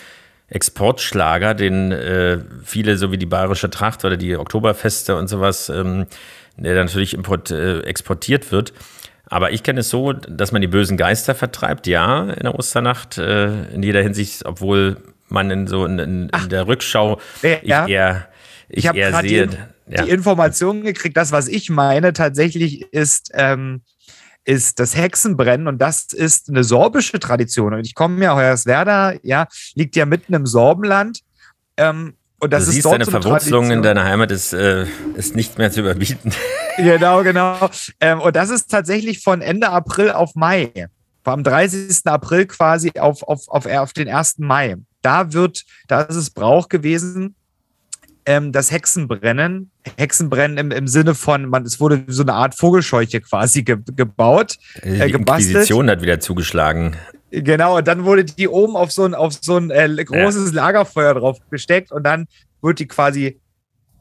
Exportschlager, 0.48 1.52
den 1.52 1.92
äh, 1.92 2.38
viele, 2.64 2.96
so 2.96 3.12
wie 3.12 3.18
die 3.18 3.26
Bayerische 3.26 3.68
Tracht 3.68 4.06
oder 4.06 4.16
die 4.16 4.38
Oktoberfeste 4.38 5.16
und 5.16 5.28
sowas, 5.28 5.68
ähm, 5.68 6.06
der 6.56 6.74
natürlich 6.82 7.12
import, 7.12 7.50
äh, 7.50 7.80
exportiert 7.80 8.52
wird. 8.52 8.72
Aber 9.26 9.52
ich 9.52 9.64
kenne 9.64 9.80
es 9.80 9.90
so, 9.90 10.14
dass 10.14 10.52
man 10.52 10.62
die 10.62 10.68
bösen 10.68 10.96
Geister 10.96 11.34
vertreibt, 11.34 11.86
ja, 11.88 12.22
in 12.22 12.44
der 12.44 12.54
Osternacht, 12.54 13.18
äh, 13.18 13.64
in 13.64 13.82
jeder 13.82 14.00
Hinsicht, 14.00 14.46
obwohl 14.46 14.96
man 15.28 15.50
in 15.50 15.66
so 15.66 15.84
in, 15.84 15.98
in, 15.98 16.30
in 16.30 16.48
der 16.48 16.66
Rückschau 16.66 17.20
ja. 17.42 17.84
ich 17.84 17.90
eher, 17.90 18.28
ich, 18.70 18.86
ich 18.86 18.94
eher 18.94 19.12
sehe. 19.20 19.46
Die, 19.46 19.58
ja. 19.90 20.04
die 20.04 20.10
Informationen 20.10 20.82
gekriegt, 20.82 21.16
das, 21.16 21.32
was 21.32 21.48
ich 21.48 21.70
meine, 21.70 22.12
tatsächlich 22.12 22.92
ist, 22.92 23.30
ähm, 23.34 23.82
ist 24.44 24.80
das 24.80 24.96
Hexenbrennen 24.96 25.68
und 25.68 25.78
das 25.78 26.12
ist 26.12 26.48
eine 26.48 26.64
sorbische 26.64 27.20
Tradition. 27.20 27.74
Und 27.74 27.86
ich 27.86 27.94
komme 27.94 28.22
ja, 28.24 28.34
Hoyerswerda, 28.34 29.14
ja, 29.22 29.46
liegt 29.74 29.96
ja 29.96 30.06
mitten 30.06 30.34
im 30.34 30.46
Sorbenland. 30.46 31.20
Ähm, 31.76 32.14
und 32.38 32.52
das 32.52 32.64
du 32.64 32.70
ist 32.70 32.74
siehst, 32.76 32.86
deine 32.86 33.04
so 33.04 33.10
Verwurzelung 33.10 33.64
Tradition. 33.64 33.78
in 33.78 33.82
deiner 33.82 34.04
Heimat 34.04 34.30
ist, 34.30 34.54
äh, 34.54 34.86
ist 35.14 35.36
nicht 35.36 35.58
mehr 35.58 35.70
zu 35.70 35.80
überbieten. 35.80 36.32
Genau, 36.76 37.22
genau. 37.22 37.68
Ähm, 38.00 38.20
und 38.20 38.36
das 38.36 38.48
ist 38.48 38.70
tatsächlich 38.70 39.22
von 39.22 39.42
Ende 39.42 39.68
April 39.68 40.12
auf 40.12 40.34
Mai. 40.34 40.88
Am 41.24 41.44
30. 41.44 42.06
April 42.06 42.46
quasi 42.46 42.92
auf, 42.98 43.22
auf, 43.22 43.48
auf, 43.48 43.66
auf 43.66 43.92
den 43.92 44.08
1. 44.08 44.38
Mai. 44.38 44.76
Da 45.02 45.34
wird, 45.34 45.64
da 45.88 46.02
ist 46.02 46.16
es 46.16 46.30
Brauch 46.30 46.70
gewesen, 46.70 47.34
ähm, 48.26 48.52
das 48.52 48.70
Hexenbrennen. 48.70 49.70
Hexenbrennen 49.96 50.58
im, 50.58 50.70
im 50.70 50.86
Sinne 50.88 51.14
von, 51.14 51.46
man, 51.46 51.64
es 51.64 51.80
wurde 51.80 52.04
so 52.08 52.22
eine 52.22 52.34
Art 52.34 52.54
Vogelscheuche 52.54 53.20
quasi 53.20 53.62
ge, 53.62 53.78
gebaut. 53.96 54.56
Äh, 54.82 55.06
die 55.06 55.12
Inquisition 55.14 55.90
hat 55.90 56.02
wieder 56.02 56.20
zugeschlagen. 56.20 56.96
Genau, 57.30 57.78
und 57.78 57.86
dann 57.86 58.04
wurde 58.04 58.24
die 58.24 58.48
oben 58.48 58.76
auf 58.76 58.90
so 58.90 59.04
ein, 59.04 59.14
auf 59.14 59.34
so 59.40 59.56
ein 59.56 59.70
äh, 59.70 59.88
großes 60.04 60.50
ja. 60.50 60.56
Lagerfeuer 60.56 61.14
drauf 61.14 61.38
gesteckt 61.50 61.92
und 61.92 62.02
dann 62.02 62.26
wird 62.60 62.80
die 62.80 62.88
quasi, 62.88 63.38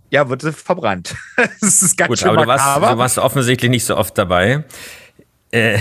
ja, 0.09 0.27
wird 0.29 0.41
verbrannt. 0.41 1.15
das 1.61 1.83
ist 1.83 1.97
ganz 1.97 2.09
Gut, 2.09 2.19
schön 2.19 2.29
aber 2.29 2.41
du 2.41 2.47
warst, 2.47 2.77
du 2.77 2.97
warst, 2.97 3.17
offensichtlich 3.19 3.69
nicht 3.69 3.85
so 3.85 3.95
oft 3.95 4.17
dabei. 4.17 4.63
Äh, 5.51 5.77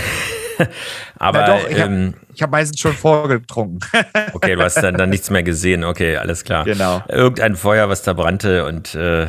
aber 1.17 1.41
Na 1.41 1.47
doch, 1.47 1.71
ich 1.71 1.81
habe 1.81 1.93
ähm, 1.93 2.15
hab 2.43 2.51
meistens 2.51 2.81
schon 2.81 2.93
vorgetrunken. 2.93 3.81
okay, 4.33 4.55
du 4.55 4.63
hast 4.63 4.77
dann, 4.77 4.97
dann 4.97 5.11
nichts 5.11 5.31
mehr 5.31 5.43
gesehen. 5.43 5.85
Okay, 5.85 6.17
alles 6.17 6.45
klar. 6.45 6.65
Genau. 6.65 7.03
Irgendein 7.09 7.57
Feuer, 7.57 7.89
was 7.89 8.03
da 8.03 8.13
brannte 8.13 8.65
und 8.65 8.95
äh, 8.95 9.27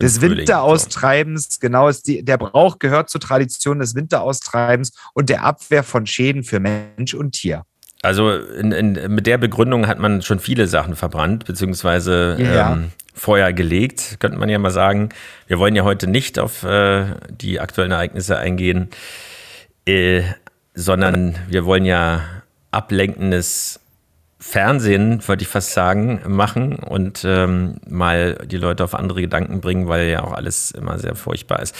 des 0.00 0.20
Winteraustreibens, 0.20 1.58
genau, 1.58 1.88
ist 1.88 2.06
die, 2.06 2.22
der 2.22 2.36
Brauch 2.36 2.78
gehört 2.78 3.08
zur 3.08 3.20
Tradition 3.20 3.78
des 3.78 3.94
Winteraustreibens 3.94 4.92
und 5.14 5.30
der 5.30 5.42
Abwehr 5.42 5.82
von 5.82 6.06
Schäden 6.06 6.44
für 6.44 6.60
Mensch 6.60 7.14
und 7.14 7.32
Tier. 7.32 7.64
Also 8.02 8.36
in, 8.36 8.72
in, 8.72 9.14
mit 9.14 9.26
der 9.26 9.38
Begründung 9.38 9.86
hat 9.86 9.98
man 9.98 10.20
schon 10.20 10.38
viele 10.38 10.66
Sachen 10.66 10.96
verbrannt, 10.96 11.46
beziehungsweise 11.46 12.36
ja. 12.38 12.72
ähm, 12.72 12.92
Feuer 13.14 13.52
gelegt, 13.54 14.16
könnte 14.20 14.38
man 14.38 14.50
ja 14.50 14.58
mal 14.58 14.70
sagen. 14.70 15.08
Wir 15.46 15.58
wollen 15.58 15.74
ja 15.74 15.84
heute 15.84 16.06
nicht 16.06 16.38
auf 16.38 16.62
äh, 16.62 17.06
die 17.30 17.58
aktuellen 17.58 17.92
Ereignisse 17.92 18.36
eingehen, 18.36 18.90
äh, 19.86 20.22
sondern 20.76 21.34
wir 21.48 21.64
wollen 21.64 21.84
ja 21.84 22.20
ablenkendes 22.70 23.80
Fernsehen, 24.38 25.26
wollte 25.26 25.42
ich 25.42 25.48
fast 25.48 25.72
sagen, 25.72 26.20
machen 26.28 26.74
und 26.76 27.24
ähm, 27.24 27.78
mal 27.88 28.34
die 28.44 28.58
Leute 28.58 28.84
auf 28.84 28.94
andere 28.94 29.22
Gedanken 29.22 29.62
bringen, 29.62 29.88
weil 29.88 30.08
ja 30.08 30.22
auch 30.22 30.32
alles 30.32 30.70
immer 30.70 30.98
sehr 30.98 31.16
furchtbar 31.16 31.62
ist. 31.62 31.74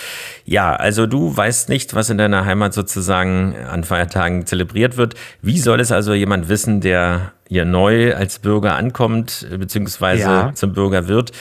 Ja, 0.47 0.75
also 0.75 1.07
du 1.07 1.37
weißt 1.37 1.69
nicht, 1.69 1.95
was 1.95 2.09
in 2.09 2.17
deiner 2.17 2.47
Heimat 2.47 2.73
sozusagen 2.73 3.55
an 3.71 3.85
Feiertagen 3.85 4.47
zelebriert 4.47 4.97
wird. 4.97 5.15
Wie 5.43 5.59
soll 5.59 5.81
es 5.81 5.93
also 5.93 6.15
jemand 6.15 6.49
wissen, 6.49 6.81
der 6.81 7.33
hier 7.47 7.67
neu 7.67 8.15
als 8.15 8.39
Bürger 8.39 8.75
ankommt, 8.75 9.47
beziehungsweise 9.51 10.23
ja. 10.23 10.53
zum 10.55 10.73
Bürger 10.73 11.09
wird 11.09 11.33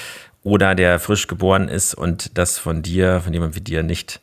oder 0.43 0.75
der 0.75 0.99
frisch 0.99 1.27
geboren 1.27 1.69
ist 1.69 1.95
und 1.95 2.37
das 2.37 2.59
von 2.59 2.83
dir, 2.83 3.21
von 3.21 3.33
jemandem 3.33 3.55
wie 3.55 3.63
dir 3.63 3.83
nicht 3.83 4.19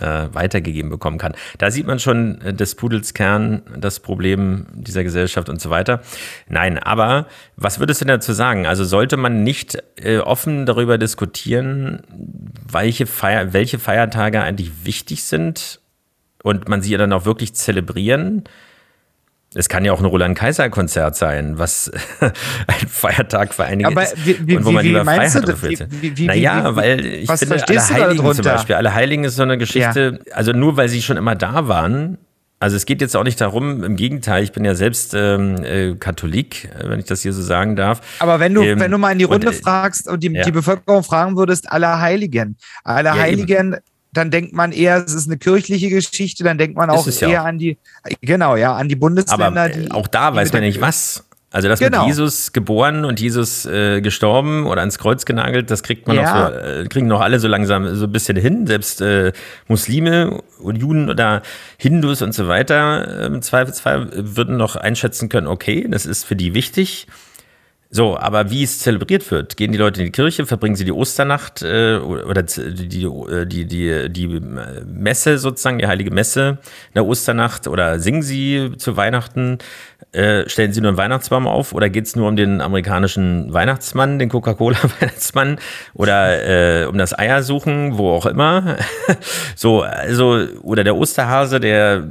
äh, 0.00 0.28
weitergegeben 0.32 0.90
bekommen 0.90 1.18
kann. 1.18 1.34
Da 1.58 1.70
sieht 1.70 1.86
man 1.86 1.98
schon 1.98 2.40
äh, 2.40 2.54
des 2.54 2.74
Pudels 2.74 3.14
Kern, 3.14 3.62
das 3.76 4.00
Problem 4.00 4.66
dieser 4.72 5.04
Gesellschaft 5.04 5.48
und 5.48 5.60
so 5.60 5.70
weiter. 5.70 6.02
Nein, 6.48 6.78
aber 6.78 7.26
was 7.56 7.80
würdest 7.80 8.00
du 8.00 8.04
dazu 8.04 8.32
sagen? 8.32 8.66
Also 8.66 8.84
sollte 8.84 9.16
man 9.16 9.42
nicht 9.42 9.78
äh, 9.96 10.18
offen 10.18 10.66
darüber 10.66 10.98
diskutieren, 10.98 12.02
welche, 12.70 13.06
Feier, 13.06 13.52
welche 13.52 13.78
Feiertage 13.78 14.42
eigentlich 14.42 14.84
wichtig 14.84 15.24
sind 15.24 15.80
und 16.42 16.68
man 16.68 16.82
sie 16.82 16.96
dann 16.96 17.12
auch 17.12 17.24
wirklich 17.24 17.54
zelebrieren? 17.54 18.44
Es 19.54 19.68
kann 19.68 19.84
ja 19.84 19.92
auch 19.92 20.00
ein 20.00 20.04
Roland-Kaiser-Konzert 20.04 21.16
sein, 21.16 21.58
was 21.58 21.90
ein 22.20 22.88
Feiertag 22.88 23.54
für 23.54 23.64
einige 23.64 23.88
Aber 23.88 24.02
ist. 24.02 24.14
Wie, 24.26 24.56
und 24.56 24.64
wo 24.64 24.72
man 24.72 24.84
wie 24.84 24.88
lieber 24.88 25.04
frei 25.04 25.28
hat. 25.28 25.62
Wie, 26.02 26.16
wie, 26.16 26.26
naja, 26.26 26.76
weil 26.76 27.04
ich 27.04 27.28
was 27.28 27.40
finde, 27.40 27.66
alle 27.66 27.88
Heiligen 27.88 28.34
zum 28.34 28.44
Beispiel, 28.44 28.74
alle 28.74 28.94
Heiligen 28.94 29.24
ist 29.24 29.36
so 29.36 29.42
eine 29.42 29.56
Geschichte, 29.56 30.20
ja. 30.26 30.34
also 30.34 30.52
nur 30.52 30.76
weil 30.76 30.88
sie 30.88 31.00
schon 31.00 31.16
immer 31.16 31.34
da 31.34 31.66
waren, 31.66 32.18
also 32.60 32.76
es 32.76 32.86
geht 32.86 33.00
jetzt 33.00 33.16
auch 33.16 33.22
nicht 33.22 33.40
darum, 33.40 33.84
im 33.84 33.94
Gegenteil, 33.94 34.42
ich 34.42 34.50
bin 34.52 34.64
ja 34.64 34.74
selbst 34.74 35.14
ähm, 35.14 35.62
äh, 35.62 35.94
Katholik, 35.94 36.68
wenn 36.82 36.98
ich 36.98 37.06
das 37.06 37.22
hier 37.22 37.32
so 37.32 37.40
sagen 37.40 37.76
darf. 37.76 38.00
Aber 38.18 38.40
wenn 38.40 38.52
du, 38.52 38.62
ähm, 38.62 38.80
wenn 38.80 38.90
du 38.90 38.98
mal 38.98 39.12
in 39.12 39.18
die 39.18 39.24
Runde 39.24 39.48
und, 39.48 39.54
äh, 39.54 39.56
fragst 39.56 40.08
und 40.08 40.22
die, 40.24 40.32
ja. 40.32 40.42
die 40.42 40.50
Bevölkerung 40.50 41.04
fragen 41.04 41.36
würdest, 41.36 41.70
alle 41.70 42.00
Heiligen, 42.00 42.56
alle 42.82 43.10
ja, 43.10 43.16
Heiligen, 43.16 43.74
eben 43.74 43.82
dann 44.18 44.30
denkt 44.30 44.52
man 44.52 44.72
eher, 44.72 45.04
es 45.04 45.14
ist 45.14 45.28
eine 45.28 45.38
kirchliche 45.38 45.88
Geschichte, 45.88 46.44
dann 46.44 46.58
denkt 46.58 46.76
man 46.76 46.90
auch 46.90 47.06
eher 47.06 47.28
ja 47.28 47.42
auch. 47.42 47.46
an 47.46 47.58
die, 47.58 47.78
genau, 48.20 48.56
ja, 48.56 48.74
an 48.76 48.88
die 48.88 48.96
Bundesländer. 48.96 49.46
Aber 49.46 49.68
die, 49.68 49.90
auch 49.90 50.08
da 50.08 50.34
weiß 50.34 50.52
man 50.52 50.62
nicht 50.62 50.80
was. 50.80 51.24
Also 51.50 51.68
das 51.68 51.78
genau. 51.80 52.00
mit 52.00 52.08
Jesus 52.08 52.52
geboren 52.52 53.06
und 53.06 53.20
Jesus 53.20 53.64
äh, 53.64 54.02
gestorben 54.02 54.66
oder 54.66 54.80
ans 54.80 54.98
Kreuz 54.98 55.24
genagelt, 55.24 55.70
das 55.70 55.82
kriegt 55.82 56.06
man 56.06 56.16
ja. 56.16 56.22
noch 56.22 56.50
so, 56.50 56.58
äh, 56.58 56.84
kriegen 56.88 57.06
noch 57.06 57.22
alle 57.22 57.40
so 57.40 57.48
langsam 57.48 57.94
so 57.94 58.04
ein 58.04 58.12
bisschen 58.12 58.36
hin. 58.36 58.66
Selbst 58.66 59.00
äh, 59.00 59.32
Muslime 59.66 60.42
und 60.58 60.76
Juden 60.76 61.08
oder 61.08 61.40
Hindus 61.78 62.20
und 62.20 62.34
so 62.34 62.48
weiter 62.48 63.22
äh, 63.22 63.26
im 63.26 63.40
Zweifelsfall 63.40 64.10
würden 64.12 64.58
noch 64.58 64.76
einschätzen 64.76 65.30
können, 65.30 65.46
okay, 65.46 65.86
das 65.88 66.04
ist 66.04 66.24
für 66.24 66.36
die 66.36 66.52
wichtig. 66.52 67.06
So, 67.90 68.18
aber 68.18 68.50
wie 68.50 68.64
es 68.64 68.80
zelebriert 68.80 69.30
wird, 69.30 69.56
gehen 69.56 69.72
die 69.72 69.78
Leute 69.78 70.00
in 70.00 70.06
die 70.06 70.12
Kirche, 70.12 70.44
verbringen 70.44 70.76
sie 70.76 70.84
die 70.84 70.92
Osternacht 70.92 71.62
äh, 71.62 71.96
oder 71.96 72.42
die, 72.42 73.04
äh, 73.04 73.46
die, 73.46 73.64
die, 73.64 74.10
die 74.10 74.28
Messe 74.28 75.38
sozusagen, 75.38 75.78
die 75.78 75.86
heilige 75.86 76.10
Messe 76.10 76.58
in 76.88 76.94
der 76.96 77.06
Osternacht 77.06 77.66
oder 77.66 77.98
singen 77.98 78.20
sie 78.20 78.72
zu 78.76 78.98
Weihnachten, 78.98 79.56
äh, 80.12 80.48
stellen 80.48 80.72
sie 80.72 80.80
nur 80.80 80.88
einen 80.88 80.98
Weihnachtsbaum 80.98 81.46
auf 81.46 81.74
oder 81.74 81.90
geht 81.90 82.06
es 82.06 82.16
nur 82.16 82.28
um 82.28 82.36
den 82.36 82.60
amerikanischen 82.62 83.52
Weihnachtsmann, 83.52 84.18
den 84.18 84.30
Coca-Cola-Weihnachtsmann 84.30 85.58
oder 85.94 86.82
äh, 86.82 86.86
um 86.86 86.96
das 86.96 87.18
Eiersuchen, 87.18 87.98
wo 87.98 88.10
auch 88.12 88.24
immer. 88.26 88.76
so, 89.54 89.82
also, 89.82 90.46
oder 90.62 90.82
der 90.82 90.96
Osterhase, 90.96 91.60
der 91.60 92.08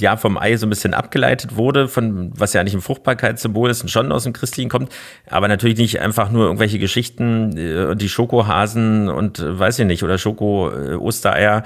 ja 0.00 0.16
vom 0.16 0.36
Ei 0.36 0.56
so 0.56 0.66
ein 0.66 0.70
bisschen 0.70 0.94
abgeleitet 0.94 1.56
wurde, 1.56 1.86
von 1.86 2.32
was 2.34 2.54
ja 2.54 2.60
eigentlich 2.60 2.74
ein 2.74 2.80
Fruchtbarkeitssymbol 2.80 3.70
ist 3.70 3.82
und 3.82 3.88
schon 3.88 4.10
aus 4.10 4.24
dem 4.24 4.32
Christlichen 4.32 4.68
kommt, 4.68 4.92
aber 5.30 5.46
natürlich 5.46 5.78
nicht 5.78 6.00
einfach 6.00 6.30
nur 6.30 6.46
irgendwelche 6.46 6.78
Geschichten 6.78 7.56
äh, 7.56 7.84
und 7.84 8.02
die 8.02 8.08
Schokohasen 8.08 9.08
und 9.08 9.38
äh, 9.38 9.58
weiß 9.58 9.78
ich 9.78 9.86
nicht, 9.86 10.02
oder 10.02 10.18
Schoko-Ostereier 10.18 11.62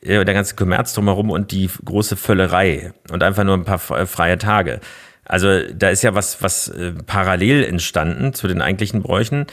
äh, 0.00 0.24
der 0.24 0.34
ganze 0.34 0.54
Kommerz 0.54 0.94
drumherum 0.94 1.30
und 1.30 1.50
die 1.50 1.68
große 1.84 2.16
Völlerei 2.16 2.92
und 3.10 3.22
einfach 3.22 3.42
nur 3.42 3.54
ein 3.54 3.64
paar 3.64 3.78
freie 3.78 4.38
Tage. 4.38 4.80
Also 5.28 5.60
da 5.74 5.90
ist 5.90 6.02
ja 6.02 6.14
was, 6.14 6.42
was 6.42 6.68
äh, 6.68 6.92
parallel 7.06 7.64
entstanden 7.64 8.32
zu 8.34 8.48
den 8.48 8.62
eigentlichen 8.62 9.02
Bräuchen. 9.02 9.46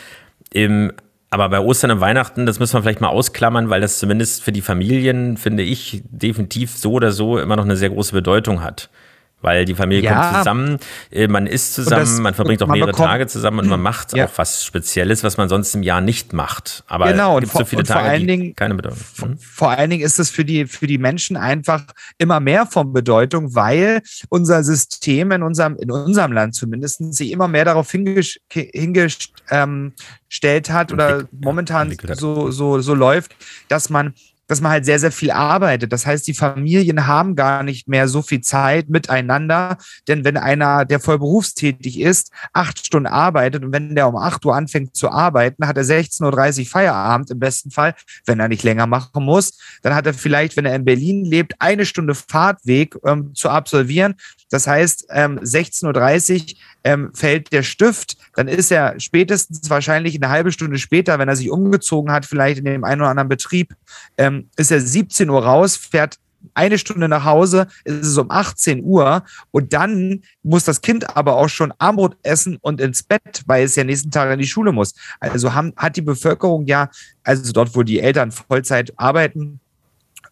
Im, 0.51 0.93
aber 1.29 1.49
bei 1.49 1.59
Ostern 1.59 1.91
und 1.91 2.01
Weihnachten, 2.01 2.45
das 2.45 2.59
müssen 2.59 2.73
wir 2.73 2.81
vielleicht 2.81 3.01
mal 3.01 3.09
ausklammern, 3.09 3.69
weil 3.69 3.81
das 3.81 3.99
zumindest 3.99 4.41
für 4.41 4.53
die 4.53 4.61
Familien, 4.61 5.38
finde 5.38 5.63
ich, 5.63 6.01
definitiv 6.09 6.71
so 6.77 6.93
oder 6.93 7.11
so 7.11 7.38
immer 7.38 7.57
noch 7.57 7.65
eine 7.65 7.75
sehr 7.75 7.89
große 7.89 8.13
Bedeutung 8.13 8.63
hat 8.63 8.89
weil 9.45 9.63
die 9.63 9.75
Familie 9.75 10.03
ja. 10.03 10.19
kommt 10.19 10.38
zusammen, 10.39 10.79
äh, 11.12 11.27
man 11.27 11.45
isst 11.45 11.75
zusammen, 11.75 12.01
das, 12.01 12.19
man 12.19 12.34
verbringt 12.34 12.63
auch 12.63 12.67
mehrere 12.67 12.91
bekommt, 12.91 13.10
Tage 13.10 13.27
zusammen 13.27 13.60
und 13.60 13.67
man 13.67 13.79
macht 13.91 14.17
ja. 14.17 14.25
auch 14.25 14.31
was 14.38 14.65
Spezielles, 14.65 15.23
was 15.23 15.38
man 15.38 15.49
sonst 15.49 15.75
im 15.75 15.84
Jahr 15.84 16.01
nicht 16.01 16.34
macht. 16.34 16.84
Aber 16.88 17.05
genau, 17.12 17.38
es 17.38 17.43
gibt 17.43 17.53
so 17.53 17.65
viele 17.65 17.84
Tage, 17.84 17.99
vor 17.99 18.10
allen 18.10 18.27
Dingen, 18.27 18.55
keine 18.55 18.73
Bedeutung. 18.73 18.97
Hm? 19.19 19.38
Vor 19.38 19.69
allen 19.69 19.91
Dingen 19.91 20.03
ist 20.03 20.19
es 20.19 20.31
für 20.31 20.43
die, 20.43 20.65
für 20.65 20.88
die 20.88 20.97
Menschen 20.97 21.38
einfach 21.38 21.84
immer 22.17 22.39
mehr 22.39 22.65
von 22.65 22.91
Bedeutung, 22.91 23.53
weil 23.53 24.01
unser 24.29 24.63
System 24.63 25.31
in 25.31 25.43
unserem, 25.43 25.77
in 25.77 25.91
unserem 25.91 26.31
Land 26.31 26.55
zumindest 26.55 27.13
sich 27.13 27.31
immer 27.31 27.47
mehr 27.47 27.65
darauf 27.65 27.91
hingestellt 27.91 29.29
ähm, 29.51 29.93
hat 30.69 30.91
oder 30.91 31.25
momentan 31.31 31.95
so, 32.15 32.49
so, 32.49 32.80
so 32.80 32.95
läuft, 32.95 33.36
dass 33.67 33.91
man 33.91 34.15
dass 34.47 34.61
man 34.61 34.71
halt 34.71 34.85
sehr, 34.85 34.99
sehr 34.99 35.11
viel 35.11 35.31
arbeitet. 35.31 35.91
Das 35.91 36.05
heißt, 36.05 36.27
die 36.27 36.33
Familien 36.33 37.07
haben 37.07 37.35
gar 37.35 37.63
nicht 37.63 37.87
mehr 37.87 38.07
so 38.07 38.21
viel 38.21 38.41
Zeit 38.41 38.89
miteinander, 38.89 39.77
denn 40.07 40.23
wenn 40.23 40.37
einer, 40.37 40.85
der 40.85 40.99
voll 40.99 41.19
berufstätig 41.19 41.99
ist, 41.99 42.31
acht 42.53 42.85
Stunden 42.85 43.07
arbeitet 43.07 43.63
und 43.63 43.71
wenn 43.71 43.95
der 43.95 44.07
um 44.07 44.15
acht 44.15 44.45
Uhr 44.45 44.55
anfängt 44.55 44.95
zu 44.95 45.09
arbeiten, 45.09 45.67
hat 45.67 45.77
er 45.77 45.83
16.30 45.83 46.61
Uhr 46.61 46.65
Feierabend 46.65 47.31
im 47.31 47.39
besten 47.39 47.71
Fall, 47.71 47.95
wenn 48.25 48.39
er 48.39 48.47
nicht 48.47 48.63
länger 48.63 48.87
machen 48.87 49.23
muss. 49.23 49.57
Dann 49.81 49.95
hat 49.95 50.05
er 50.05 50.13
vielleicht, 50.13 50.57
wenn 50.57 50.65
er 50.65 50.75
in 50.75 50.85
Berlin 50.85 51.25
lebt, 51.25 51.53
eine 51.59 51.85
Stunde 51.85 52.15
Fahrtweg 52.15 52.97
ähm, 53.05 53.33
zu 53.33 53.49
absolvieren. 53.49 54.15
Das 54.49 54.67
heißt, 54.67 55.07
ähm, 55.09 55.39
16.30 55.39 56.53
Uhr 56.53 56.59
ähm, 56.86 57.09
fällt 57.13 57.51
der 57.51 57.63
Stift, 57.63 58.15
dann 58.36 58.47
ist 58.47 58.71
er 58.71 58.97
spätestens 58.99 59.69
wahrscheinlich 59.69 60.15
eine 60.15 60.29
halbe 60.29 60.51
Stunde 60.51 60.77
später, 60.77 61.19
wenn 61.19 61.27
er 61.27 61.36
sich 61.36 61.49
umgezogen 61.49 62.11
hat, 62.11 62.25
vielleicht 62.25 62.59
in 62.59 62.65
dem 62.65 62.83
einen 62.83 63.01
oder 63.01 63.09
anderen 63.09 63.27
Betrieb, 63.27 63.75
ähm, 64.17 64.49
ist 64.55 64.71
er 64.71 64.79
17 64.79 65.29
Uhr 65.29 65.43
raus, 65.43 65.75
fährt 65.75 66.19
eine 66.53 66.77
Stunde 66.77 67.09
nach 67.09 67.25
Hause, 67.25 67.67
ist 67.86 68.05
es 68.05 68.17
um 68.19 68.29
18 68.29 68.83
Uhr 68.83 69.23
und 69.49 69.73
dann 69.73 70.21
muss 70.43 70.63
das 70.63 70.81
Kind 70.81 71.17
aber 71.17 71.38
auch 71.38 71.49
schon 71.49 71.73
Armbrot 71.79 72.17
essen 72.21 72.59
und 72.61 72.79
ins 72.79 73.01
Bett, 73.01 73.41
weil 73.47 73.65
es 73.65 73.75
ja 73.75 73.83
nächsten 73.83 74.11
Tag 74.11 74.31
in 74.31 74.38
die 74.38 74.45
Schule 74.45 74.71
muss. 74.71 74.93
Also 75.19 75.55
haben, 75.55 75.73
hat 75.75 75.95
die 75.95 76.03
Bevölkerung 76.03 76.67
ja, 76.67 76.91
also 77.23 77.51
dort, 77.51 77.75
wo 77.75 77.81
die 77.81 77.99
Eltern 77.99 78.31
Vollzeit 78.31 78.93
arbeiten, 78.97 79.59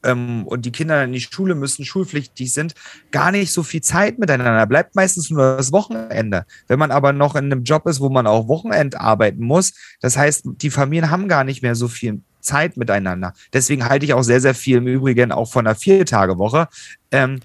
ähm, 0.03 0.45
und 0.45 0.65
die 0.65 0.71
Kinder 0.71 1.03
in 1.03 1.13
die 1.13 1.21
Schule 1.21 1.55
müssen, 1.55 1.85
schulpflichtig 1.85 2.53
sind, 2.53 2.75
gar 3.11 3.31
nicht 3.31 3.51
so 3.51 3.63
viel 3.63 3.81
Zeit 3.81 4.19
miteinander. 4.19 4.65
Bleibt 4.65 4.95
meistens 4.95 5.29
nur 5.29 5.57
das 5.57 5.71
Wochenende. 5.71 6.45
Wenn 6.67 6.79
man 6.79 6.91
aber 6.91 7.13
noch 7.13 7.35
in 7.35 7.45
einem 7.45 7.63
Job 7.63 7.87
ist, 7.87 7.99
wo 7.99 8.09
man 8.09 8.27
auch 8.27 8.47
Wochenend 8.47 8.99
arbeiten 8.99 9.43
muss, 9.43 9.73
das 10.01 10.17
heißt, 10.17 10.45
die 10.61 10.69
Familien 10.69 11.09
haben 11.09 11.27
gar 11.27 11.43
nicht 11.43 11.61
mehr 11.61 11.75
so 11.75 11.87
viel 11.87 12.21
Zeit 12.43 12.77
miteinander. 12.77 13.33
Deswegen 13.53 13.85
halte 13.85 14.05
ich 14.05 14.13
auch 14.13 14.23
sehr, 14.23 14.41
sehr 14.41 14.53
viel 14.53 14.77
im 14.77 14.87
Übrigen 14.87 15.31
auch 15.31 15.49
von 15.51 15.65
einer 15.65 15.75
Viertagewoche. 15.75 16.67
Ähm, 17.11 17.39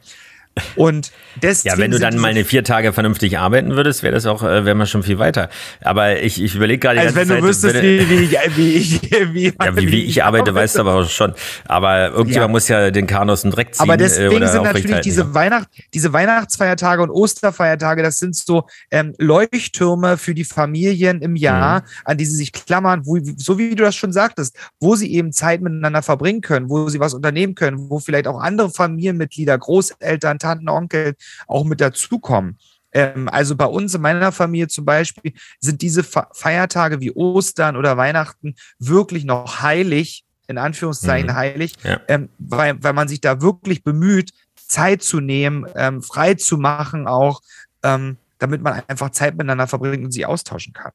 und 0.76 1.12
deswegen 1.42 1.74
ja, 1.74 1.82
wenn 1.82 1.90
du 1.90 1.98
dann 1.98 2.16
mal 2.16 2.28
eine 2.28 2.44
vier 2.44 2.64
Tage 2.64 2.92
vernünftig 2.92 3.38
arbeiten 3.38 3.76
würdest, 3.76 4.02
wäre 4.02 4.14
das 4.14 4.26
auch, 4.26 4.42
äh, 4.42 4.64
wäre 4.64 4.74
man 4.74 4.86
schon 4.86 5.02
viel 5.02 5.18
weiter. 5.18 5.48
Aber 5.82 6.20
ich, 6.20 6.42
ich 6.42 6.54
überlege 6.54 6.78
gerade. 6.78 7.00
Also 7.00 7.14
wenn 7.14 7.28
du 7.28 7.34
Zeit, 7.34 7.42
wüsstest, 7.42 7.74
wenn, 7.74 7.84
wie, 7.84 8.10
wie, 8.10 8.36
wie, 8.56 8.72
ich, 8.74 9.02
wie, 9.32 9.44
ja, 9.46 9.76
wie, 9.76 9.92
wie 9.92 10.04
ich 10.04 10.24
arbeite, 10.28 10.54
weißt 10.54 10.76
du 10.76 10.80
aber 10.80 10.94
auch 10.94 11.08
schon. 11.08 11.34
Aber 11.66 12.10
irgendjemand 12.10 12.48
ja. 12.48 12.52
muss 12.52 12.68
ja 12.68 12.90
den 12.90 13.06
Kahn 13.06 13.30
aus 13.30 13.42
dem 13.42 13.50
Dreck 13.50 13.74
ziehen. 13.74 13.82
Aber 13.82 13.94
äh, 13.94 13.98
deswegen 13.98 14.46
sind 14.46 14.62
natürlich 14.62 15.00
diese, 15.00 15.22
ja. 15.22 15.34
Weihnacht, 15.34 15.68
diese 15.94 16.12
Weihnachtsfeiertage 16.12 17.02
und 17.02 17.10
Osterfeiertage, 17.10 18.02
das 18.02 18.18
sind 18.18 18.36
so 18.36 18.64
ähm, 18.90 19.14
Leuchttürme 19.18 20.18
für 20.18 20.34
die 20.34 20.44
Familien 20.44 21.22
im 21.22 21.36
Jahr, 21.36 21.80
mhm. 21.80 21.86
an 22.04 22.18
die 22.18 22.24
sie 22.24 22.36
sich 22.36 22.52
klammern, 22.52 23.02
wo, 23.04 23.18
so 23.36 23.58
wie 23.58 23.74
du 23.74 23.84
das 23.84 23.96
schon 23.96 24.12
sagtest, 24.12 24.56
wo 24.80 24.96
sie 24.96 25.12
eben 25.12 25.32
Zeit 25.32 25.60
miteinander 25.60 26.02
verbringen 26.02 26.40
können, 26.40 26.68
wo 26.68 26.88
sie 26.88 27.00
was 27.00 27.14
unternehmen 27.14 27.54
können, 27.54 27.90
wo 27.90 27.98
vielleicht 27.98 28.26
auch 28.26 28.40
andere 28.40 28.70
Familienmitglieder, 28.70 29.58
Großeltern, 29.58 30.38
Tanten, 30.48 30.68
Onkel 30.68 31.14
auch 31.46 31.64
mit 31.64 31.80
dazukommen. 31.80 32.58
Ähm, 32.92 33.28
also 33.28 33.54
bei 33.56 33.66
uns 33.66 33.94
in 33.94 34.00
meiner 34.00 34.32
Familie 34.32 34.68
zum 34.68 34.84
Beispiel 34.84 35.32
sind 35.60 35.82
diese 35.82 36.02
Feiertage 36.02 37.00
wie 37.00 37.12
Ostern 37.12 37.76
oder 37.76 37.96
Weihnachten 37.96 38.54
wirklich 38.78 39.24
noch 39.24 39.62
heilig, 39.62 40.24
in 40.46 40.58
Anführungszeichen 40.58 41.30
mhm. 41.30 41.34
heilig, 41.34 41.74
ja. 41.84 42.00
ähm, 42.08 42.30
weil, 42.38 42.82
weil 42.82 42.94
man 42.94 43.08
sich 43.08 43.20
da 43.20 43.42
wirklich 43.42 43.84
bemüht, 43.84 44.32
Zeit 44.56 45.02
zu 45.02 45.20
nehmen, 45.20 45.66
ähm, 45.74 46.02
frei 46.02 46.34
zu 46.34 46.56
machen 46.56 47.06
auch, 47.06 47.42
ähm, 47.82 48.16
damit 48.38 48.62
man 48.62 48.82
einfach 48.88 49.10
Zeit 49.10 49.34
miteinander 49.34 49.66
verbringt 49.66 50.04
und 50.04 50.12
sie 50.12 50.24
austauschen 50.24 50.72
kann. 50.72 50.92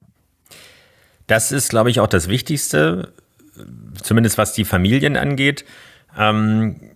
Das 1.28 1.51
ist, 1.51 1.70
glaube 1.70 1.89
ich, 1.89 1.99
auch 1.99 2.08
das 2.08 2.28
Wichtigste, 2.28 3.14
zumindest 4.01 4.38
was 4.38 4.54
die 4.54 4.66
Familien 4.66 5.18
angeht. 5.18 5.66
Ähm, 6.18 6.93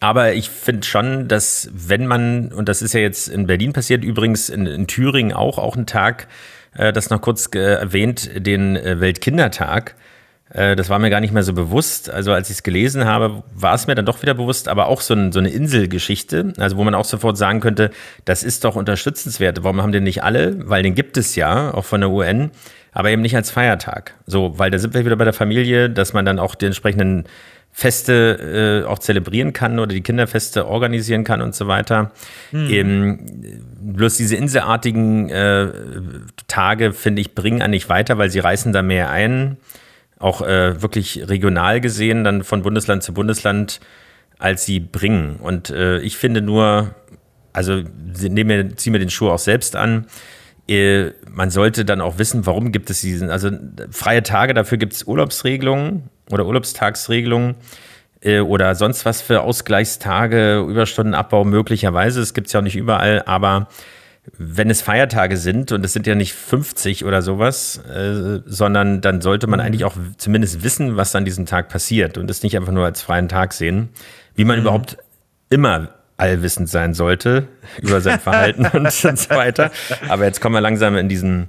aber 0.00 0.34
ich 0.34 0.50
finde 0.50 0.86
schon, 0.86 1.28
dass 1.28 1.70
wenn 1.72 2.06
man, 2.06 2.52
und 2.52 2.68
das 2.68 2.82
ist 2.82 2.92
ja 2.92 3.00
jetzt 3.00 3.28
in 3.28 3.46
Berlin 3.46 3.72
passiert, 3.72 4.04
übrigens 4.04 4.48
in, 4.48 4.66
in 4.66 4.86
Thüringen 4.86 5.32
auch, 5.32 5.58
auch 5.58 5.76
ein 5.76 5.86
Tag, 5.86 6.28
äh, 6.74 6.92
das 6.92 7.10
noch 7.10 7.20
kurz 7.20 7.46
erwähnt, 7.46 8.30
den 8.36 8.76
äh, 8.76 9.00
Weltkindertag. 9.00 9.94
Äh, 10.50 10.76
das 10.76 10.90
war 10.90 10.98
mir 10.98 11.10
gar 11.10 11.20
nicht 11.20 11.32
mehr 11.32 11.42
so 11.42 11.54
bewusst. 11.54 12.10
Also 12.10 12.32
als 12.32 12.50
ich 12.50 12.56
es 12.56 12.62
gelesen 12.62 13.06
habe, 13.06 13.42
war 13.54 13.74
es 13.74 13.86
mir 13.86 13.94
dann 13.94 14.06
doch 14.06 14.20
wieder 14.22 14.34
bewusst, 14.34 14.68
aber 14.68 14.86
auch 14.88 15.00
so, 15.00 15.14
ein, 15.14 15.32
so 15.32 15.38
eine 15.38 15.48
Inselgeschichte, 15.48 16.52
also 16.58 16.76
wo 16.76 16.84
man 16.84 16.94
auch 16.94 17.04
sofort 17.04 17.38
sagen 17.38 17.60
könnte, 17.60 17.90
das 18.24 18.42
ist 18.42 18.64
doch 18.64 18.76
unterstützenswert. 18.76 19.64
Warum 19.64 19.82
haben 19.82 19.92
den 19.92 20.04
nicht 20.04 20.22
alle? 20.22 20.68
Weil 20.68 20.82
den 20.82 20.94
gibt 20.94 21.16
es 21.16 21.36
ja, 21.36 21.72
auch 21.72 21.84
von 21.84 22.00
der 22.00 22.10
UN, 22.10 22.50
aber 22.92 23.10
eben 23.10 23.22
nicht 23.22 23.36
als 23.36 23.50
Feiertag. 23.50 24.14
So, 24.26 24.58
weil 24.58 24.70
da 24.70 24.78
sind 24.78 24.94
wir 24.94 25.04
wieder 25.04 25.16
bei 25.16 25.24
der 25.24 25.32
Familie, 25.32 25.90
dass 25.90 26.12
man 26.12 26.24
dann 26.24 26.38
auch 26.38 26.54
die 26.54 26.66
entsprechenden 26.66 27.24
Feste 27.78 28.84
äh, 28.86 28.88
auch 28.88 28.98
zelebrieren 29.00 29.52
kann 29.52 29.78
oder 29.78 29.92
die 29.92 30.00
Kinderfeste 30.00 30.66
organisieren 30.66 31.24
kann 31.24 31.42
und 31.42 31.54
so 31.54 31.66
weiter. 31.66 32.10
Mhm. 32.50 32.70
Ähm, 32.70 33.18
bloß 33.82 34.16
diese 34.16 34.34
inselartigen 34.34 35.28
äh, 35.28 35.68
Tage, 36.46 36.94
finde 36.94 37.20
ich, 37.20 37.34
bringen 37.34 37.60
eigentlich 37.60 37.90
weiter, 37.90 38.16
weil 38.16 38.30
sie 38.30 38.38
reißen 38.38 38.72
da 38.72 38.80
mehr 38.80 39.10
ein. 39.10 39.58
Auch 40.18 40.40
äh, 40.40 40.80
wirklich 40.80 41.28
regional 41.28 41.82
gesehen, 41.82 42.24
dann 42.24 42.44
von 42.44 42.62
Bundesland 42.62 43.02
zu 43.02 43.12
Bundesland, 43.12 43.80
als 44.38 44.64
sie 44.64 44.80
bringen. 44.80 45.36
Und 45.36 45.68
äh, 45.68 45.98
ich 45.98 46.16
finde 46.16 46.40
nur, 46.40 46.94
also 47.52 47.82
nehme, 48.22 48.74
ziehe 48.76 48.90
mir 48.90 49.00
den 49.00 49.10
Schuh 49.10 49.28
auch 49.28 49.38
selbst 49.38 49.76
an. 49.76 50.06
Äh, 50.68 51.12
man 51.30 51.50
sollte 51.50 51.84
dann 51.84 52.00
auch 52.00 52.18
wissen, 52.18 52.46
warum 52.46 52.72
gibt 52.72 52.90
es 52.90 53.00
diesen, 53.00 53.30
also 53.30 53.50
freie 53.90 54.22
Tage, 54.22 54.54
dafür 54.54 54.78
gibt 54.78 54.94
es 54.94 55.04
Urlaubsregelungen 55.04 56.04
oder 56.30 56.46
Urlaubstagsregelungen 56.46 57.54
äh, 58.20 58.40
oder 58.40 58.74
sonst 58.74 59.04
was 59.04 59.22
für 59.22 59.42
Ausgleichstage, 59.42 60.64
Überstundenabbau 60.68 61.44
möglicherweise. 61.44 62.20
Das 62.20 62.34
gibt 62.34 62.48
es 62.48 62.52
ja 62.52 62.60
auch 62.60 62.64
nicht 62.64 62.76
überall, 62.76 63.22
aber 63.26 63.68
wenn 64.38 64.70
es 64.70 64.82
Feiertage 64.82 65.36
sind 65.36 65.70
und 65.70 65.84
es 65.84 65.92
sind 65.92 66.06
ja 66.06 66.14
nicht 66.14 66.32
50 66.34 67.04
oder 67.04 67.22
sowas, 67.22 67.80
äh, 67.88 68.40
sondern 68.44 69.00
dann 69.00 69.20
sollte 69.20 69.46
man 69.46 69.60
mhm. 69.60 69.66
eigentlich 69.66 69.84
auch 69.84 69.94
zumindest 70.16 70.64
wissen, 70.64 70.96
was 70.96 71.14
an 71.14 71.24
diesem 71.24 71.46
Tag 71.46 71.68
passiert 71.68 72.18
und 72.18 72.30
es 72.30 72.42
nicht 72.42 72.56
einfach 72.56 72.72
nur 72.72 72.84
als 72.84 73.02
freien 73.02 73.28
Tag 73.28 73.52
sehen, 73.52 73.90
wie 74.34 74.44
man 74.44 74.56
mhm. 74.56 74.62
überhaupt 74.62 74.98
immer 75.48 75.90
allwissend 76.16 76.68
sein 76.68 76.94
sollte 76.94 77.48
über 77.82 78.00
sein 78.00 78.20
Verhalten 78.20 78.66
und 78.72 78.90
so 78.92 79.08
weiter. 79.30 79.70
Aber 80.08 80.24
jetzt 80.24 80.40
kommen 80.40 80.54
wir 80.54 80.60
langsam 80.60 80.96
in 80.96 81.08
diesen 81.08 81.46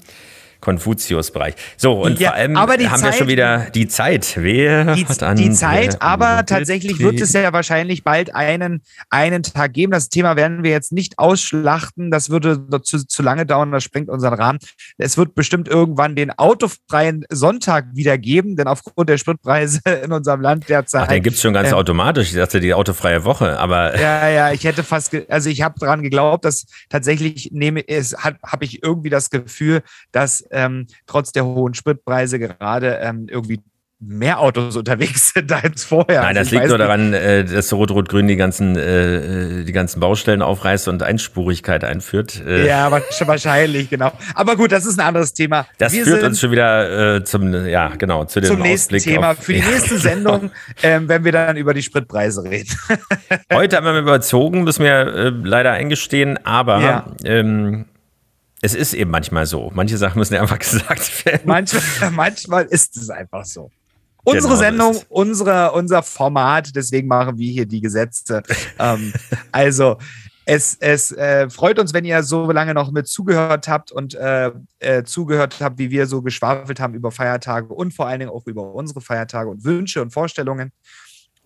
Konfuzius-Bereich. 0.61 1.55
So, 1.77 2.01
und 2.01 2.19
ja, 2.19 2.29
vor 2.29 2.37
allem 2.37 2.59
haben 2.59 2.79
Zeit, 2.79 3.03
wir 3.03 3.13
schon 3.13 3.27
wieder 3.27 3.67
die 3.73 3.87
Zeit. 3.87 4.33
Wer 4.37 4.95
die, 4.95 5.05
hat 5.05 5.23
an, 5.23 5.37
die 5.37 5.51
Zeit, 5.51 6.01
aber 6.01 6.45
tatsächlich 6.45 6.99
wird 6.99 7.21
es 7.21 7.33
ja 7.33 7.51
wahrscheinlich 7.53 8.03
bald 8.03 8.33
einen, 8.33 8.81
einen 9.09 9.43
Tag 9.43 9.73
geben. 9.73 9.91
Das 9.91 10.09
Thema 10.09 10.35
werden 10.35 10.63
wir 10.63 10.71
jetzt 10.71 10.91
nicht 10.91 11.19
ausschlachten. 11.19 12.11
Das 12.11 12.29
würde 12.29 12.67
zu, 12.83 13.05
zu 13.05 13.23
lange 13.23 13.45
dauern, 13.45 13.71
das 13.71 13.83
sprengt 13.83 14.09
unseren 14.09 14.33
Rahmen. 14.33 14.59
Es 14.97 15.17
wird 15.17 15.35
bestimmt 15.35 15.67
irgendwann 15.67 16.15
den 16.15 16.31
autofreien 16.31 17.25
Sonntag 17.29 17.85
wieder 17.93 18.17
geben, 18.17 18.55
denn 18.55 18.67
aufgrund 18.67 19.09
der 19.09 19.17
Spritpreise 19.17 19.81
in 20.03 20.11
unserem 20.11 20.41
Land 20.41 20.69
derzeit. 20.69 21.03
Ach, 21.03 21.07
den 21.07 21.23
gibt 21.23 21.35
es 21.35 21.41
schon 21.41 21.53
ganz 21.53 21.69
äh, 21.69 21.73
automatisch. 21.73 22.29
Ich 22.29 22.35
dachte, 22.35 22.59
die 22.59 22.73
autofreie 22.73 23.23
Woche, 23.23 23.59
aber. 23.59 23.97
Ja, 24.07 24.29
ja, 24.29 24.51
ich 24.51 24.63
hätte 24.63 24.83
fast, 24.83 25.15
also 25.27 25.49
ich 25.49 25.61
habe 25.61 25.79
daran 25.79 26.01
geglaubt, 26.01 26.45
dass 26.45 26.65
tatsächlich 26.89 27.49
nehme, 27.51 27.87
es 27.87 28.15
habe 28.15 28.63
ich 28.63 28.83
irgendwie 28.83 29.09
das 29.09 29.29
Gefühl, 29.29 29.81
dass 30.11 30.46
ähm, 30.51 30.87
trotz 31.05 31.31
der 31.31 31.45
hohen 31.45 31.73
Spritpreise 31.73 32.39
gerade 32.39 32.99
ähm, 33.01 33.27
irgendwie 33.29 33.61
mehr 33.99 34.39
Autos 34.39 34.75
unterwegs 34.75 35.29
sind 35.33 35.51
als 35.51 35.83
vorher. 35.83 36.21
Nein, 36.21 36.35
das 36.35 36.47
also 36.47 36.55
liegt 36.55 36.69
nur 36.69 36.77
daran, 36.77 37.13
äh, 37.13 37.43
dass 37.43 37.73
Rot-Rot-Grün 37.73 38.27
die 38.27 38.35
ganzen, 38.35 38.75
äh, 38.75 39.63
die 39.63 39.71
ganzen 39.71 39.99
Baustellen 39.99 40.41
aufreißt 40.41 40.87
und 40.87 41.01
Einspurigkeit 41.01 41.83
einführt. 41.83 42.41
Äh, 42.45 42.67
ja, 42.67 42.91
wahrscheinlich, 43.25 43.89
genau. 43.89 44.11
Aber 44.35 44.55
gut, 44.55 44.71
das 44.71 44.85
ist 44.85 44.99
ein 44.99 45.07
anderes 45.07 45.33
Thema. 45.33 45.65
Das 45.77 45.93
Wir 45.93 46.03
führt 46.03 46.23
uns 46.23 46.39
schon 46.39 46.51
wieder 46.51 47.15
äh, 47.15 47.23
zum, 47.23 47.53
ja, 47.65 47.89
genau, 47.97 48.25
zu 48.25 48.39
dem 48.39 48.47
zum 48.47 48.59
nächsten 48.59 48.95
Ausblick 48.95 49.15
Thema. 49.15 49.31
Auf, 49.31 49.39
Für 49.39 49.53
die 49.53 49.59
ja, 49.59 49.65
nächste 49.65 49.89
genau. 49.89 50.01
Sendung, 50.01 50.51
ähm, 50.83 51.09
wenn 51.09 51.23
wir 51.23 51.31
dann 51.31 51.57
über 51.57 51.73
die 51.73 51.81
Spritpreise 51.81 52.43
reden. 52.43 52.69
Heute 53.51 53.77
haben 53.77 53.85
wir 53.85 53.97
überzogen, 53.97 54.63
müssen 54.63 54.83
wir 54.83 55.07
äh, 55.07 55.29
leider 55.29 55.71
eingestehen, 55.71 56.37
aber 56.45 56.81
ja. 56.81 57.05
ähm, 57.23 57.85
es 58.61 58.73
ist 58.73 58.93
eben 58.93 59.11
manchmal 59.11 59.45
so. 59.45 59.71
Manche 59.73 59.97
Sachen 59.97 60.19
müssen 60.19 60.35
einfach 60.35 60.59
gesagt 60.59 61.25
werden. 61.25 61.41
Manchmal, 61.45 62.11
manchmal 62.11 62.65
ist 62.65 62.97
es 62.97 63.09
einfach 63.09 63.45
so. 63.45 63.71
Unsere 64.23 64.55
genau 64.55 64.59
Sendung, 64.59 65.01
unsere, 65.07 65.71
unser 65.71 66.03
Format, 66.03 66.75
deswegen 66.75 67.07
machen 67.07 67.37
wir 67.37 67.49
hier 67.49 67.65
die 67.65 67.79
Gesetze. 67.79 68.43
ähm, 68.77 69.13
also, 69.51 69.97
es, 70.49 70.77
es 70.79 71.11
äh, 71.11 71.49
freut 71.49 71.77
uns, 71.77 71.93
wenn 71.93 72.05
ihr 72.05 72.23
so 72.23 72.49
lange 72.51 72.73
noch 72.73 72.91
mit 72.91 73.07
zugehört 73.07 73.67
habt 73.67 73.91
und 73.91 74.15
äh, 74.15 74.51
äh, 74.79 75.03
zugehört 75.03 75.57
habt, 75.59 75.77
wie 75.77 75.91
wir 75.91 76.07
so 76.07 76.21
geschwafelt 76.21 76.79
haben 76.79 76.93
über 76.93 77.11
Feiertage 77.11 77.73
und 77.73 77.93
vor 77.93 78.07
allen 78.07 78.19
Dingen 78.19 78.31
auch 78.31 78.47
über 78.47 78.73
unsere 78.73 79.01
Feiertage 79.01 79.49
und 79.49 79.65
Wünsche 79.65 80.01
und 80.01 80.11
Vorstellungen 80.11 80.71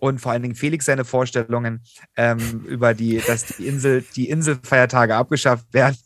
und 0.02 0.20
vor 0.20 0.32
allen 0.32 0.42
Dingen 0.42 0.56
Felix 0.56 0.86
seine 0.86 1.04
Vorstellungen 1.04 1.84
ähm, 2.16 2.64
über 2.66 2.92
die, 2.92 3.22
dass 3.24 3.46
die 3.46 3.68
Insel, 3.68 4.04
die 4.16 4.28
Inselfeiertage 4.28 5.14
abgeschafft 5.14 5.72
werden. 5.72 5.96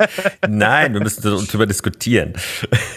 Nein, 0.48 0.92
wir 0.92 1.00
müssen 1.00 1.22
darüber 1.22 1.64
diskutieren. 1.64 2.32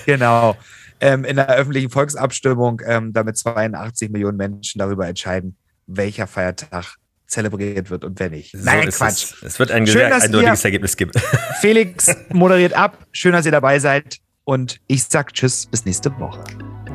Genau. 0.08 0.58
Ähm, 1.00 1.26
in 1.26 1.36
der 1.36 1.48
öffentlichen 1.50 1.92
Volksabstimmung, 1.92 2.82
ähm, 2.88 3.14
damit 3.14 3.38
82 3.38 4.10
Millionen 4.10 4.38
Menschen 4.38 4.80
darüber 4.80 5.08
entscheiden, 5.08 5.58
welcher 5.86 6.26
Feiertag 6.26 6.96
zelebriert 7.28 7.92
wird 7.92 8.04
und 8.04 8.20
wer 8.20 8.32
nicht. 8.32 8.54
So 8.54 8.66
Nein, 8.66 8.90
Quatsch. 8.90 9.36
Es. 9.36 9.44
es. 9.44 9.60
wird 9.60 9.70
ein 9.70 9.86
Schön, 9.86 10.10
sehr 10.10 10.24
eindeutiges 10.24 10.66
Ergebnis 10.66 10.98
geben. 10.98 11.12
Felix 11.62 12.16
moderiert 12.30 12.74
ab. 12.74 12.98
Schön, 13.12 13.34
dass 13.34 13.46
ihr 13.46 13.52
dabei 13.52 13.78
seid. 13.78 14.18
Und 14.44 14.80
ich 14.88 15.04
sag 15.04 15.34
Tschüss, 15.34 15.68
bis 15.68 15.86
nächste 15.86 16.10
Woche. 16.20 16.44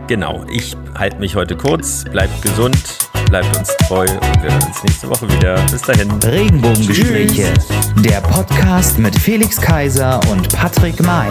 Genau, 0.09 0.45
ich 0.51 0.75
halte 0.97 1.19
mich 1.19 1.37
heute 1.37 1.57
kurz. 1.57 2.05
Bleibt 2.11 2.43
gesund. 2.43 3.12
Bleibt 3.33 3.57
uns 3.57 3.75
treu 3.89 4.03
und 4.03 4.43
wir 4.43 4.53
hören 4.53 4.63
uns 4.65 4.85
nächste 4.85 5.09
Woche 5.09 5.27
wieder. 5.27 5.55
Bis 5.71 5.81
dahin. 5.81 6.11
Regenbogengespräche, 6.23 7.55
der 8.05 8.21
Podcast 8.21 8.99
mit 8.99 9.19
Felix 9.19 9.59
Kaiser 9.59 10.21
und 10.31 10.55
Patrick 10.55 11.01
May. 11.01 11.31